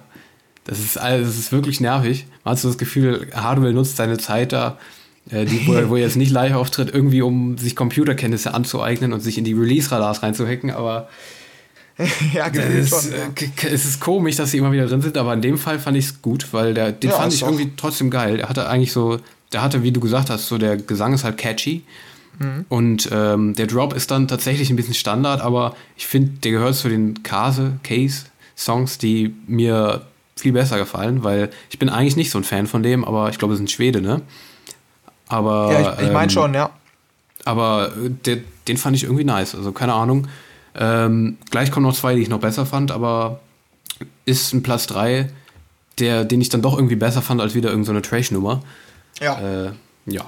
[0.70, 2.26] Das ist, also, das ist wirklich nervig.
[2.44, 4.78] Man hat so das Gefühl, Hardwell nutzt seine Zeit da,
[5.32, 9.12] äh, die, wo, er, wo er jetzt nicht live auftritt, irgendwie um sich Computerkenntnisse anzueignen
[9.14, 11.10] und sich in die Release-Radars reinzuhacken, aber
[12.34, 13.14] Ja, es ist, schon.
[13.14, 13.18] äh,
[13.64, 13.70] Ja.
[13.74, 16.06] es ist komisch, dass sie immer wieder drin sind, aber in dem Fall fand ich
[16.06, 17.48] es gut, weil der, den Ja, fand ich doch.
[17.48, 18.38] irgendwie trotzdem geil.
[18.38, 19.20] Der hatte eigentlich so,
[19.52, 21.82] der hatte, wie du gesagt hast, so der Gesang ist halt catchy.
[22.40, 22.66] Mhm.
[22.70, 26.76] Und ähm, der Drop ist dann tatsächlich ein bisschen Standard, aber ich finde, der gehört
[26.76, 30.04] zu den Case, Case Songs, die mir
[30.42, 33.38] viel besser gefallen, weil ich bin eigentlich nicht so ein Fan von dem, aber ich
[33.38, 34.22] glaube, es ein Schwede, ne?
[35.28, 36.72] Aber Ja, ich, ich meine ähm, schon, ja.
[37.46, 39.56] aber äh, der, den fand ich irgendwie nice.
[39.56, 40.28] Also keine Ahnung.
[40.76, 43.40] Ähm, gleich kommen noch zwei, die ich noch besser fand, aber
[44.26, 45.30] ist ein Platz 3,
[46.00, 48.62] der, den ich dann doch irgendwie besser fand als wieder irgendeine so Trash-Nummer.
[49.20, 49.40] Ja.
[49.40, 49.72] Äh,
[50.06, 50.26] ja.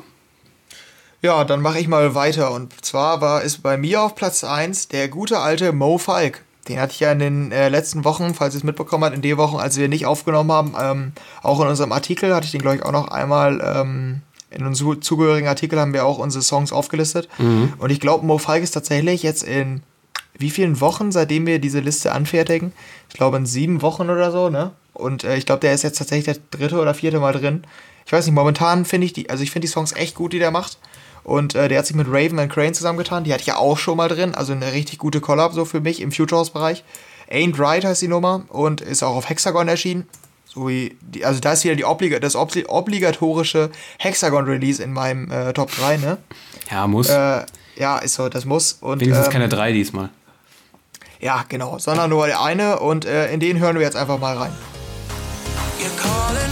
[1.21, 2.52] Ja, dann mache ich mal weiter.
[2.52, 6.43] Und zwar war ist bei mir auf Platz 1 der gute alte Mo Falk.
[6.67, 9.21] Den hatte ich ja in den äh, letzten Wochen, falls ihr es mitbekommen habt, in
[9.21, 12.62] den Wochen, als wir nicht aufgenommen haben, ähm, auch in unserem Artikel hatte ich den,
[12.62, 14.21] glaube ich, auch noch einmal ähm,
[14.52, 17.30] in unserem zugehörigen Artikel haben wir auch unsere Songs aufgelistet.
[17.80, 19.82] Und ich glaube, Mo Falk ist tatsächlich jetzt in
[20.38, 22.74] wie vielen Wochen, seitdem wir diese Liste anfertigen?
[23.10, 24.71] Ich glaube in sieben Wochen oder so, ne?
[24.93, 27.63] Und äh, ich glaube, der ist jetzt tatsächlich der dritte oder vierte Mal drin.
[28.06, 30.39] Ich weiß nicht, momentan finde ich die, also ich finde die Songs echt gut, die
[30.39, 30.78] der macht.
[31.24, 33.24] Und äh, der hat sich mit Raven and Crane zusammengetan.
[33.24, 34.34] Die hatte ich ja auch schon mal drin.
[34.36, 36.84] Also eine richtig gute Collab so für mich im Future House-Bereich.
[37.32, 40.08] Ain't Right heißt die Nummer und ist auch auf Hexagon erschienen.
[40.46, 45.32] So wie die, also da ist wieder die Obliga das obli obligatorische Hexagon-Release in meinem
[45.32, 46.18] äh, Top 3, ne?
[46.70, 47.08] Ja, muss.
[47.10, 47.46] Äh,
[47.78, 48.74] ja, ist so, das muss.
[48.82, 50.10] Und, Wenigstens ähm, keine 3 diesmal.
[51.22, 54.38] ja, genau, sondern nur der eine und äh, in den hören wir jetzt einfach mal
[54.38, 54.52] rein.
[55.80, 56.51] You're calling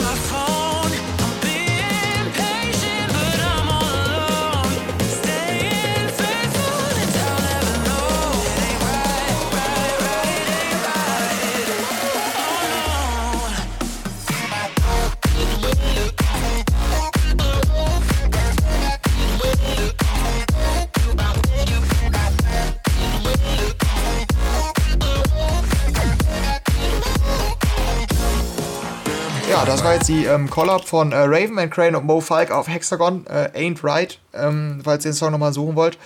[29.89, 33.25] war jetzt die ähm, Collab von äh, Raven and Crane und Mo Falk auf Hexagon,
[33.25, 35.97] äh, Ain't Right, ähm, falls ihr den Song nochmal suchen wollt.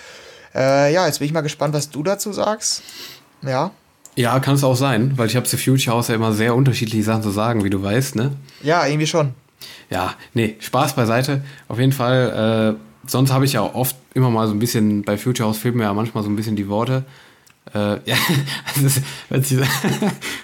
[0.56, 2.82] Äh, ja, jetzt bin ich mal gespannt, was du dazu sagst.
[3.42, 3.72] Ja.
[4.16, 7.04] Ja, kann es auch sein, weil ich habe zu Future House ja immer sehr unterschiedliche
[7.04, 8.32] Sachen zu sagen, wie du weißt, ne?
[8.62, 9.34] Ja, irgendwie schon.
[9.90, 11.44] Ja, nee, Spaß beiseite.
[11.68, 15.18] Auf jeden Fall, äh, sonst habe ich ja oft immer mal so ein bisschen, bei
[15.18, 17.04] Future House fehlen mir ja manchmal so ein bisschen die Worte.
[17.74, 18.16] Äh, ja,
[18.84, 19.60] ist, hört sich,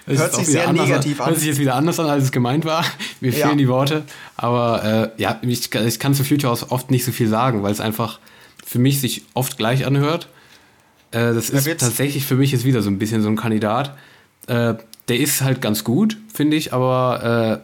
[0.05, 1.27] hört sich sehr anders negativ an.
[1.27, 2.83] Hört sich jetzt wieder anders an, als es gemeint war.
[3.21, 3.47] Mir Ja.
[3.47, 4.03] fehlen die Worte.
[4.35, 7.71] Aber äh, ja, ich, ich kann zu Future House oft nicht so viel sagen, weil
[7.71, 8.19] es einfach
[8.65, 10.27] für mich sich oft gleich anhört.
[11.11, 13.95] Äh, das ist tatsächlich für mich jetzt wieder so ein bisschen so ein Kandidat.
[14.47, 14.75] Äh,
[15.07, 17.61] der ist halt ganz gut, finde ich, aber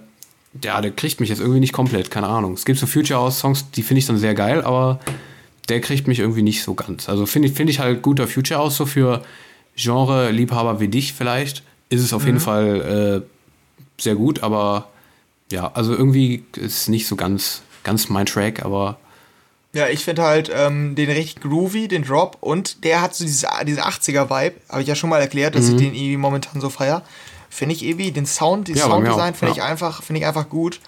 [0.62, 2.54] äh, ja, der kriegt mich jetzt irgendwie nicht komplett, keine Ahnung.
[2.54, 5.00] Es gibt so Future House Songs, die finde ich dann sehr geil, aber
[5.70, 7.10] der kriegt mich irgendwie nicht so ganz.
[7.10, 9.22] Also finde ich, finde ich halt guter Future House so für
[9.76, 11.64] Genre-Liebhaber wie dich vielleicht.
[11.90, 12.28] Ist es auf Mhm.
[12.28, 14.88] jeden Fall äh, sehr gut, aber
[15.52, 18.98] ja, also irgendwie ist es nicht so ganz, ganz mein Track, aber
[19.74, 23.48] Ja, ich finde halt ähm, den richtig groovy, den Drop und der hat so diese,
[23.68, 27.02] diese 80er-Vibe, habe ich ja schon mal erklärt, dass ich den irgendwie momentan so feier.
[27.50, 29.66] Finde ich irgendwie, den Sound, die Ja, Sounddesign finde ich ja.
[29.66, 30.80] einfach, finde ich einfach gut.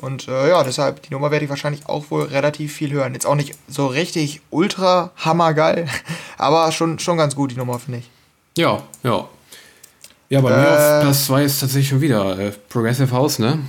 [0.00, 3.14] Und äh, ja, deshalb, die Nummer werde ich wahrscheinlich auch wohl relativ viel hören.
[3.14, 5.88] Jetzt auch nicht so richtig ultra hammergeil,
[6.38, 8.10] aber schon, schon ganz gut, die Nummer, finde ich.
[8.56, 9.28] Ja, ja.
[10.28, 10.68] Ja, bei mir Äh.
[10.96, 13.60] auf Platz 2 ist tatsächlich schon wieder äh, Progressive House, ne?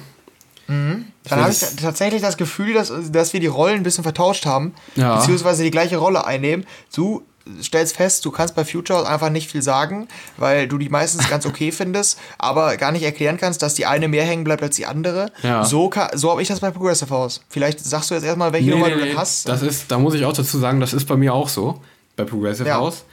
[0.69, 4.73] Dann habe ich tatsächlich das Gefühl, dass, dass wir die Rollen ein bisschen vertauscht haben,
[4.95, 5.17] Ja.
[5.17, 6.65] beziehungsweise die gleiche Rolle einnehmen.
[6.93, 7.23] Du
[7.61, 11.45] stellst fest, du kannst bei Future einfach nicht viel sagen, weil du die meistens ganz
[11.45, 14.85] okay findest, aber gar nicht erklären kannst, dass die eine mehr hängen bleibt als die
[14.85, 15.31] andere.
[15.43, 15.63] Ja.
[15.63, 17.41] So, so habe ich das bei Progressive House.
[17.47, 19.47] Vielleicht sagst du jetzt erstmal, welche Nummer du denn hast.
[19.47, 21.79] Das ist, da muss ich auch dazu sagen, das ist bei mir auch so.
[22.17, 22.77] Bei Progressive Ja.
[22.79, 23.05] House.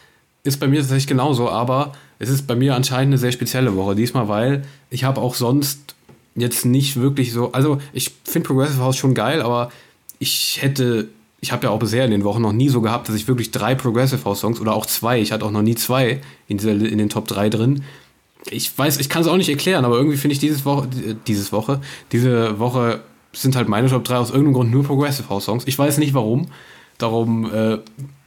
[0.47, 3.95] Ist bei mir tatsächlich genauso, aber es ist bei mir anscheinend eine sehr spezielle Woche.
[3.95, 5.95] Diesmal, weil ich habe auch sonst
[6.37, 7.53] jetzt nicht wirklich so.
[7.53, 9.71] Also, ich finde Progressive House schon geil, aber
[10.19, 11.09] ich hätte.
[11.41, 13.51] Ich habe ja auch bisher in den Wochen noch nie so gehabt, dass ich wirklich
[13.51, 16.73] drei Progressive House Songs oder auch zwei, ich hatte auch noch nie zwei in, dieser,
[16.73, 17.85] in den Top 3 drin.
[18.49, 20.89] Ich weiß, ich kann es auch nicht erklären, aber irgendwie finde ich dieses Woche,
[21.27, 21.83] dieses Woche,
[22.13, 23.03] diese Woche
[23.35, 25.65] sind halt meine Top 3 aus irgendeinem Grund nur Progressive House Songs.
[25.67, 26.49] Ich weiß nicht warum.
[26.97, 27.79] Darum äh,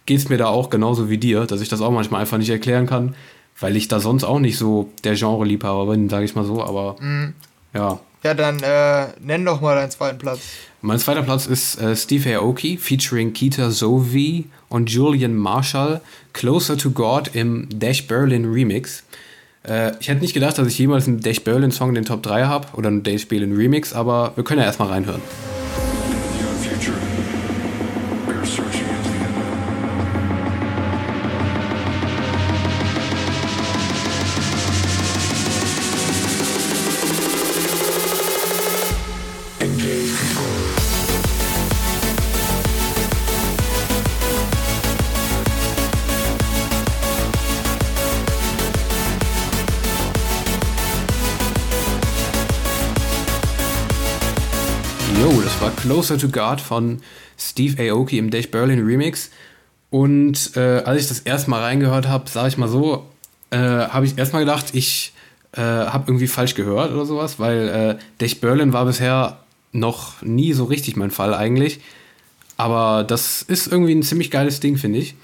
[0.07, 2.49] geht es mir da auch genauso wie dir, dass ich das auch manchmal einfach nicht
[2.49, 3.13] erklären kann,
[3.59, 6.63] weil ich da sonst auch nicht so der Genre-Liebhaber bin, sage ich mal so.
[6.63, 6.95] Aber
[7.75, 7.99] ja.
[8.23, 10.39] Ja, dann äh, nenn doch mal deinen zweiten Platz.
[10.81, 16.01] Mein zweiter Platz ist äh, Steve Aoki featuring Keita Zoe und Julian Marshall,
[16.33, 19.03] Closer to God im Dash Berlin Remix.
[19.67, 22.23] Äh, ich hätte nicht gedacht, dass ich jemals einen Dash Berlin Song in den Top
[22.23, 25.21] 3 habe oder einen Dash Berlin Remix, aber wir können ja erstmal reinhören.
[55.19, 56.99] Yo, das war Closer to God von
[57.39, 59.31] Steve Aoki im Dash Berlin Remix.
[59.89, 63.07] Und äh, als ich das erste Mal reingehört habe, sage ich mal so,
[63.49, 65.13] äh, habe ich erstmal gedacht, ich
[65.53, 69.39] äh, habe irgendwie falsch gehört oder sowas, weil äh, Dash Berlin war bisher
[69.71, 71.79] noch nie so richtig mein Fall eigentlich.
[72.55, 75.15] Aber das ist irgendwie ein ziemlich geiles Ding, finde ich.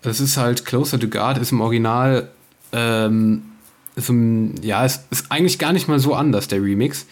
[0.00, 2.30] Es ist halt Closer to God, ist im Original,
[2.72, 3.42] ähm,
[3.96, 7.04] ist ein, ja, es ist eigentlich gar nicht mal so anders, der Remix.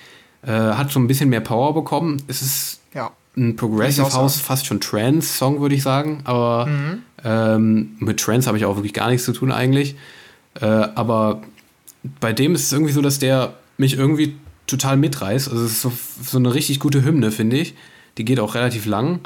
[0.47, 2.23] Äh, hat so ein bisschen mehr Power bekommen.
[2.29, 3.11] Es ist Ja.
[3.37, 6.21] ein Progressive House, fast schon Trance-Song, würde ich sagen.
[6.25, 6.69] Aber
[7.25, 9.97] ähm, mit Trance habe ich auch wirklich gar nichts zu tun eigentlich.
[10.61, 11.43] Äh, aber
[12.21, 14.37] bei dem ist es irgendwie so, dass der mich irgendwie
[14.67, 15.49] total mitreißt.
[15.51, 15.93] Also es ist so,
[16.23, 17.75] so eine richtig gute Hymne, finde ich.
[18.19, 19.21] Die geht auch relativ lang.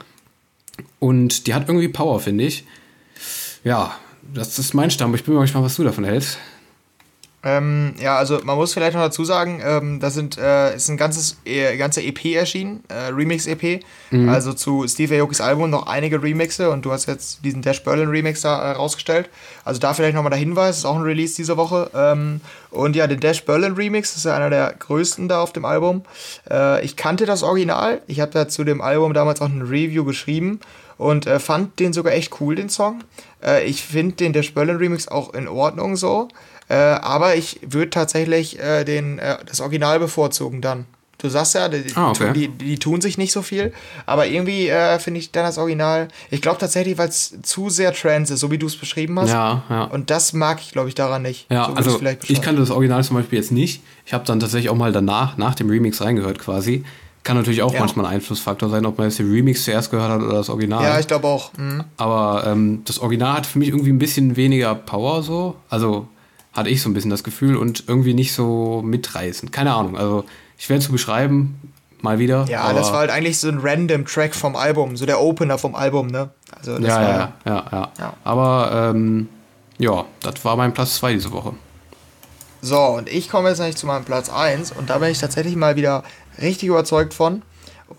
[1.00, 2.64] Und die hat irgendwie Power, finde ich.
[3.64, 3.94] Ja,
[4.32, 5.14] das ist mein Stamm.
[5.14, 6.38] Ich bin mal gespannt, was du davon hältst.
[7.44, 10.96] Ähm, ja, also man muss vielleicht noch dazu sagen, ähm, da sind, äh, ist ein
[10.96, 13.80] ganzes, äh, ganze EP erschienen, äh, Remix-EP.
[14.28, 18.08] Also zu Steve Aokis Album noch einige Remixe und du hast jetzt diesen Dash Berlin
[18.08, 19.30] Remix da äh, rausgestellt.
[19.64, 21.90] Also da vielleicht nochmal der Hinweis, ist auch ein Release diese Woche.
[21.94, 25.64] Ähm, und ja, den Dash Berlin Remix ist ja einer der größten da auf dem
[25.64, 26.02] Album.
[26.50, 30.04] Äh, ich kannte das Original, ich habe da zu dem Album damals auch ein Review
[30.04, 30.58] geschrieben
[30.96, 33.04] und äh, fand den sogar echt cool, den Song.
[33.42, 36.28] Äh, ich finde den Dash Berlin Remix auch in Ordnung so.
[36.68, 40.86] Äh, aber ich würde tatsächlich äh, den, äh, das Original bevorzugen dann.
[41.20, 42.32] Du sagst ja, die, Ah, okay.
[42.32, 43.72] die, die tun sich nicht so viel,
[44.06, 46.06] aber irgendwie äh, finde ich dann das Original.
[46.30, 49.30] Ich glaube tatsächlich, weil es zu sehr Trance ist, so wie du es beschrieben hast.
[49.30, 49.84] Ja, ja.
[49.84, 51.46] Und das mag ich, glaube ich, daran nicht.
[51.50, 53.82] Ja, so also ich kannte das Original zum Beispiel jetzt nicht.
[54.06, 56.84] Ich habe dann tatsächlich auch mal danach, nach dem Remix reingehört quasi.
[57.24, 57.80] Kann natürlich auch Ja.
[57.80, 60.84] manchmal ein Einflussfaktor sein, ob man jetzt den Remix zuerst gehört hat oder das Original.
[60.84, 61.52] Ja, ich glaube auch.
[61.58, 61.82] Mhm.
[61.96, 65.56] Aber ähm, das Original hat für mich irgendwie ein bisschen weniger Power so.
[65.68, 66.06] Also
[66.58, 69.52] hatte ich so ein bisschen das Gefühl und irgendwie nicht so mitreißend.
[69.52, 69.96] Keine Ahnung.
[69.96, 70.24] Also
[70.58, 72.46] schwer zu beschreiben, mal wieder.
[72.48, 75.74] Ja, das war halt eigentlich so ein random Track vom Album, so der Opener vom
[75.74, 76.30] Album, ne?
[76.50, 78.14] Also das ja, war, ja, ja, ja, Ja.
[78.24, 79.28] Aber ähm,
[79.78, 81.54] ja, das war mein Platz 2 diese Woche.
[82.60, 85.54] So, und ich komme jetzt eigentlich zu meinem Platz 1 und da bin ich tatsächlich
[85.54, 86.02] mal wieder
[86.40, 87.42] richtig überzeugt von.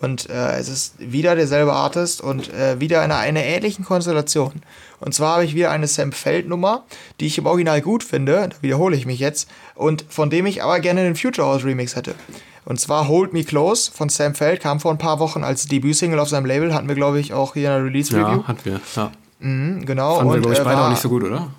[0.01, 4.61] Und äh, es ist wieder derselbe Artist und äh, wieder in einer, einer ähnlichen Konstellation.
[4.99, 6.83] Und zwar habe ich wieder eine Sam Feld Nummer,
[7.19, 10.63] die ich im Original gut finde, da wiederhole ich mich jetzt, und von dem ich
[10.63, 12.15] aber gerne den Future House Remix hätte.
[12.65, 16.19] Und zwar Hold Me Close von Sam Feld, kam vor ein paar Wochen als Debütsingle
[16.19, 18.41] auf seinem Label, hatten wir glaube ich auch hier in der Release Review.
[18.41, 18.79] Ja, hatten wir.
[18.95, 19.11] Ja.
[19.39, 20.17] Mhm, genau.
[20.17, 21.49] Fanden wir, und, glaube ich, äh, beide auch nicht so gut, oder?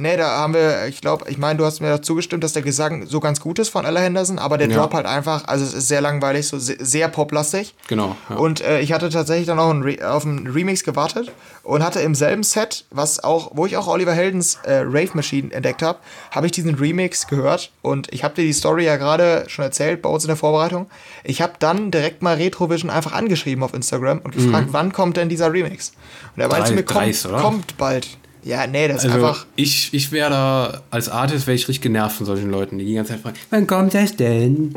[0.00, 2.62] Nee, da haben wir, ich glaube, ich meine, du hast mir dazu gestimmt, dass der
[2.62, 4.76] Gesang so ganz gut ist von Ella Henderson, aber der Ja.
[4.76, 7.74] Drop halt einfach, also es ist sehr langweilig, so se- sehr poplastig.
[7.88, 8.14] Genau.
[8.30, 8.36] Ja.
[8.36, 11.32] Und äh, ich hatte tatsächlich dann auch einen auf einen Remix gewartet
[11.64, 15.52] und hatte im selben Set, was auch, wo ich auch Oliver Heldens äh, Rave Machine
[15.52, 15.98] entdeckt habe,
[16.30, 20.00] habe ich diesen Remix gehört und ich habe dir die Story ja gerade schon erzählt
[20.00, 20.86] bei uns in der Vorbereitung.
[21.24, 25.28] Ich habe dann direkt mal Retrovision einfach angeschrieben auf Instagram und gefragt, wann kommt denn
[25.28, 25.90] dieser Remix?
[26.36, 28.06] Und er meinte mir, kommt, kommt bald.
[28.44, 29.46] Ja, nee, das ist Also einfach.
[29.56, 32.94] ich, ich wäre da, als Artist wäre ich richtig genervt von solchen Leuten, die die
[32.94, 34.74] ganze Zeit fragen, wann kommt das denn?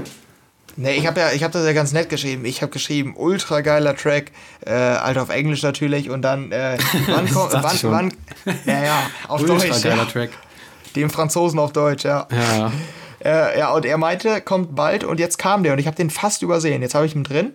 [0.78, 2.46] Nee, ich habe ja, ich habe das ja ganz nett geschrieben.
[2.46, 4.32] Ich habe geschrieben, ultra geiler Track,
[4.66, 8.14] äh, halt auf Englisch natürlich und dann, äh, wann kommt, wann, wann,
[8.66, 10.06] ja, ja, auf Ultra Deutsch, geiler ja.
[10.06, 10.30] Track.
[10.96, 12.28] dem Franzosen auf Deutsch, ja.
[12.32, 12.72] Ja,
[13.24, 16.10] Äh, ja, und er meinte, kommt bald und jetzt kam der und ich habe den
[16.10, 16.82] fast übersehen.
[16.82, 17.52] Jetzt habe ich ihn drin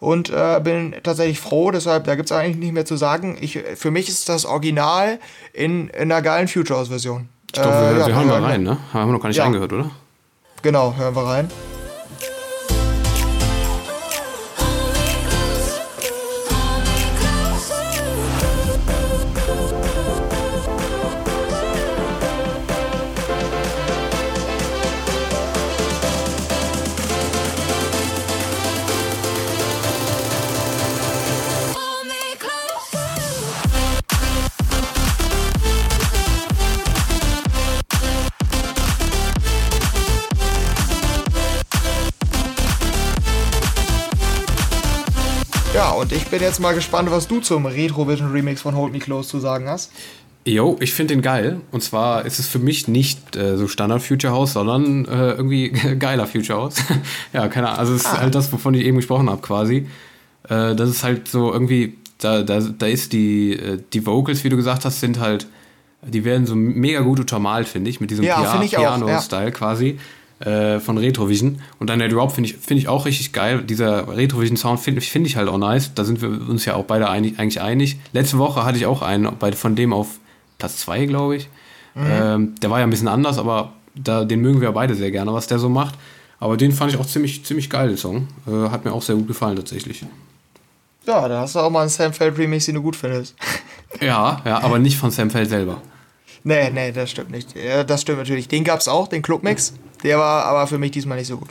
[0.00, 3.36] und äh, bin tatsächlich froh, deshalb, da gibt es eigentlich nicht mehr zu sagen.
[3.40, 5.18] Ich, für mich ist das Original
[5.52, 7.28] in, in einer geilen Future House-Version.
[7.48, 8.78] ich glaube, wir, wir hören mal rein, ne?
[8.92, 9.44] Haben wir noch gar nicht Ja.
[9.44, 9.90] reingehört, oder?
[10.62, 11.50] Genau, hören wir rein.
[45.72, 48.98] Ja, und ich bin jetzt mal gespannt, was du zum Retrovision Remix von Hold Me
[48.98, 49.92] Close zu sagen hast.
[50.44, 51.60] Jo, ich finde den geil.
[51.70, 55.68] Und zwar ist es für mich nicht äh, so Standard Future House, sondern äh, irgendwie
[55.98, 56.76] geiler Future House.
[57.32, 57.78] ja, keine Ahnung.
[57.78, 59.86] Also es ist halt das, wovon ich eben gesprochen habe, quasi.
[60.48, 64.48] Äh, das ist halt so irgendwie, da, da, da ist die, äh, die Vocals, wie
[64.48, 65.46] du gesagt hast, sind halt,
[66.02, 68.96] die werden so mega gut untermalt, finde ich, mit diesem Ja, Pia auch, ja.
[68.96, 70.00] Piano-Style quasi.
[70.40, 71.60] Äh, Von Retrovision.
[71.78, 73.62] Und dann der Drop finde ich, finde ich auch richtig geil.
[73.62, 75.94] Dieser Retrovision-Sound finde finde ich halt auch nice.
[75.94, 77.98] Da sind wir uns ja auch beide einig, eigentlich einig.
[78.12, 80.18] Letzte Woche hatte ich auch einen, bei, von dem auf
[80.58, 81.48] Platz 2, glaube ich.
[81.96, 85.10] Ähm, der war ja ein bisschen anders, aber da, den mögen wir ja beide sehr
[85.10, 85.94] gerne, was der so macht.
[86.38, 88.28] Aber den fand ich auch ziemlich, ziemlich geil, den Song.
[88.46, 90.04] Äh, hat mir auch sehr gut gefallen, tatsächlich.
[91.06, 93.34] Ja, da hast du auch mal einen Sam Feld Remix, den du gut findest.
[94.00, 95.82] Ja, ja, aber nicht von Sam Feld selber.
[96.44, 97.54] Nee, nee, das stimmt nicht.
[97.56, 98.48] Ja, das stimmt natürlich.
[98.48, 99.74] Den gab's auch, den Clubmix.
[100.02, 101.50] Der war aber für mich diesmal nicht so gut.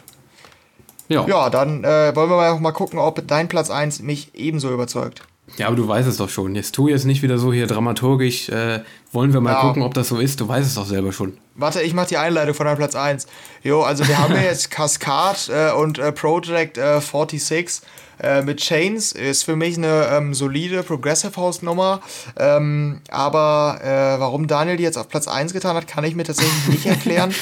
[1.07, 1.25] Ja.
[1.27, 4.71] Ja, dann äh, wollen wir mal auch mal gucken, ob dein Platz 1 mich ebenso
[4.71, 5.21] überzeugt.
[5.57, 6.53] Ja, aber du weißt es doch schon.
[6.55, 8.49] Jetzt tu jetzt nicht wieder so hier dramaturgisch.
[8.49, 8.81] Äh,
[9.11, 9.61] wollen wir mal Ja.
[9.61, 10.39] gucken, ob das so ist.
[10.39, 11.33] Du weißt es doch selber schon.
[11.59, 13.27] Warte, ich mach die Einleitung von deinem Platz 1.
[13.63, 17.81] Jo, also wir haben ja jetzt Cascade äh, und äh, Project äh, 46
[18.21, 19.11] äh, mit Chains.
[19.11, 22.01] Ist für mich eine ähm, solide Progressive House Nummer.
[22.37, 26.23] Ähm, aber äh, warum Daniel die jetzt auf Platz 1 getan hat, kann ich mir
[26.23, 27.33] tatsächlich nicht erklären.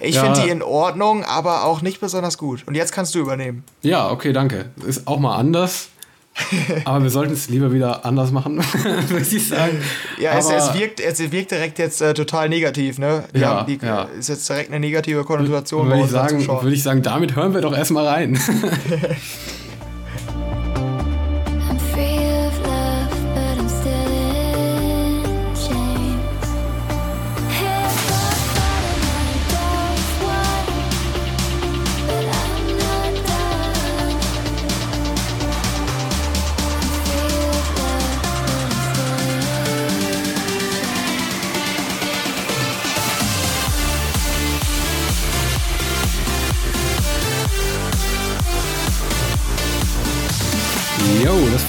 [0.00, 0.24] Ich Ja.
[0.24, 2.64] finde die in Ordnung, aber auch nicht besonders gut.
[2.66, 3.64] Und jetzt kannst du übernehmen.
[3.82, 4.66] Ja, okay, danke.
[4.86, 5.88] Ist auch mal anders.
[6.84, 8.58] aber wir sollten es lieber wieder anders machen,
[9.08, 9.80] würde ich sagen.
[10.18, 13.24] Ja, es, es, wirkt, es wirkt direkt jetzt äh, total negativ, ne?
[13.34, 14.04] Die Ja, haben, die, ja.
[14.18, 17.54] Ist jetzt direkt eine negative Konnotation würde ich, unseren sagen, würde ich sagen, damit hören
[17.54, 18.38] wir doch erstmal rein.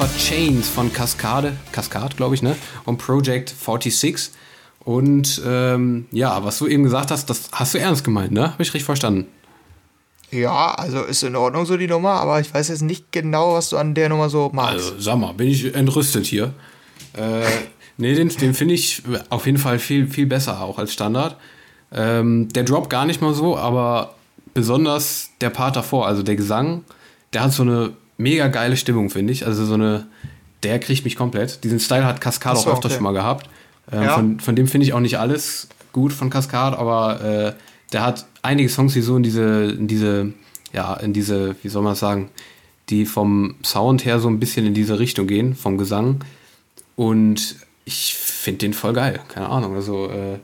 [0.05, 2.55] War Chains von Cascade, Cascade, glaube ich, ne?
[2.85, 4.29] Und Project 46.
[4.81, 8.51] Und ähm, ja, was du eben gesagt hast, das hast du ernst gemeint, ne?
[8.51, 9.25] Habe ich richtig verstanden.
[10.29, 13.69] Ja, also ist in Ordnung so die Nummer, aber ich weiß jetzt nicht genau, was
[13.69, 14.73] du an der Nummer so magst.
[14.73, 16.53] Also, sag mal, bin ich entrüstet hier.
[17.13, 17.41] Äh,
[17.97, 21.35] nee, den, den finde ich auf jeden Fall viel, viel besser auch als Standard.
[21.91, 24.13] Ähm, der Drop gar nicht mal so, aber
[24.53, 26.83] besonders der Part davor, also der Gesang,
[27.33, 29.45] der hat so eine mega geile Stimmung, finde ich.
[29.45, 30.07] Also so eine,
[30.63, 31.63] der kriegt mich komplett.
[31.63, 32.95] Diesen Style hat Cascade so, auch öfters okay.
[32.95, 33.49] schon mal gehabt.
[33.91, 34.15] Ähm, Ja.
[34.15, 37.53] von, von dem finde ich auch nicht alles gut von Cascade, aber äh,
[37.93, 40.33] der hat einige Songs, die so in diese, in diese,
[40.73, 42.29] ja, in diese, wie soll man das sagen,
[42.89, 46.23] die vom Sound her so ein bisschen in diese Richtung gehen, vom Gesang.
[46.95, 47.55] Und
[47.85, 49.19] ich finde den voll geil.
[49.29, 49.75] Keine Ahnung.
[49.75, 50.39] Also, äh,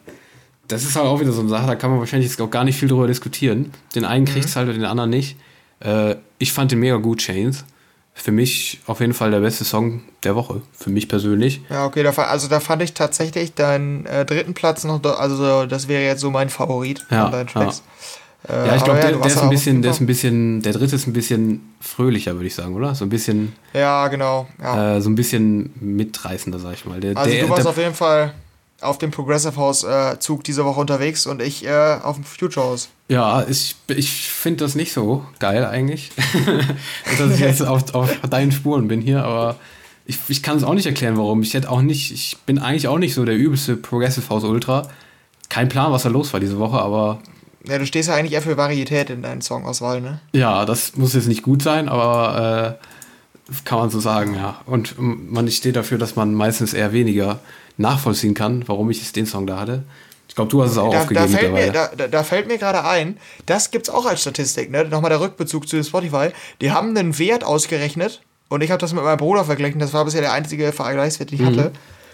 [0.67, 2.63] das ist halt auch wieder so eine Sache, da kann man wahrscheinlich jetzt auch gar
[2.63, 3.71] nicht viel drüber diskutieren.
[3.93, 5.35] Den einen kriegt es halt und den anderen nicht.
[5.81, 7.65] Äh, ich fand den mega gut, Chains.
[8.13, 10.61] Für mich auf jeden Fall der beste Song der Woche.
[10.73, 11.61] Für mich persönlich.
[11.69, 15.87] Ja, okay, da, also da fand ich tatsächlich deinen äh, dritten Platz noch, also das
[15.87, 17.83] wäre jetzt so mein Favorit Ja, von deinen Tracks.
[18.49, 20.61] Äh, Ja, ich glaube, der, du der ist ja ein bisschen, der ist ein bisschen,
[20.61, 22.93] der dritte ist ein bisschen fröhlicher, würde ich sagen, oder?
[22.95, 24.47] So ein bisschen, Ja, genau.
[24.61, 24.97] Ja.
[24.97, 26.99] äh, so ein bisschen mitreißender, sag ich mal.
[26.99, 28.33] Der, also der, du warst der, auf jeden Fall
[28.81, 32.65] auf dem Progressive House äh, Zug diese Woche unterwegs und ich äh, auf dem Future
[32.65, 32.89] House.
[33.07, 36.11] Ja, ich, ich finde das nicht so geil eigentlich,
[37.17, 39.57] dass ich jetzt auf, auf deinen Spuren bin hier, aber
[40.05, 41.41] ich, ich kann es auch nicht erklären, warum.
[41.41, 44.89] Ich hätte auch nicht, ich bin eigentlich auch nicht so der übelste Progressive House Ultra.
[45.49, 47.19] Kein Plan, was da los war diese Woche, aber
[47.67, 50.21] Ja, du stehst ja eigentlich eher für Varietät in deinen Songauswahl, ne?
[50.33, 54.61] Ja, das muss jetzt nicht gut sein, aber äh, kann man so sagen, ja.
[54.65, 57.39] Und ähm, man steht dafür, dass man meistens eher weniger
[57.81, 59.83] nachvollziehen kann, warum ich den Song da hatte.
[60.27, 61.89] Ich glaube, du hast es auch Da, da, aufgegeben fällt mir, mittlerweile.
[61.97, 63.17] da, da, da fällt mir gerade ein,
[63.47, 64.85] das gibt's auch als Statistik, ne?
[64.85, 66.29] Nochmal der Rückbezug zu Spotify.
[66.61, 70.05] Die haben einen Wert ausgerechnet und ich habe das mit meinem Bruder verglichen, das war
[70.05, 71.71] bisher der einzige Vergleichswert, den ich hatte.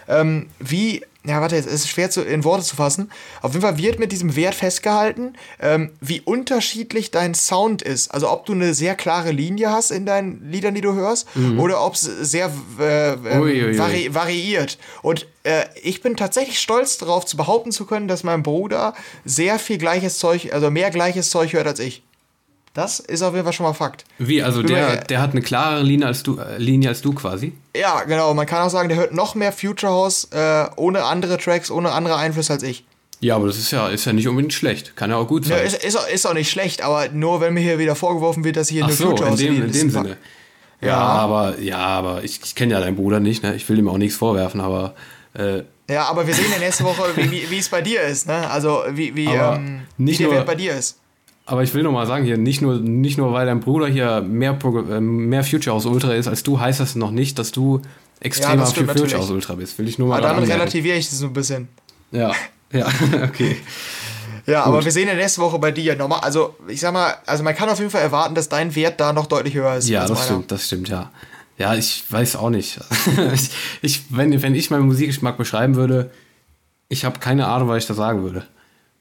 [0.08, 3.10] Ähm, wie, ja, warte, jetzt ist es schwer zu, in Worte zu fassen.
[3.42, 8.12] Auf jeden Fall wird mit diesem Wert festgehalten, ähm, wie unterschiedlich dein Sound ist.
[8.12, 11.28] Also ob du eine sehr klare Linie hast in deinen Liedern, die du hörst,
[11.58, 12.50] oder ob es sehr
[12.80, 13.78] äh, ähm, Ui, ui, ui.
[13.78, 14.78] vari variiert.
[15.02, 18.94] Und äh, ich bin tatsächlich stolz darauf, zu behaupten zu können, dass mein Bruder
[19.24, 22.02] sehr viel gleiches Zeug, also mehr gleiches Zeug hört als ich.
[22.78, 24.04] Das ist auf jeden Fall schon mal Fakt.
[24.18, 27.12] Wie, also der, mir- der hat eine klarere Linie als du, äh, Linie als du
[27.12, 27.52] quasi?
[27.76, 28.32] Ja, genau.
[28.34, 31.90] Man kann auch sagen, der hört noch mehr Future House äh, ohne andere Tracks, ohne
[31.90, 32.84] andere Einflüsse als ich.
[33.18, 34.94] Ja, aber das ist ja, ist ja nicht unbedingt schlecht.
[34.94, 35.66] Kann ja auch gut Ja, sein.
[35.66, 38.54] ist, ist, auch- ist auch nicht schlecht, aber nur wenn mir hier wieder vorgeworfen wird,
[38.56, 40.16] dass ich hier Ach eine so, Future in House dem, die in dem Sinne.
[40.80, 40.96] Ja, Ja.
[40.98, 43.56] aber, ja, aber ich, ich kenne ja deinen Bruder nicht, ne?
[43.56, 44.94] Ich will ihm auch nichts vorwerfen, aber
[45.34, 48.48] äh, Ja, aber wir sehen ja nächste Woche, wie, wie, es bei dir ist, ne?
[48.48, 50.98] Also wie, wie, ähm, wie der nur- Wert bei dir ist.
[51.50, 54.20] Aber ich will noch mal sagen hier, nicht nur, nicht nur weil dein Bruder hier
[54.20, 57.52] mehr, Pro- äh, mehr Future House Ultra ist als du, heißt das noch nicht, dass
[57.52, 57.80] du
[58.20, 59.18] extremer stimmt für Future.
[59.22, 59.78] House Ultra bist.
[59.78, 60.60] Will ich nur mal Aber damit anmerken.
[60.60, 61.68] relativiere ich das so ein bisschen.
[62.12, 62.32] Ja,
[62.70, 62.86] ja,
[63.24, 63.56] okay.
[64.44, 66.20] Ja, aber wir sehen ja nächste Woche bei dir nochmal.
[66.20, 69.14] Also, ich sag mal, also man kann auf jeden Fall erwarten, dass dein Wert da
[69.14, 69.88] noch deutlich höher ist.
[69.88, 70.30] Ja, als das meiner.
[70.30, 71.10] stimmt, das stimmt, ja.
[71.56, 72.78] Ja, ich weiß auch nicht.
[73.34, 73.50] ich,
[73.82, 76.10] ich, wenn, wenn ich meinen Musikgeschmack beschreiben würde,
[76.90, 78.44] ich habe keine Ahnung, was ich da sagen würde.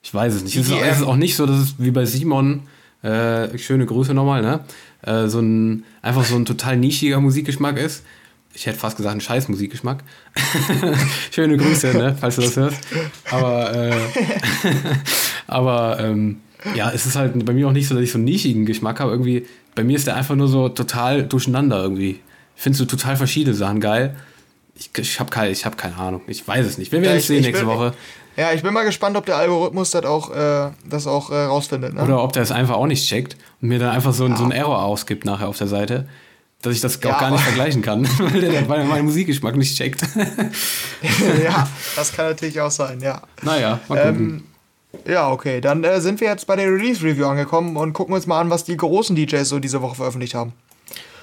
[0.07, 0.55] Ich weiß es nicht.
[0.55, 2.61] Es ist, es ist auch nicht so, dass es wie bei Simon,
[3.03, 4.61] äh, schöne Grüße nochmal, ne?
[5.01, 8.05] Äh, so ein, einfach so ein total nischiger Musikgeschmack ist.
[8.53, 10.05] Ich hätte fast gesagt, ein scheiß Musikgeschmack.
[11.31, 12.79] schöne Grüße, ne, falls du das hörst.
[13.31, 13.95] Aber, äh,
[15.47, 16.37] aber ähm,
[16.73, 19.01] ja, es ist halt bei mir auch nicht so, dass ich so einen nischigen Geschmack
[19.01, 19.11] habe.
[19.11, 19.45] Irgendwie,
[19.75, 22.21] bei mir ist der einfach nur so total durcheinander irgendwie.
[22.55, 24.15] Ich finde so total verschiedene Sachen geil.
[24.79, 26.21] Ich, ich habe keine, ich hab keine Ahnung.
[26.27, 26.91] Ich weiß es nicht.
[26.91, 27.93] Wir werden Ja, sehen nächste bin- Woche.
[28.35, 31.95] Ja, ich bin mal gespannt, ob der Algorithmus das auch, äh, das auch äh, rausfindet.
[31.95, 32.03] Ne?
[32.03, 34.43] Oder ob der es einfach auch nicht checkt und mir dann einfach so, ein- so
[34.43, 36.07] einen Error ausgibt nachher auf der Seite.
[36.61, 39.55] Dass ich das auch Ja, gar nicht vergleichen kann, weil der dann er meinen Musikgeschmack
[39.55, 40.01] nicht checkt.
[41.43, 43.21] ja, das kann natürlich auch sein, ja.
[43.43, 44.43] naja, mal gucken.
[45.03, 45.61] Ähm, ja, okay.
[45.61, 48.63] Dann äh, sind wir jetzt bei der Release-Review angekommen und gucken uns mal an, was
[48.63, 50.53] die großen DJs so diese Woche veröffentlicht haben.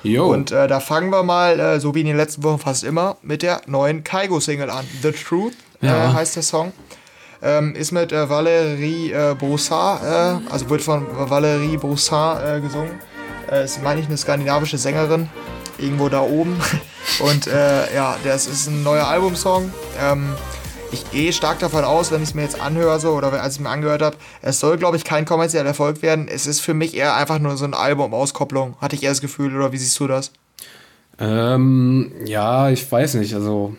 [0.04, 0.26] Jo.
[0.28, 3.16] Und äh, da fangen wir mal, äh, so wie in den letzten Wochen fast immer,
[3.22, 4.84] mit der neuen Kaigo-Single an.
[5.02, 6.10] The Truth Ja.
[6.10, 6.72] äh, heißt der Song.
[7.42, 12.92] Ähm, ist mit äh, Valérie äh, Broussard, äh, also wird von Valérie Broussard äh, gesungen.
[13.50, 15.28] Äh, ist, meine ich, eine skandinavische Sängerin.
[15.78, 16.56] Irgendwo da oben.
[17.20, 19.72] Und äh, ja, das ist ein neuer Albumsong.
[20.00, 20.32] Ähm,
[20.94, 23.58] ich gehe stark davon aus, wenn ich es mir jetzt anhöre, so, oder als ich
[23.60, 26.26] es mir angehört habe, es soll, glaube ich, kein kommerzieller Erfolg werden.
[26.28, 29.54] Es ist für mich eher einfach nur so ein Album-Auskopplung, hatte ich eher das Gefühl,
[29.54, 30.32] oder wie siehst du das?
[31.18, 33.34] Ähm, ja, ich weiß nicht.
[33.34, 33.76] Also,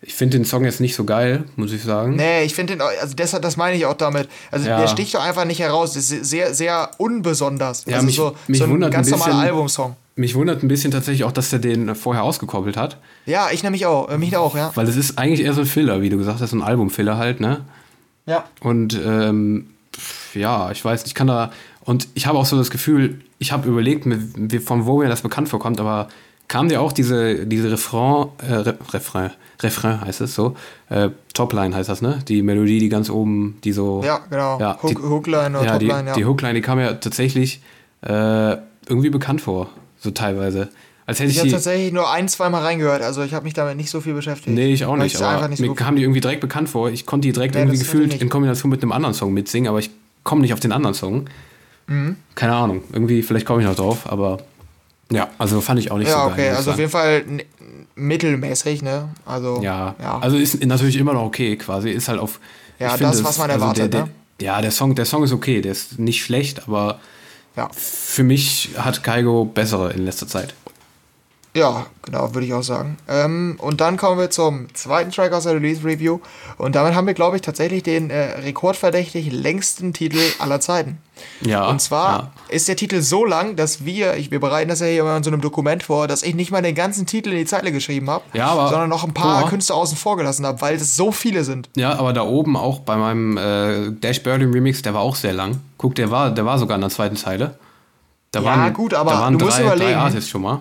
[0.00, 2.16] ich finde den Song jetzt nicht so geil, muss ich sagen.
[2.16, 4.28] Nee, ich finde den, auch- also deshalb, das meine ich auch damit.
[4.50, 4.80] Also Ja.
[4.80, 5.92] der sticht doch einfach nicht heraus.
[5.94, 7.84] Das ist sehr, sehr unbesonders.
[7.86, 9.96] Ja, also mich- so, mich so ein ganz normaler Albumsong.
[10.14, 12.98] Mich wundert ein bisschen tatsächlich auch, dass er den vorher ausgekoppelt hat.
[13.24, 14.10] Ja, ich nämlich auch.
[14.10, 14.70] Äh, mich auch, ja.
[14.74, 17.16] Weil es ist eigentlich eher so ein Filler, wie du gesagt hast, so ein Album-Filler
[17.16, 17.62] halt, ne?
[18.26, 18.44] Ja.
[18.60, 19.68] Und ähm,
[20.34, 21.50] ja, ich weiß, ich kann da.
[21.84, 24.06] Und ich habe auch so das Gefühl, ich habe überlegt,
[24.64, 26.08] von wo mir das bekannt vorkommt, aber
[26.48, 29.30] kam dir auch diese, diese Refrain, äh, Re Refrain,
[29.62, 30.54] Refrain heißt es so,
[30.90, 32.18] äh, Topline heißt das, ne?
[32.28, 34.02] Die Melodie, die ganz oben, die so.
[34.04, 34.60] Ja, genau.
[34.60, 36.14] Ja, Hook, die, Hookline oder ja, die, Topline, ja.
[36.14, 37.62] die Hookline, die kam mir tatsächlich
[38.02, 38.56] äh,
[38.86, 39.68] irgendwie bekannt vor,
[40.02, 40.68] so teilweise.
[41.04, 43.02] Als hätte ich, ich habe tatsächlich nur ein, zwei Mal reingehört.
[43.02, 44.54] Also ich habe mich damit nicht so viel beschäftigt.
[44.54, 46.90] Nee, ich auch nicht, aber nicht so mir gut kam die irgendwie direkt bekannt vor.
[46.90, 48.28] Ich konnte die direkt Nee, irgendwie gefühlt in.
[48.28, 49.90] Kombination mit einem anderen Song mitsingen, aber ich
[50.22, 51.24] komme nicht auf den anderen Song.
[51.88, 52.16] Mhm.
[52.36, 54.38] Keine Ahnung, irgendwie, vielleicht komme ich noch drauf, aber
[55.10, 56.32] ja, also fand ich auch nicht Ja, so geil.
[56.32, 56.42] okay.
[56.42, 57.24] muss ich Also auf jeden Fall
[57.96, 59.08] mittelmäßig, ne?
[59.26, 60.18] Also, Ja, ja.
[60.20, 61.90] also ist natürlich immer noch okay, quasi.
[61.90, 62.40] Ist halt auf.
[62.78, 64.08] Ja, das, es- was man also erwartet, der, ne?
[64.40, 67.00] der, Ja, der Song, der Song ist okay, der ist nicht schlecht, aber
[67.56, 67.68] ja.
[67.74, 70.54] für mich hat Kaigo bessere in letzter Zeit.
[71.54, 72.96] Ja, genau, würde ich auch sagen.
[73.08, 76.20] Ähm, und dann kommen wir zum zweiten Track aus der Release Review.
[76.56, 80.96] Und damit haben wir, glaube ich, tatsächlich den äh, rekordverdächtig längsten Titel aller Zeiten.
[81.42, 81.68] Ja.
[81.68, 82.32] Und zwar ja.
[82.48, 85.22] ist der Titel so lang, dass wir, ich, wir bereiten das ja hier immer in
[85.22, 88.08] so einem Dokument vor, dass ich nicht mal den ganzen Titel in die Zeile geschrieben
[88.08, 89.46] habe, Ja, sondern noch ein paar.
[89.46, 91.68] Künstler außen vor gelassen habe, weil es so viele sind.
[91.76, 95.34] Ja, aber da oben auch bei meinem äh, Dash Berlin Remix, der war auch sehr
[95.34, 95.60] lang.
[95.76, 97.58] Guck, der war, der war sogar in der zweiten Zeile.
[98.30, 99.90] Da Ja, waren, gut, aber da waren du musst drei, überlegen.
[99.92, 100.60] drei Artists schon mal.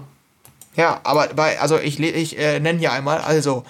[0.76, 3.63] Ja, aber bei, also ich, ich äh, nenne hier einmal, also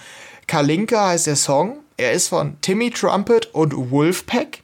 [0.47, 1.80] Kalinka heißt der Song.
[1.97, 4.60] Er ist von Timmy Trumpet und Wolfpack.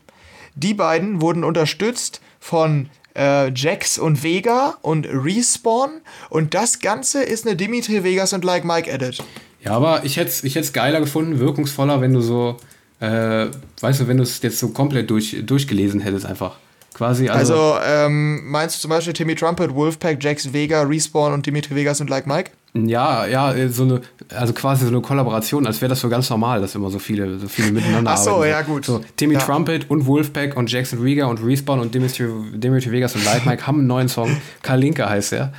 [0.56, 6.02] die beiden wurden unterstützt von äh, Jax und Vega und Respawn.
[6.30, 9.24] Und das Ganze ist eine Dimitri Vegas und Like Mike Edit.
[9.64, 12.58] Ja, aber ich hätte es ich geiler gefunden, wirkungsvoller, wenn du so,
[13.00, 13.48] äh,
[13.82, 16.58] weißt du, wenn du es jetzt so komplett durch, durchgelesen hättest einfach.
[16.98, 21.46] Quasi, also, Also, ähm, meinst du zum Beispiel Timmy Trumpet, Wolfpack, Jax, Vega, Respawn und
[21.46, 22.52] Dimitri Vegas und Like Mike?
[22.74, 24.02] ja, ja, so eine,
[24.36, 27.40] also quasi so eine Kollaboration, als wäre das so ganz normal, dass immer so viele,
[27.40, 28.52] so viele miteinander Ach so, arbeiten.
[28.52, 28.86] ja, gut.
[28.86, 29.40] So, Timmy Ja.
[29.40, 33.66] Trumpet und Wolfpack und Jackson Rieger und Respawn und Dimitri, Dimitri Vegas und Light Mike
[33.68, 34.36] haben einen neuen Song.
[34.62, 35.54] Kalinka heißt er.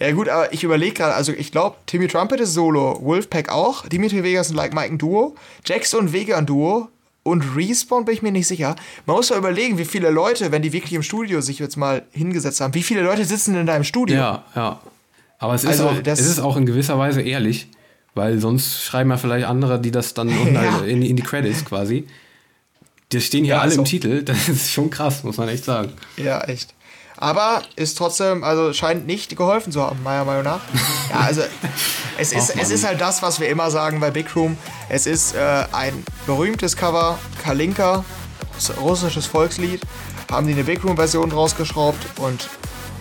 [0.00, 3.86] Ja gut, aber ich überlege gerade, also ich glaube, Timmy Trumpet ist Solo, Wolfpack auch,
[3.88, 5.34] Dimitri Vegas und Like Mike ein Duo,
[5.66, 6.88] Jax und Vega ein Duo
[7.28, 8.76] und Respawn bin ich mir nicht sicher.
[9.06, 12.02] Man muss mal überlegen, wie viele Leute, wenn die wirklich im Studio sich jetzt mal
[12.12, 14.16] hingesetzt haben, wie viele Leute sitzen in deinem Studio?
[14.16, 14.80] Ja, ja.
[15.38, 17.68] Aber es ist, Also, auch, es ist auch in gewisser Weise ehrlich,
[18.14, 20.78] weil sonst schreiben ja vielleicht andere, die das dann unten Ja.
[20.80, 22.06] halt in, in die Credits quasi.
[23.12, 24.22] Die stehen hier Ja, alle im Titel.
[24.24, 25.92] Das ist schon krass, muss man echt sagen.
[26.16, 26.74] Ja, echt.
[27.20, 30.60] Aber ist trotzdem, also scheint nicht geholfen zu haben, meiner Meinung nach.
[31.10, 31.40] Ja, also
[32.18, 34.58] es ist, es ist halt das, was wir immer sagen bei Big Room.
[34.90, 38.04] Es ist äh, ein berühmtes Cover, Kalinka,
[38.78, 39.80] russisches Volkslied.
[40.30, 42.50] Haben die eine Big Room-Version rausgeschraubt und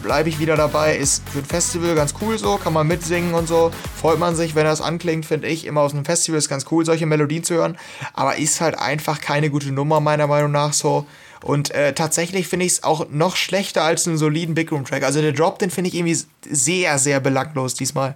[0.03, 0.95] bleibe ich wieder dabei.
[0.95, 3.72] Ist für ein Festival ganz cool so, kann man mitsingen und so.
[3.99, 5.65] Freut man sich, wenn das anklingt, finde ich.
[5.65, 7.78] Immer aus einem Festival ist ganz cool, solche Melodien zu hören.
[8.13, 11.05] Aber ist halt einfach keine gute Nummer, meiner Meinung nach so.
[11.42, 15.04] Und äh, tatsächlich finde ich es auch noch schlechter als einen soliden Big Room Track.
[15.04, 16.18] Also der Drop, den finde ich irgendwie
[16.50, 18.16] sehr, sehr belanglos diesmal.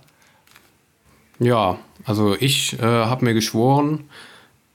[1.39, 4.05] Ja, also ich äh, habe mir geschworen,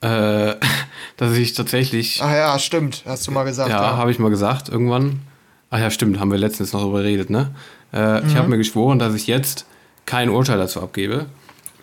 [0.01, 0.55] äh,
[1.17, 3.69] dass ich tatsächlich, Ach ja, stimmt, hast du mal gesagt.
[3.69, 5.21] ja, habe ich mal gesagt, irgendwann.
[5.69, 7.53] Ach ja, stimmt, haben wir letztens noch darüber geredet, ne?
[7.93, 9.65] Äh, Ich habe mir geschworen, dass ich jetzt
[10.05, 11.25] kein Urteil dazu abgebe,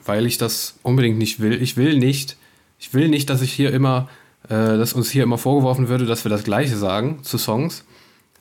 [0.07, 1.61] weil ich das unbedingt nicht will.
[1.63, 2.37] Ich will nicht,
[2.79, 4.09] ich will nicht, dass ich hier immer,
[4.49, 7.85] dass uns hier immer vorgeworfen würde, dass wir das Gleiche sagen zu Songs,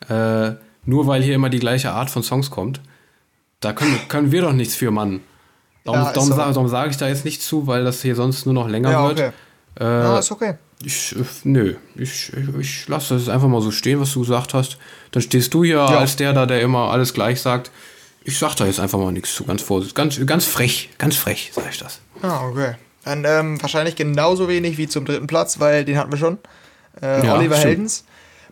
[0.08, 0.52] äh,
[0.84, 2.80] nur weil hier immer die gleiche Art von Songs kommt.
[3.60, 5.20] Da können, können wir doch nichts für, Mann.
[5.84, 6.36] Darum, Ja, darum, so.
[6.36, 9.06] darum sage ich da jetzt nicht zu, weil das hier sonst nur noch länger Ja,
[9.08, 9.18] wird.
[9.20, 9.30] okay.
[9.80, 10.54] Äh, Ja, ist okay.
[10.84, 14.52] ich, äh, nö, ich, ich, ich lasse das einfach mal so stehen, was du gesagt
[14.54, 14.76] hast.
[15.12, 17.70] Dann stehst du hier als der da, der immer alles gleich sagt.
[18.24, 19.94] Ich sag da jetzt einfach mal nichts zu, ganz vorsichtig.
[19.94, 22.00] Ganz, ganz frech, ganz frech, sag ich das.
[22.22, 22.74] Ah, okay.
[23.04, 26.38] Dann ähm, wahrscheinlich genauso wenig wie zum dritten Platz, weil den hatten wir schon.
[27.02, 27.68] Äh, Ja, Oliver stimmt.
[27.70, 28.04] Heldens.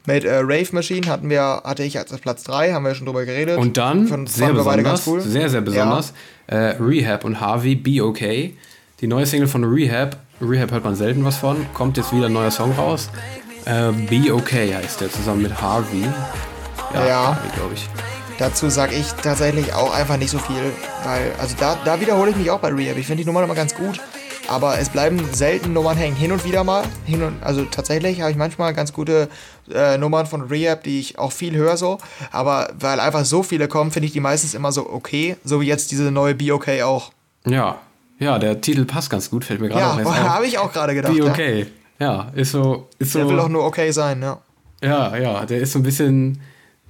[0.05, 3.24] Mit äh, Rave Machine hatten wir, hatte ich als Platz 3, haben wir schon drüber
[3.24, 3.57] geredet.
[3.57, 5.20] Und dann, Fand- sehr fanden wir beide besonders, ganz cool.
[5.20, 6.12] sehr, sehr besonders,
[6.48, 8.57] äh, Rehab und Harvey, Be Okay.
[9.00, 12.32] Die neue Single von Rehab, Rehab hört man selten was von, kommt jetzt wieder ein
[12.32, 13.11] neuer Song raus.
[13.64, 16.05] Äh, Be Okay heißt der, zusammen mit Harvey.
[16.94, 17.36] Ja.
[17.36, 17.88] Harvey, glaube ich.
[18.38, 20.57] Dazu sage ich tatsächlich auch einfach nicht so viel,
[21.05, 22.96] weil, also da, da wiederhole ich mich auch bei Rehab.
[22.96, 24.00] Ich finde die Nummer immer ganz gut,
[24.49, 26.16] aber es bleiben selten Nummern hängen.
[26.16, 29.28] Hin und wieder mal, hin und, also tatsächlich habe ich manchmal ganz gute
[29.72, 31.99] äh, Nummern von Rehab, die ich auch viel höre so,
[32.30, 35.66] aber weil einfach so viele kommen, finde ich die meistens immer so okay, so wie
[35.66, 37.12] jetzt diese neue Be Okay auch.
[37.47, 37.78] Ja,
[38.18, 40.28] ja, der Titel passt ganz gut, fällt mir gerade Ja, auch erst auf.
[40.28, 41.12] habe ich auch gerade gedacht.
[41.12, 41.30] Be ja.
[41.30, 41.66] Okay.
[41.99, 43.20] Ja, ist so, ist so.
[43.20, 44.38] Der will doch nur okay sein, ja.
[44.82, 46.40] Ja, ja, der ist so ein bisschen,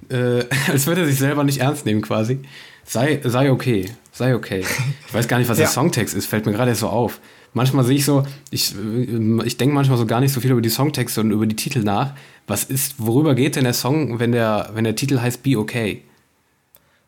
[0.09, 2.39] äh, als würde er sich selber nicht ernst nehmen quasi.
[2.85, 4.65] Sei, sei okay, sei okay.
[5.07, 5.65] Ich weiß gar nicht, was Ja.
[5.65, 7.19] der Songtext ist, fällt mir gerade so auf.
[7.53, 10.61] Manchmal sehe ich so, ich, äh, ich denke manchmal so gar nicht so viel über
[10.61, 12.13] die Songtexte und über die Titel nach.
[12.47, 16.01] Was ist, worüber geht denn der Song, wenn der, wenn der Titel heißt Be Okay?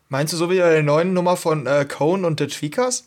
[0.08, 3.04] Meinst du so wie der neuen Nummer von äh, Cone und The Tweakers?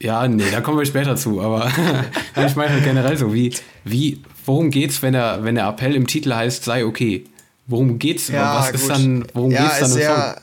[0.00, 1.70] Ja, nee, da kommen wir später zu, aber
[2.46, 3.52] ich meine halt generell so, wie,
[3.84, 7.24] wie, worum geht's, wenn der, wenn der Appell im Titel heißt, sei okay?
[7.66, 8.30] Worum geht's?
[8.32, 9.98] was ist dann, worum ja, geht's dann im Song?
[9.98, 10.42] sehr,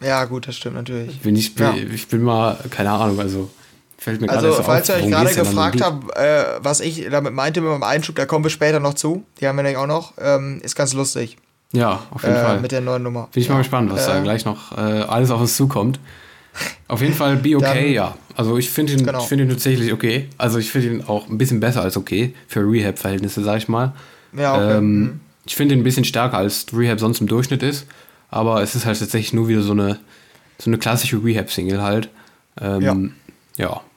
[0.00, 1.20] Ja, gut, das stimmt natürlich.
[1.20, 1.74] Bin ich, bin, Ja.
[1.94, 3.50] ich bin mal, keine Ahnung, also
[4.04, 7.70] fällt mir Also, falls ihr euch gerade gefragt habt, äh, was ich damit meinte mit
[7.70, 9.24] meinem Einschub, da kommen wir später noch zu.
[9.40, 10.12] Die haben wir nämlich auch noch.
[10.20, 11.36] Ähm, ist ganz lustig.
[11.72, 12.60] Ja, auf jeden Äh, Fall.
[12.60, 13.28] mit der neuen Nummer.
[13.32, 15.98] Bin ich mal gespannt, was da Äh, gleich noch äh, alles auf uns zukommt.
[16.86, 18.14] Auf jeden Fall Be Okay, Dann- ja.
[18.36, 19.18] Also ich finde ihn, Genau.
[19.20, 20.28] ich finde ihn tatsächlich okay.
[20.38, 23.92] Also ich finde ihn auch ein bisschen besser als okay für Rehab-Verhältnisse, sag ich mal.
[24.36, 24.76] Ja, okay.
[24.78, 25.20] Ähm, Mhm.
[25.46, 27.86] Ich finde ihn ein bisschen stärker als Rehab sonst im Durchschnitt ist.
[28.30, 29.98] Aber es ist halt tatsächlich nur wieder so eine,
[30.58, 32.08] so eine klassische Rehab-Single halt.
[32.60, 32.96] Ähm, ja.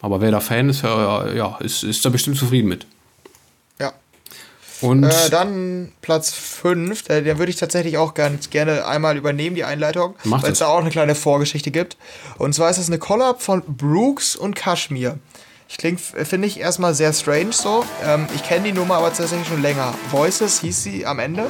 [0.01, 2.86] Aber wer da Fan ist, ja, ja ist, ist da bestimmt zufrieden mit.
[3.80, 3.93] Ja.
[4.82, 9.55] Und Äh, dann Platz 5, der, der würde ich tatsächlich auch ganz gerne einmal übernehmen,
[9.55, 11.97] die Einleitung, weil es da auch eine kleine Vorgeschichte gibt.
[12.38, 15.18] Und zwar ist das eine Collab von Brooks und Kashmir.
[15.70, 17.84] Ich klingt, finde ich, erstmal sehr strange so.
[18.05, 19.93] Ähm, ich kenne die Nummer aber tatsächlich schon länger.
[20.12, 21.49] Voices hieß sie am Ende.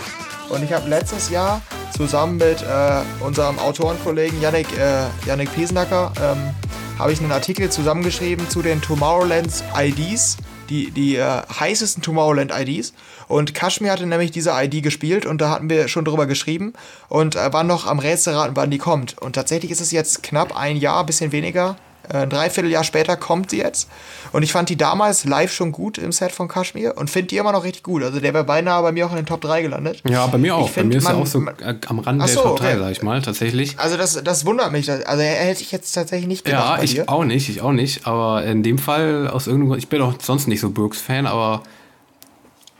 [0.49, 1.61] Und ich habe letztes Jahr
[1.95, 6.55] zusammen mit äh, unserem Autorenkollegen Yannick, äh, Yannick Piesnacker ähm,
[6.99, 10.37] habe ich einen Artikel zusammengeschrieben zu den Tomorrowlands IDs
[10.69, 12.93] die, die äh, heißesten Tomorrowland-IDs.
[13.27, 16.73] Und Kashmir hatte nämlich diese ID gespielt und da hatten wir schon drüber geschrieben
[17.09, 19.17] und äh, waren noch am Rätselraten, wann die kommt.
[19.17, 21.77] Und tatsächlich ist es jetzt knapp ein Jahr, bisschen weniger.
[22.11, 23.89] Äh, Ein Dreivierteljahr später kommt sie jetzt.
[24.31, 27.37] Und ich fand die damals live schon gut im Set von Kashmir und finde die
[27.37, 28.03] immer noch richtig gut.
[28.03, 30.01] Also der wäre beinahe bei mir auch in den Top 3 gelandet.
[30.07, 30.61] Ja, bei mir auch.
[30.67, 32.41] Ich bei find, mir ist er man- auch so man- äh, am Rand der so,
[32.41, 32.79] Top 3, okay.
[32.79, 33.79] sag ich mal, tatsächlich.
[33.79, 34.89] Also das, das wundert mich.
[34.91, 37.09] Also hätte ich jetzt tatsächlich nicht gedacht Ja, ich dir.
[37.09, 38.05] auch nicht, ich auch nicht.
[38.07, 41.63] Aber in dem Fall aus irgendeinem Grund, ich bin auch sonst nicht so Brooks-Fan, aber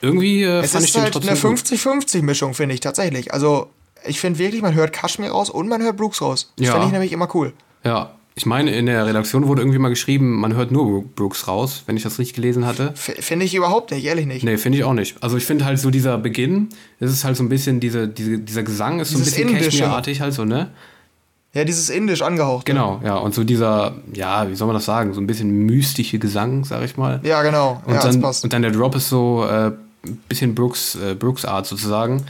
[0.02, 1.60] irgendwie äh, Es fand ich ist den halt trotzdem eine gut.
[1.60, 3.34] 50-50-Mischung, finde ich tatsächlich.
[3.34, 3.70] Also
[4.06, 6.54] ich finde wirklich, man hört Kashmir raus und man hört Brooks raus.
[6.58, 6.74] Das Ja.
[6.74, 7.54] finde ich nämlich immer cool.
[7.84, 11.82] Ja, ich meine, in der Redaktion wurde irgendwie mal geschrieben, man hört nur Brooks raus,
[11.88, 12.94] wenn ich das richtig gelesen hatte.
[12.94, 14.44] Finde ich überhaupt nicht, ehrlich nicht.
[14.44, 15.16] Nee, finde ich auch nicht.
[15.24, 16.70] Also ich finde halt so dieser Beginn,
[17.00, 19.58] es ist halt so ein bisschen, diese, diese, dieser Gesang ist so ein Dieses bisschen.
[19.58, 20.70] Cashmere-artig halt so, ne?
[21.56, 22.68] Ja, dieses indisch angehaucht.
[22.68, 23.16] Genau, ja.
[23.16, 26.84] Und so dieser, ja, wie soll man das sagen, so ein bisschen mystische Gesang, sag
[26.84, 27.20] ich mal.
[27.24, 27.82] Ja, genau.
[27.86, 28.44] Und, ja, das dann, passt.
[28.44, 29.72] und dann der Drop ist so äh,
[30.06, 32.24] ein bisschen Brooks, äh, Brooks Art sozusagen.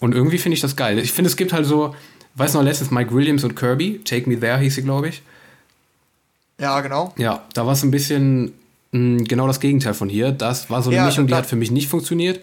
[0.00, 0.98] Und irgendwie finde ich das geil.
[0.98, 1.94] Ich finde, es gibt halt so,
[2.34, 5.22] weiß noch letztens Mike Williams und Kirby, Take Me There hieß sie, glaube ich.
[6.60, 7.12] Ja, genau.
[7.16, 8.52] Ja, da war es ein bisschen
[8.92, 10.32] mh, genau das Gegenteil von hier.
[10.32, 12.40] Das war so eine Ja, Mischung, die hat für mich nicht funktioniert.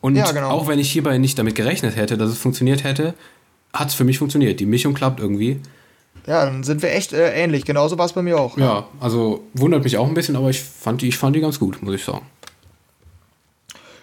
[0.00, 0.50] Und Ja, genau.
[0.50, 3.14] auch wenn ich hierbei nicht damit gerechnet hätte, dass es funktioniert hätte,
[3.72, 4.60] hat es für mich funktioniert.
[4.60, 5.60] Die Mischung klappt irgendwie.
[6.26, 7.64] Ja, dann sind wir echt äh, ähnlich.
[7.64, 8.56] Genauso war es bei mir auch.
[8.58, 11.58] Ja, also wundert mich auch ein bisschen, aber ich fand die, ich fand die ganz
[11.58, 12.22] gut, muss ich sagen.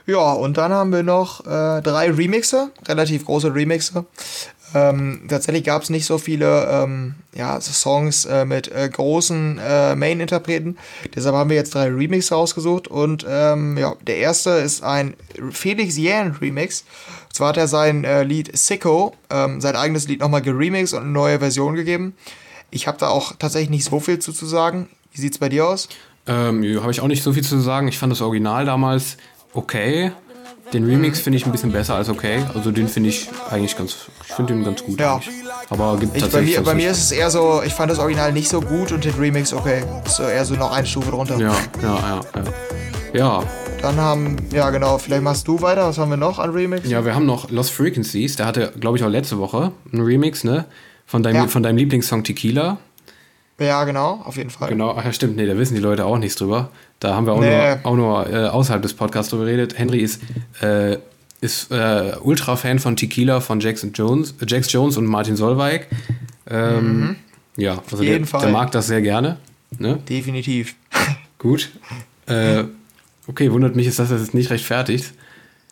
[0.07, 4.05] Ja, und dann haben wir noch äh, drei Remixe, relativ große Remixe.
[4.73, 9.59] Ähm, tatsächlich gab es nicht so viele ähm, ja, so Songs äh, mit äh, großen
[9.59, 10.77] äh, Main-Interpreten.
[11.15, 12.87] Deshalb haben wir jetzt drei Remixe rausgesucht.
[12.87, 15.15] Und ähm, ja, der erste ist ein
[15.51, 16.85] Felix Yan Remix.
[17.31, 21.11] Zwar hat er sein äh, Lied Sicko, ähm, sein eigenes Lied nochmal geremixed und eine
[21.11, 22.15] neue Version gegeben.
[22.69, 24.89] Ich habe da auch tatsächlich nicht so viel zu, zu sagen.
[25.13, 25.89] Wie sieht's bei dir aus?
[26.27, 27.87] Ähm, habe ich auch nicht so viel zu sagen.
[27.87, 29.17] Ich fand das Original damals
[29.53, 30.11] okay.
[30.73, 32.43] Den Remix finde ich ein bisschen besser als okay.
[32.55, 33.95] Also den finde ich eigentlich ganz,
[34.27, 35.15] ich finde den ganz gut Ja.
[35.15, 35.29] eigentlich.
[35.69, 37.91] Aber gibt Ich, bei tatsächlich mir, sonst bei mir ist es eher so, ich fand
[37.91, 39.83] das Original nicht so gut und den Remix okay.
[40.05, 41.37] Ist so eher so noch eine Stufe drunter.
[41.39, 42.43] Ja, ja, ja, ja.
[43.13, 43.43] Ja,
[43.81, 45.87] Dann haben, ja genau, vielleicht machst du weiter.
[45.87, 46.87] Was haben wir noch an Remix?
[46.89, 48.37] ja, wir haben noch Lost Frequencies.
[48.37, 50.65] Der hatte, glaube ich, auch letzte Woche einen Remix, ne?
[51.05, 51.47] Von deinem, Ja.
[51.47, 52.77] von deinem Lieblingssong Tequila.
[53.61, 54.69] Ja, genau, auf jeden Fall.
[54.69, 56.69] Genau, ach ja, stimmt, nee, da wissen die Leute auch nichts drüber.
[56.99, 57.75] Da haben wir auch Nee.
[57.75, 59.77] nur, auch nur äh, außerhalb des Podcasts drüber geredet.
[59.77, 60.21] Henry ist,
[60.61, 60.97] äh,
[61.41, 65.87] ist äh, Ultra-Fan von Tequila von Jax, Jones, äh, Jax Jones und Martin Solveig.
[66.49, 67.15] Ähm,
[67.57, 68.07] Ja, also der, Mhm.
[68.11, 68.41] jeden Fall.
[68.41, 69.37] der mag das sehr gerne.
[69.77, 69.99] Ne?
[70.09, 70.75] Definitiv.
[71.37, 71.69] Gut.
[72.27, 72.63] Äh,
[73.27, 75.13] okay, wundert mich, ist das jetzt nicht rechtfertigt.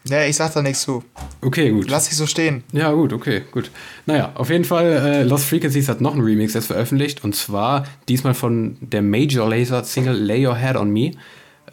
[0.08, 1.04] Nee, ich sag da nichts zu.
[1.42, 1.90] Okay, gut.
[1.90, 2.64] Lass dich so stehen.
[2.72, 3.70] Ja, gut, okay, gut.
[4.06, 7.84] Naja, auf jeden Fall, äh, Lost Frequencies hat noch einen Remix jetzt veröffentlicht und zwar
[8.08, 11.12] diesmal von der Major Laser Single Lay Your Head on Me.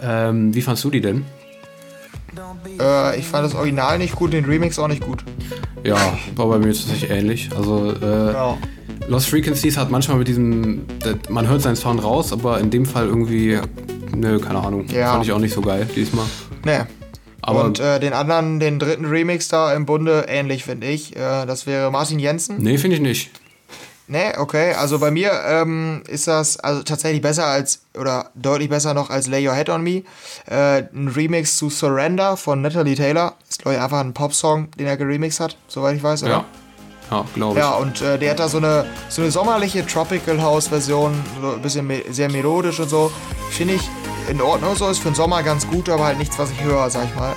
[0.01, 1.25] Ähm, wie fandst du die denn?
[2.81, 5.25] Äh, ich fand das Original nicht gut, den Remix auch nicht gut.
[5.85, 5.97] Ja,
[6.35, 7.49] war bei mir tatsächlich ähnlich.
[7.57, 8.59] Also, äh, Ja.
[9.09, 10.83] Lost Frequencies hat manchmal mit diesem,
[11.29, 13.59] man hört seinen Sound raus, aber in dem Fall irgendwie,
[14.15, 15.13] nö, keine Ahnung, Ja.
[15.13, 16.27] fand ich auch nicht so geil diesmal.
[16.65, 16.81] Nee.
[17.47, 21.15] Aber und äh, den anderen, den dritten Remix da im Bunde, ähnlich finde ich.
[21.15, 22.59] Äh, das wäre Martin Jensen.
[22.59, 23.31] nee, finde ich nicht.
[24.09, 24.73] Nee, okay.
[24.75, 29.27] Also bei mir ähm, ist das also tatsächlich besser als, oder deutlich besser noch als
[29.27, 30.03] Lay Your Head on Me.
[30.49, 33.35] Äh, ein Remix zu Surrender von Natalie Taylor.
[33.49, 36.33] Ist, glaube ich, einfach ein Popsong, den er geremixed hat, soweit ich weiß, oder?
[36.33, 36.45] Ja,
[37.11, 37.65] ja glaube ich.
[37.65, 41.53] Ja, und äh, der hat da so eine, so eine sommerliche Tropical House Version, so
[41.55, 43.11] ein bisschen me sehr melodisch und so.
[43.51, 43.83] Finde ich
[44.29, 46.89] in Ordnung so, ist für den Sommer ganz gut, aber halt nichts, was ich höre,
[46.91, 47.35] sag ich mal.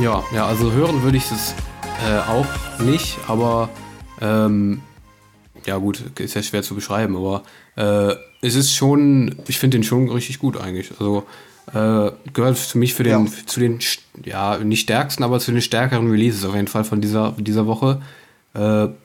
[0.00, 1.54] Ja, ja, also hören würde ich es
[2.08, 2.46] äh, auch
[2.80, 3.68] nicht, aber
[4.20, 4.80] ähm,
[5.66, 7.42] ja gut, ist ja schwer zu beschreiben, aber
[7.76, 8.14] äh,
[8.46, 10.90] es ist schon, ich finde den schon richtig gut eigentlich.
[10.98, 11.24] Also
[11.72, 13.32] äh, gehört für mich für den, Ja.
[13.46, 13.78] zu den,
[14.24, 18.02] ja, nicht stärksten, aber zu den stärkeren Releases auf jeden Fall von dieser, dieser Woche.
[18.54, 18.60] Äh,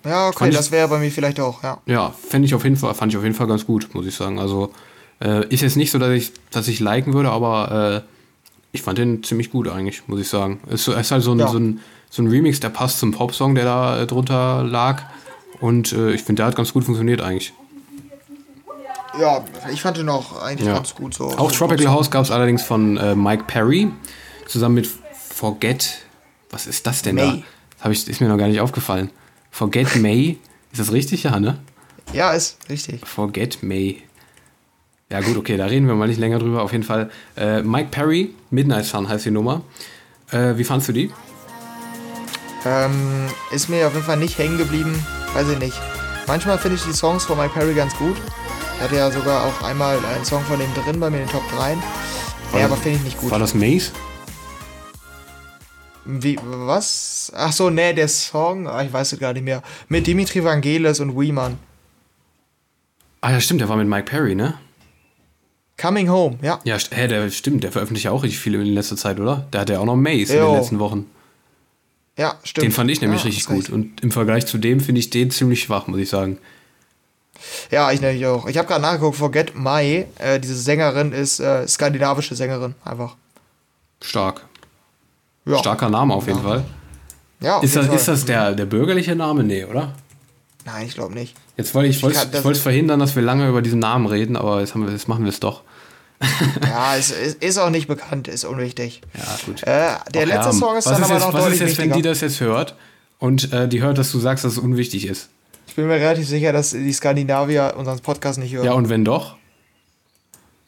[0.07, 1.79] Ja, okay, ich- das wäre bei mir vielleicht auch, ja.
[1.85, 4.15] ja, fände ich auf jeden Fall, fand ich auf jeden Fall ganz gut, muss ich
[4.15, 4.39] sagen.
[4.39, 4.71] Also
[5.21, 8.09] äh, ist jetzt nicht so, dass ich, dass ich liken würde, aber äh,
[8.71, 10.59] ich fand den ziemlich gut eigentlich, muss ich sagen.
[10.67, 11.47] Es ist, ist halt so ein, Ja.
[11.47, 15.03] so, ein, so ein Remix, der passt zum Popsong, der da äh, drunter lag.
[15.59, 17.53] Und äh, ich finde, der hat ganz gut funktioniert eigentlich.
[19.19, 19.43] Ja,
[19.73, 20.75] ich fand den auch eigentlich Ja.
[20.75, 21.25] ganz gut so.
[21.25, 21.93] Auch so Tropical Popsong.
[21.93, 23.89] House gab es allerdings von äh, Mike Perry,
[24.47, 24.89] zusammen mit
[25.33, 25.97] Forget.
[26.51, 27.25] Was ist das denn da?
[27.31, 27.43] May.
[27.77, 29.09] Das hab ich, ist mir noch gar nicht aufgefallen.
[29.51, 30.37] Forget May.
[30.71, 31.59] Ist das richtig, ja, ne?
[32.13, 33.05] Ja, ist richtig.
[33.05, 34.01] Forget May.
[35.11, 36.61] Ja gut, okay, da reden wir mal nicht länger drüber.
[36.61, 39.63] Auf jeden Fall äh, Mike Perry, Midnight Sun heißt die Nummer.
[40.31, 41.11] Äh, wie fandst du die?
[42.63, 44.93] Ähm, ist mir auf jeden Fall nicht hängen geblieben,
[45.33, 45.81] weiß ich nicht.
[46.27, 48.17] Manchmal finde ich die Songs von Mike Perry ganz gut.
[48.77, 51.31] Er hatte ja sogar auch einmal einen Song von dem drin bei mir in den
[51.31, 51.75] Top 3.
[52.59, 53.31] Ja, aber finde ich nicht gut.
[53.31, 53.91] War das Maze?
[56.05, 57.31] Wie, was?
[57.35, 59.63] Ach so, nee, der Song, ah, ich weiß es gar nicht mehr.
[59.87, 61.57] Mit Dimitri Vangelis und Weeman.
[63.21, 64.53] Ah ja, stimmt, der war mit Mike Perry, ne?
[65.79, 66.59] Coming Home, ja.
[66.63, 69.47] Ja, hä, der stimmt, der veröffentlicht ja auch richtig viel in letzter Zeit, oder?
[69.53, 71.05] Der hat ja auch noch Maze in den letzten Wochen.
[72.17, 72.65] Ja, stimmt.
[72.65, 73.69] Den fand ich nämlich ja, richtig gut.
[73.69, 76.37] Und im Vergleich zu dem finde ich den ziemlich schwach, muss ich sagen.
[77.71, 78.47] Ja, ich nämlich auch.
[78.47, 83.15] Ich habe gerade nachgeguckt, Forget My, äh, diese Sängerin ist äh, skandinavische Sängerin, einfach.
[84.01, 84.45] Stark.
[85.45, 85.59] Ja.
[85.59, 86.65] Starker Name auf jeden Fall.
[87.39, 87.95] Ja, auf Ist jeden das, Fall.
[87.95, 89.43] ist das der, der bürgerliche Name?
[89.43, 89.93] Nee, oder?
[90.65, 91.35] Nein, ich glaube nicht.
[91.59, 94.05] Jetzt wollte ich, ich, wollte ich das- es verhindern, dass wir lange über diesen Namen
[94.07, 95.63] reden, aber jetzt, wir, jetzt machen wir es doch.
[96.61, 99.01] Ja, es ist, ist auch nicht bekannt, ist unwichtig.
[99.13, 99.63] Ja, gut.
[99.63, 101.61] Äh, der Ach letzte ja, Song ist was dann ist aber jetzt, noch Was deutlich
[101.61, 101.95] ist jetzt, wenn wichtiger.
[101.97, 102.75] die das jetzt hört
[103.19, 105.27] und äh, die hört, dass du sagst, dass es unwichtig ist?
[105.67, 108.63] Ich bin mir relativ sicher, dass die Skandinavier unseren Podcast nicht hören.
[108.65, 109.35] Ja, und wenn doch?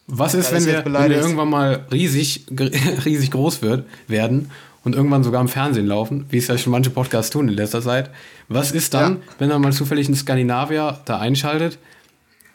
[0.07, 2.45] Was ist, Dann wenn ist wir, wenn wir irgendwann mal riesig,
[3.05, 4.51] riesig groß wird, werden
[4.83, 7.81] und irgendwann sogar im Fernsehen laufen, wie es ja schon manche Podcasts tun in letzter
[7.81, 8.09] Zeit?
[8.47, 9.19] Was ist dann, Ja.
[9.39, 11.77] wenn dann mal zufällig ein Skandinavier da einschaltet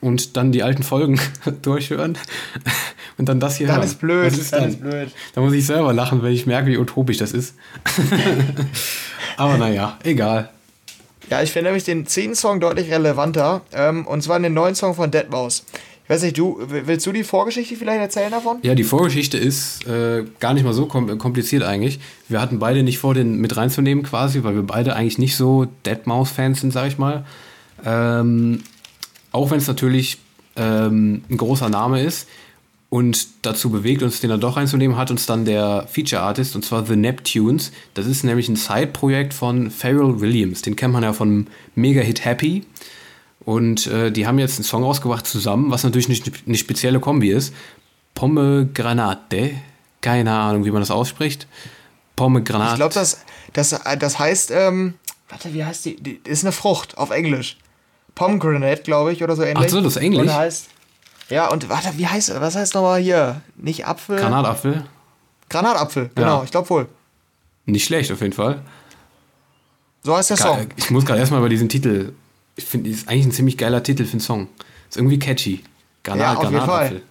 [0.01, 1.21] und dann die alten Folgen
[1.63, 2.19] durchhören
[3.19, 3.83] und dann das hier hören?
[3.83, 5.11] ist blöd, Was ist dann ist blöd.
[5.35, 7.55] Da muss ich selber lachen, wenn ich merke, wie utopisch das ist.
[9.37, 10.51] Aber naja, egal.
[11.31, 13.63] Ja, ich finde nämlich den zehnten Song deutlich relevanter.
[13.73, 15.65] Ähm, und zwar den neuen Song von Deadmaus.
[16.07, 18.59] Ich weiß nicht, du, willst du die Vorgeschichte vielleicht erzählen davon?
[18.63, 21.99] Ja, die Vorgeschichte ist äh, gar nicht mal so kom kompliziert eigentlich.
[22.29, 25.67] Wir hatten beide nicht vor, den mit reinzunehmen quasi, weil wir beide eigentlich nicht so
[25.85, 27.25] Deadmau5-Fans sind, sag ich mal.
[27.85, 28.63] Ähm,
[29.33, 30.19] auch wenn es natürlich
[30.55, 32.29] ähm, ein großer Name ist
[32.89, 36.65] und dazu bewegt, uns den dann doch reinzunehmen, hat uns dann der Feature Artist, und
[36.65, 37.73] zwar The Neptunes.
[37.95, 40.63] Das ist nämlich ein Side-Projekt von Pharrell Williams.
[40.63, 42.63] Den kennt man ja von Mega-Hit Happy.
[43.47, 47.31] Und äh, die haben jetzt einen Song rausgebracht zusammen, was natürlich eine, eine spezielle Kombi
[47.31, 47.55] ist.
[48.15, 49.53] Pomegranate.
[50.01, 51.47] Keine Ahnung, wie man das ausspricht.
[52.17, 52.73] Pomegranate.
[52.73, 53.21] Ich glaube, das,
[53.53, 54.95] das, äh, das heißt, ähm,
[55.29, 55.97] warte, wie heißt die?
[55.97, 56.21] die?
[56.25, 57.57] Ist eine Frucht auf Englisch.
[58.15, 59.67] Pomegranate, glaube ich, oder so ähnlich.
[59.67, 60.23] Ach so, das ist Englisch?
[60.29, 60.69] Und heißt,
[61.29, 63.41] ja, und warte, wie heißt, was heißt nochmal hier?
[63.57, 64.17] Nicht Apfel?
[64.19, 64.85] Granatapfel.
[65.49, 66.45] Granatapfel, genau, Ja.
[66.45, 66.89] ich glaube wohl.
[67.67, 68.63] Nicht schlecht auf jeden Fall.
[70.03, 70.59] So heißt der Song.
[70.61, 72.13] Ge- Ich muss gerade erstmal über diesen Titel.
[72.57, 74.49] Ich finde, ist eigentlich ein ziemlich geiler Titel für einen Song.
[74.89, 75.61] Ist irgendwie catchy.
[76.03, 77.03] Granat, Ja, auf Granatapfel.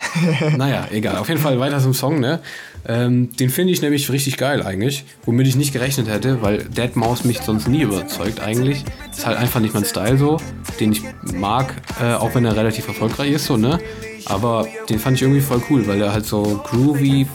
[0.56, 1.16] naja, egal.
[1.18, 2.40] Auf jeden Fall weiter zum Song, ne?
[2.88, 5.04] Ähm, den finde ich nämlich richtig geil eigentlich.
[5.26, 8.84] Womit ich nicht gerechnet hätte, weil Deadmau5 mich sonst nie überzeugt eigentlich.
[9.10, 10.38] Ist halt einfach nicht mein Style so,
[10.78, 11.02] den ich
[11.34, 13.78] mag, äh, auch wenn er relativ erfolgreich ist, so, ne?
[14.24, 17.26] Aber den fand ich irgendwie voll cool, weil der halt so groovy.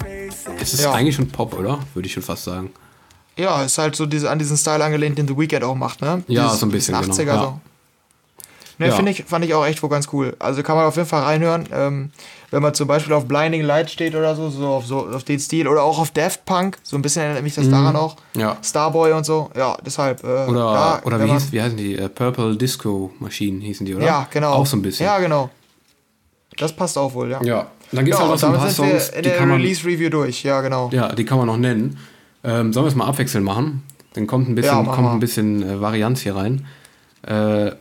[0.60, 0.94] Es ist Ja.
[0.94, 1.80] eigentlich schon Pop, oder?
[1.94, 2.72] Würde ich schon fast sagen.
[3.38, 6.24] Ja, ist halt so diese, an diesen Style angelehnt, den The Weeknd auch macht, ne?
[6.28, 7.42] Ja, Dieses so ein bisschen, 80er genau, ja.
[7.42, 7.60] so.
[8.78, 8.96] Ne, Ja.
[8.96, 10.36] finde ich, fand ich auch echt wohl ganz cool.
[10.40, 11.66] Also kann man auf jeden Fall reinhören.
[11.72, 12.12] Ähm,
[12.52, 15.40] wenn man zum Beispiel auf Blinding Light steht oder so, so auf, so auf den
[15.40, 15.68] Stil.
[15.68, 16.78] Oder auch auf Daft Punk.
[16.84, 18.18] So ein bisschen erinnert mich das daran auch.
[18.34, 18.42] Mhm.
[18.42, 18.58] Ja.
[18.62, 19.50] Starboy und so.
[19.56, 20.24] Ja, deshalb.
[20.26, 21.96] Äh, Oder, ja, oder wie, hieß, wie heißen die?
[21.98, 24.06] Äh, Purple Disco Machine hießen die, oder?
[24.06, 24.52] Ja, genau.
[24.54, 25.06] Auch so ein bisschen.
[25.06, 25.50] Ja, genau.
[26.58, 27.42] Das passt auch wohl, ja.
[27.44, 27.60] Ja.
[27.62, 29.30] Und dann gibt es Ja, halt noch und so ein paar Songs, wir in die
[29.30, 30.44] der Release-Review durch.
[30.44, 30.90] Ja, genau.
[30.92, 31.98] ja, die kann man noch nennen.
[32.46, 33.84] Ähm, sollen wir es mal abwechselnd machen?
[34.14, 36.66] Dann kommt ein bisschen, Ja, kommt ein bisschen äh, Varianz hier rein.
[37.24, 37.72] Äh,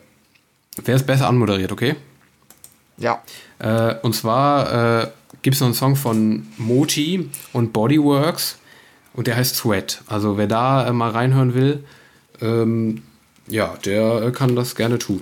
[0.84, 1.94] Wer ist besser anmoderiert, okay?
[2.96, 3.22] Ja.
[3.60, 5.06] Äh, und zwar äh,
[5.42, 8.58] gibt es noch einen Song von Mochi und Bodyworks
[9.12, 10.02] und der heißt Sweat.
[10.08, 11.84] Also wer da äh, mal reinhören will,
[12.40, 13.02] ähm,
[13.46, 15.20] ja, der äh, kann das gerne tun.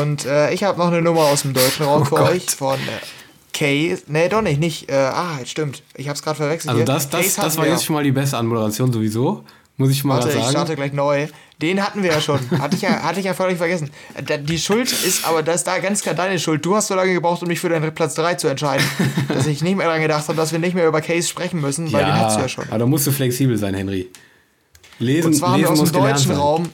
[0.00, 2.30] Und äh, ich habe noch eine Nummer aus dem deutschen Raum für Oh Gott.
[2.30, 3.17] euch von äh,
[3.58, 4.02] Case.
[4.06, 4.60] Nee, doch nicht.
[4.60, 5.82] nicht äh, ah, stimmt.
[5.94, 6.70] Ich habe es gerade verwechselt.
[6.72, 9.44] Also das, das, das war jetzt schon mal die beste Anmoderation sowieso,
[9.76, 10.52] muss ich mal Warte, grad ich sagen.
[10.52, 11.26] starte gleich neu.
[11.60, 12.38] Den hatten wir ja schon.
[12.60, 13.90] Hatte ich ja, hatte ich ja völlig vergessen.
[14.26, 16.64] Da- Die Schuld ist aber, das ist da ganz klar deine Schuld.
[16.64, 18.86] Du hast so lange gebraucht, um mich für deinen Platz 3 zu entscheiden,
[19.28, 21.90] dass ich nicht mehr daran gedacht habe, dass wir nicht mehr über Case sprechen müssen,
[21.92, 22.64] weil den hast du ja schon.
[22.68, 24.08] aber da musst du flexibel sein, Henry.
[25.00, 26.32] Lesen, Und zwar haben wir lesen aus dem deutschen.
[26.32, 26.68] Raum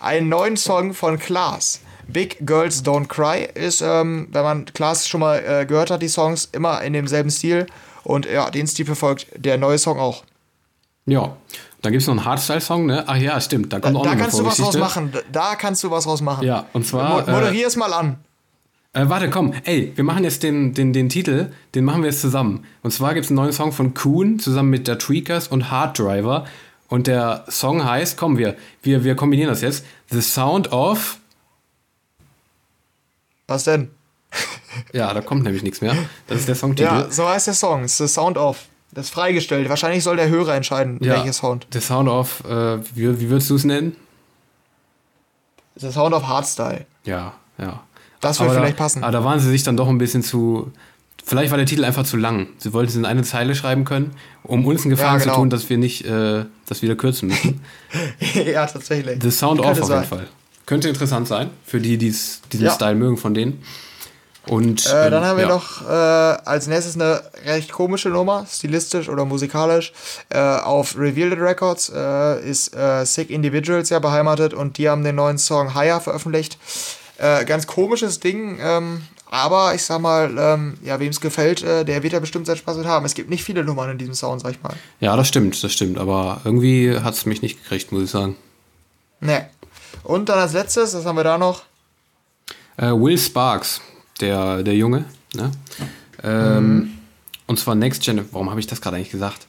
[0.00, 1.80] einen neuen Song von Klaas.
[2.12, 6.08] Big Girls Don't Cry ist, ähm, wenn man Klaas schon mal äh, gehört hat, die
[6.08, 7.66] Songs, immer in demselben Stil.
[8.04, 10.24] Und ja, den Stil verfolgt der neue Song auch.
[11.06, 11.36] Ja.
[11.82, 13.04] Dann gibt es noch einen Hardstyle-Song, ne?
[13.06, 13.72] Ach ja, stimmt.
[13.72, 15.12] Da Da, kommt auch da noch eine kannst du was draus machen.
[15.12, 16.46] Da, da kannst du was draus machen.
[16.46, 18.18] Ja, und zwar, Mo moderier es mal an.
[18.92, 19.54] Äh, warte, komm.
[19.64, 22.64] Ey, wir machen jetzt den, den, den Titel, den machen wir jetzt zusammen.
[22.82, 25.98] Und zwar gibt es einen neuen Song von Kuhn zusammen mit der Tweakers und Hard
[25.98, 26.44] Driver.
[26.88, 29.84] Und der Song heißt, komm, wir, wir, wir kombinieren das jetzt.
[30.10, 31.19] The Sound of.
[33.50, 33.90] Was denn?
[34.92, 35.96] Ja, da kommt nämlich nichts mehr.
[36.28, 36.88] Das ist der Songtitel.
[36.88, 37.82] Ja, so heißt der Song.
[37.82, 38.58] Es ist The Sound of.
[38.92, 39.68] Das ist freigestellt.
[39.68, 41.66] Wahrscheinlich soll der Hörer entscheiden, Ja, welcher Sound.
[41.72, 43.96] The Sound of, äh, wie, wie würdest du es nennen?
[45.74, 46.86] The Sound of Hardstyle.
[47.04, 47.80] Ja, ja.
[48.20, 49.02] Das würde vielleicht da, passen.
[49.02, 50.70] Aber da waren sie sich dann doch ein bisschen zu,
[51.24, 52.48] Vielleicht war der Titel einfach zu lang.
[52.58, 54.12] Sie wollten es in eine Zeile schreiben können,
[54.44, 55.34] um uns einen Gefallen Ja, genau.
[55.34, 57.60] zu tun, dass wir nicht äh, das wieder kürzen müssen.
[58.46, 59.20] ja, tatsächlich.
[59.22, 60.28] The Sound Off auf jeden Fall.
[60.66, 62.72] Könnte interessant sein, für die, die es- diesen Ja.
[62.72, 63.62] Style mögen von denen.
[64.46, 65.50] Und Äh, ähm, dann haben wir ja.
[65.54, 69.92] noch äh, als nächstes eine recht komische Nummer, stilistisch oder musikalisch.
[70.30, 75.16] Äh, auf Revealed Records äh, ist äh, Sick Individuals ja beheimatet und die haben den
[75.16, 76.56] neuen Song Higher veröffentlicht.
[77.18, 82.02] Äh, ganz komisches Ding, ähm, aber ich sag mal, ähm, ja, wem es gefällt, der
[82.02, 83.04] wird ja bestimmt seinen Spaß mit haben.
[83.04, 84.72] Es gibt nicht viele Nummern in diesem Sound, sag ich mal.
[85.00, 85.98] Ja, das stimmt, das stimmt.
[85.98, 88.36] Aber irgendwie hat es mich nicht gekriegt, muss ich sagen.
[89.20, 89.48] Ne.
[90.10, 91.62] Und dann als letztes, was haben wir da noch?
[92.76, 93.80] Äh, Will Sparks,
[94.20, 95.04] der, der Junge,
[95.34, 95.50] ne?
[96.22, 96.90] Ähm, Mhm.
[97.46, 98.24] Und zwar Next Gen.
[98.32, 99.46] Warum habe ich das gerade eigentlich gesagt?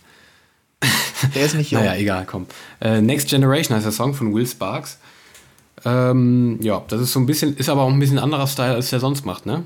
[1.35, 1.81] Der ist nicht jung.
[1.83, 2.47] Naja, egal, komm.
[2.79, 4.97] Äh, Next Generation heißt der Song von Will Sparks.
[5.85, 8.89] Ähm, ja, das ist so ein bisschen, ist aber auch ein bisschen anderer Style, als
[8.89, 9.63] der sonst macht, ne?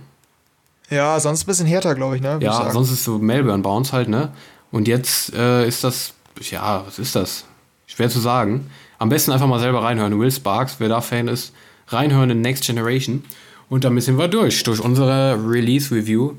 [0.90, 2.36] Ja, sonst ein bisschen härter, glaube ich, ne?
[2.40, 2.74] ich Ja, sagen.
[2.74, 4.30] sonst ist so Melbourne Bounce halt, ne?
[4.72, 6.14] Und jetzt äh, ist das,
[6.52, 7.46] ja, was ist das?
[7.88, 8.70] Schwer zu sagen.
[8.98, 10.20] Am besten einfach mal selber reinhören.
[10.20, 11.54] Will Sparks, wer da Fan ist,
[11.88, 13.24] reinhören in Next Generation.
[13.70, 16.34] Und damit sind wir durch, durch unsere Release-Review.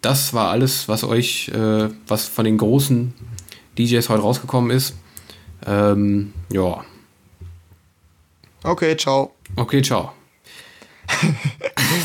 [0.00, 3.14] Das war alles, was euch, äh, was von den großen
[3.78, 4.94] DJs heute rausgekommen ist.
[5.64, 6.84] Ähm, ja,
[8.64, 9.34] Okay, ciao.
[9.56, 10.12] okay, ciao.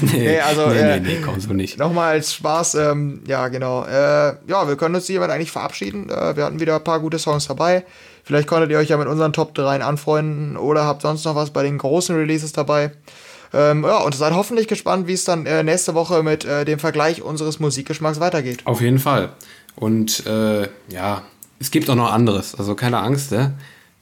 [0.01, 1.77] nee, Nee, also, nee, äh, nee, nee, komm so nicht.
[1.77, 3.85] Nochmal als Spaß, ähm, ja, genau.
[3.85, 6.09] Äh, ja, wir können uns hiermit eigentlich verabschieden.
[6.09, 7.85] Äh, wir hatten wieder ein paar gute Songs dabei.
[8.27, 11.51] Vielleicht konntet ihr euch ja mit unseren Top 3 anfreunden oder habt sonst noch was
[11.51, 12.91] bei den großen Releases dabei.
[13.53, 16.77] Ähm, ja, und seid hoffentlich gespannt, wie es dann äh, nächste Woche mit äh, dem
[16.77, 18.63] Vergleich unseres Musikgeschmacks weitergeht.
[18.65, 19.29] Auf jeden Fall.
[19.77, 21.21] Und äh, ja,
[21.61, 22.53] es gibt auch noch anderes.
[22.53, 23.53] Also keine Angst, ne?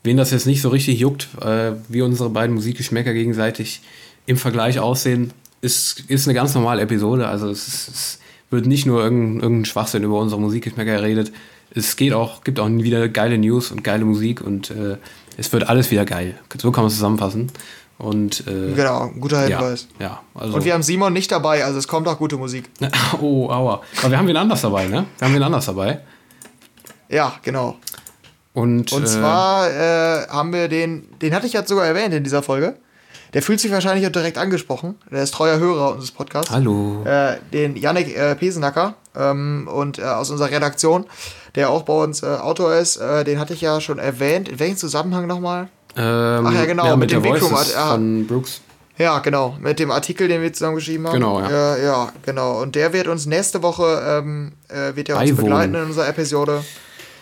[0.01, 3.83] Wen das jetzt nicht so richtig juckt, äh, wie unsere beiden Musikgeschmäcker gegenseitig
[4.25, 7.27] im Vergleich aussehen, ist, ist eine ganz normale Episode.
[7.27, 8.19] Also es, ist, es
[8.49, 11.31] wird nicht nur irgendein, irgendein Schwachsinn über unsere Musikgeschmäcker geredet.
[11.75, 14.97] Es geht auch, gibt auch wieder geile News und geile Musik und äh,
[15.37, 16.35] es wird alles wieder geil.
[16.57, 17.51] So kann man es zusammenfassen.
[17.97, 19.87] Und äh, Genau, guter ja, Hinweis.
[19.99, 22.69] ja, also Und wir haben Simon nicht dabei, also es kommt auch gute Musik.
[23.21, 23.81] oh, aua.
[24.01, 25.05] Aber wir haben wen anders dabei, ne?
[25.17, 26.01] Wir haben wen anders dabei.
[27.09, 27.77] Ja, genau.
[28.53, 32.23] Und, Und äh, zwar äh, haben wir den, den hatte ich jetzt sogar erwähnt in
[32.23, 32.77] dieser Folge.
[33.33, 34.95] Der fühlt sich wahrscheinlich auch direkt angesprochen.
[35.11, 36.51] Der ist treuer Hörer unseres Podcasts.
[36.51, 37.03] Hallo.
[37.03, 41.05] Äh, den Yannick äh, Pesenacker ähm, und äh, aus unserer Redaktion,
[41.55, 42.97] der auch bei uns äh, Autor ist.
[42.97, 44.49] Äh, den hatte ich ja schon erwähnt.
[44.49, 45.69] In welchem Zusammenhang nochmal?
[45.97, 47.91] Ähm, Ach ja, genau, mit, mit der dem Voices Art, ja.
[47.93, 48.61] von Brooks.
[48.97, 49.57] Ja, genau.
[49.59, 51.13] Mit dem Artikel, den wir zusammen geschrieben haben.
[51.13, 51.75] Genau, ja.
[51.75, 52.61] Äh, ja, genau.
[52.61, 55.37] Und der wird uns nächste Woche ähm, äh, wird er uns Beiwohnen.
[55.37, 56.63] begleiten in unserer Episode.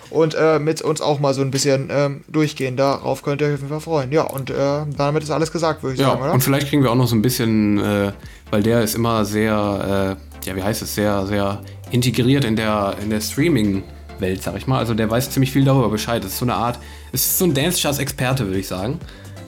[0.10, 2.78] Und äh, mit uns auch mal so ein bisschen ähm, durchgehen.
[2.78, 4.12] Darauf könnt ihr euch auf jeden Fall freuen.
[4.12, 4.56] Ja, und äh,
[4.96, 6.34] damit ist alles gesagt, würde ich Ja, sagen, oder?
[6.34, 8.12] und vielleicht kriegen wir auch noch so ein bisschen, äh,
[8.52, 12.96] weil der ist immer sehr, äh, ja, wie heißt es, sehr, sehr integriert in der,
[13.02, 13.22] in der
[14.14, 14.80] Streaming-Welt, sag ich mal.
[14.80, 16.24] Also der weiß ziemlich viel darüber Bescheid.
[16.24, 16.80] Das ist so eine Art,
[17.12, 19.00] es ist so ein Dance-Charts-Experte, würde ich sagen.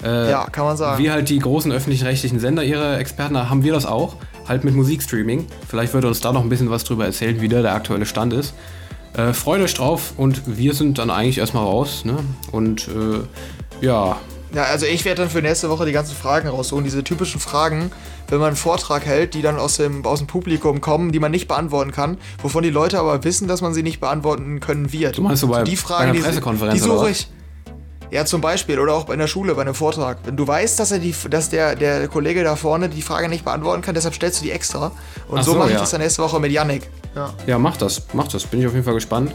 [0.03, 1.01] Äh, ja, kann man sagen.
[1.01, 4.17] Wie halt die großen öffentlich-rechtlichen Sender ihre Experten haben, haben wir das auch.
[4.47, 5.47] Halt mit Musikstreaming.
[5.67, 8.05] Vielleicht wird er uns da noch ein bisschen was drüber erzählen, wie da der aktuelle
[8.05, 8.53] Stand ist.
[9.13, 12.03] Äh, freut euch drauf und wir sind dann eigentlich erstmal raus.
[12.05, 12.17] Ne?
[12.51, 14.17] Und äh, ja,
[14.53, 16.83] Ja, also ich werde dann für nächste Woche die ganzen Fragen raussuchen.
[16.83, 17.91] Diese typischen Fragen,
[18.27, 21.31] wenn man einen Vortrag hält, die dann aus dem, aus dem Publikum kommen, die man
[21.31, 25.17] nicht beantworten kann, wovon die Leute aber wissen, dass man sie nicht beantworten können wird.
[25.17, 27.27] Du meinst so bei- die bei Fragen, einer die, Pressekonferenz die oder suche ich.
[28.11, 28.79] Ja, zum Beispiel.
[28.79, 30.19] Oder auch bei einer Schule, bei einem Vortrag.
[30.23, 33.43] Wenn du weißt, dass, er die, dass der, der Kollege da vorne die Frage nicht
[33.43, 34.91] beantworten kann, deshalb stellst du die extra.
[35.27, 35.79] Und so, so, mache ich ja.
[35.81, 36.89] das dann nächste Woche mit Yannick.
[37.15, 37.33] Ja.
[37.47, 38.43] Ja, mach das, mach das.
[38.45, 39.33] Bin ich auf jeden Fall gespannt.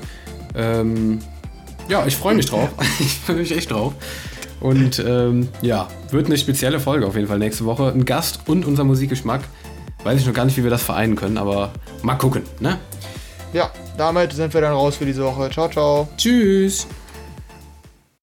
[0.55, 1.19] Ähm,
[1.89, 2.69] ja, ich freue mich drauf.
[3.01, 3.94] ich freue mich echt drauf.
[4.61, 7.93] Und ähm, ja, wird eine spezielle Folge auf jeden Fall nächste Woche.
[7.93, 9.43] Ein Gast und unser Musikgeschmack.
[10.05, 11.73] Weiß ich noch gar nicht, wie wir das vereinen können, aber
[12.03, 12.78] mal gucken, ne?
[13.53, 15.51] ja, damit sind wir dann raus für diese Woche.
[15.51, 16.09] Ciao, ciao.
[16.16, 16.87] Tschüss!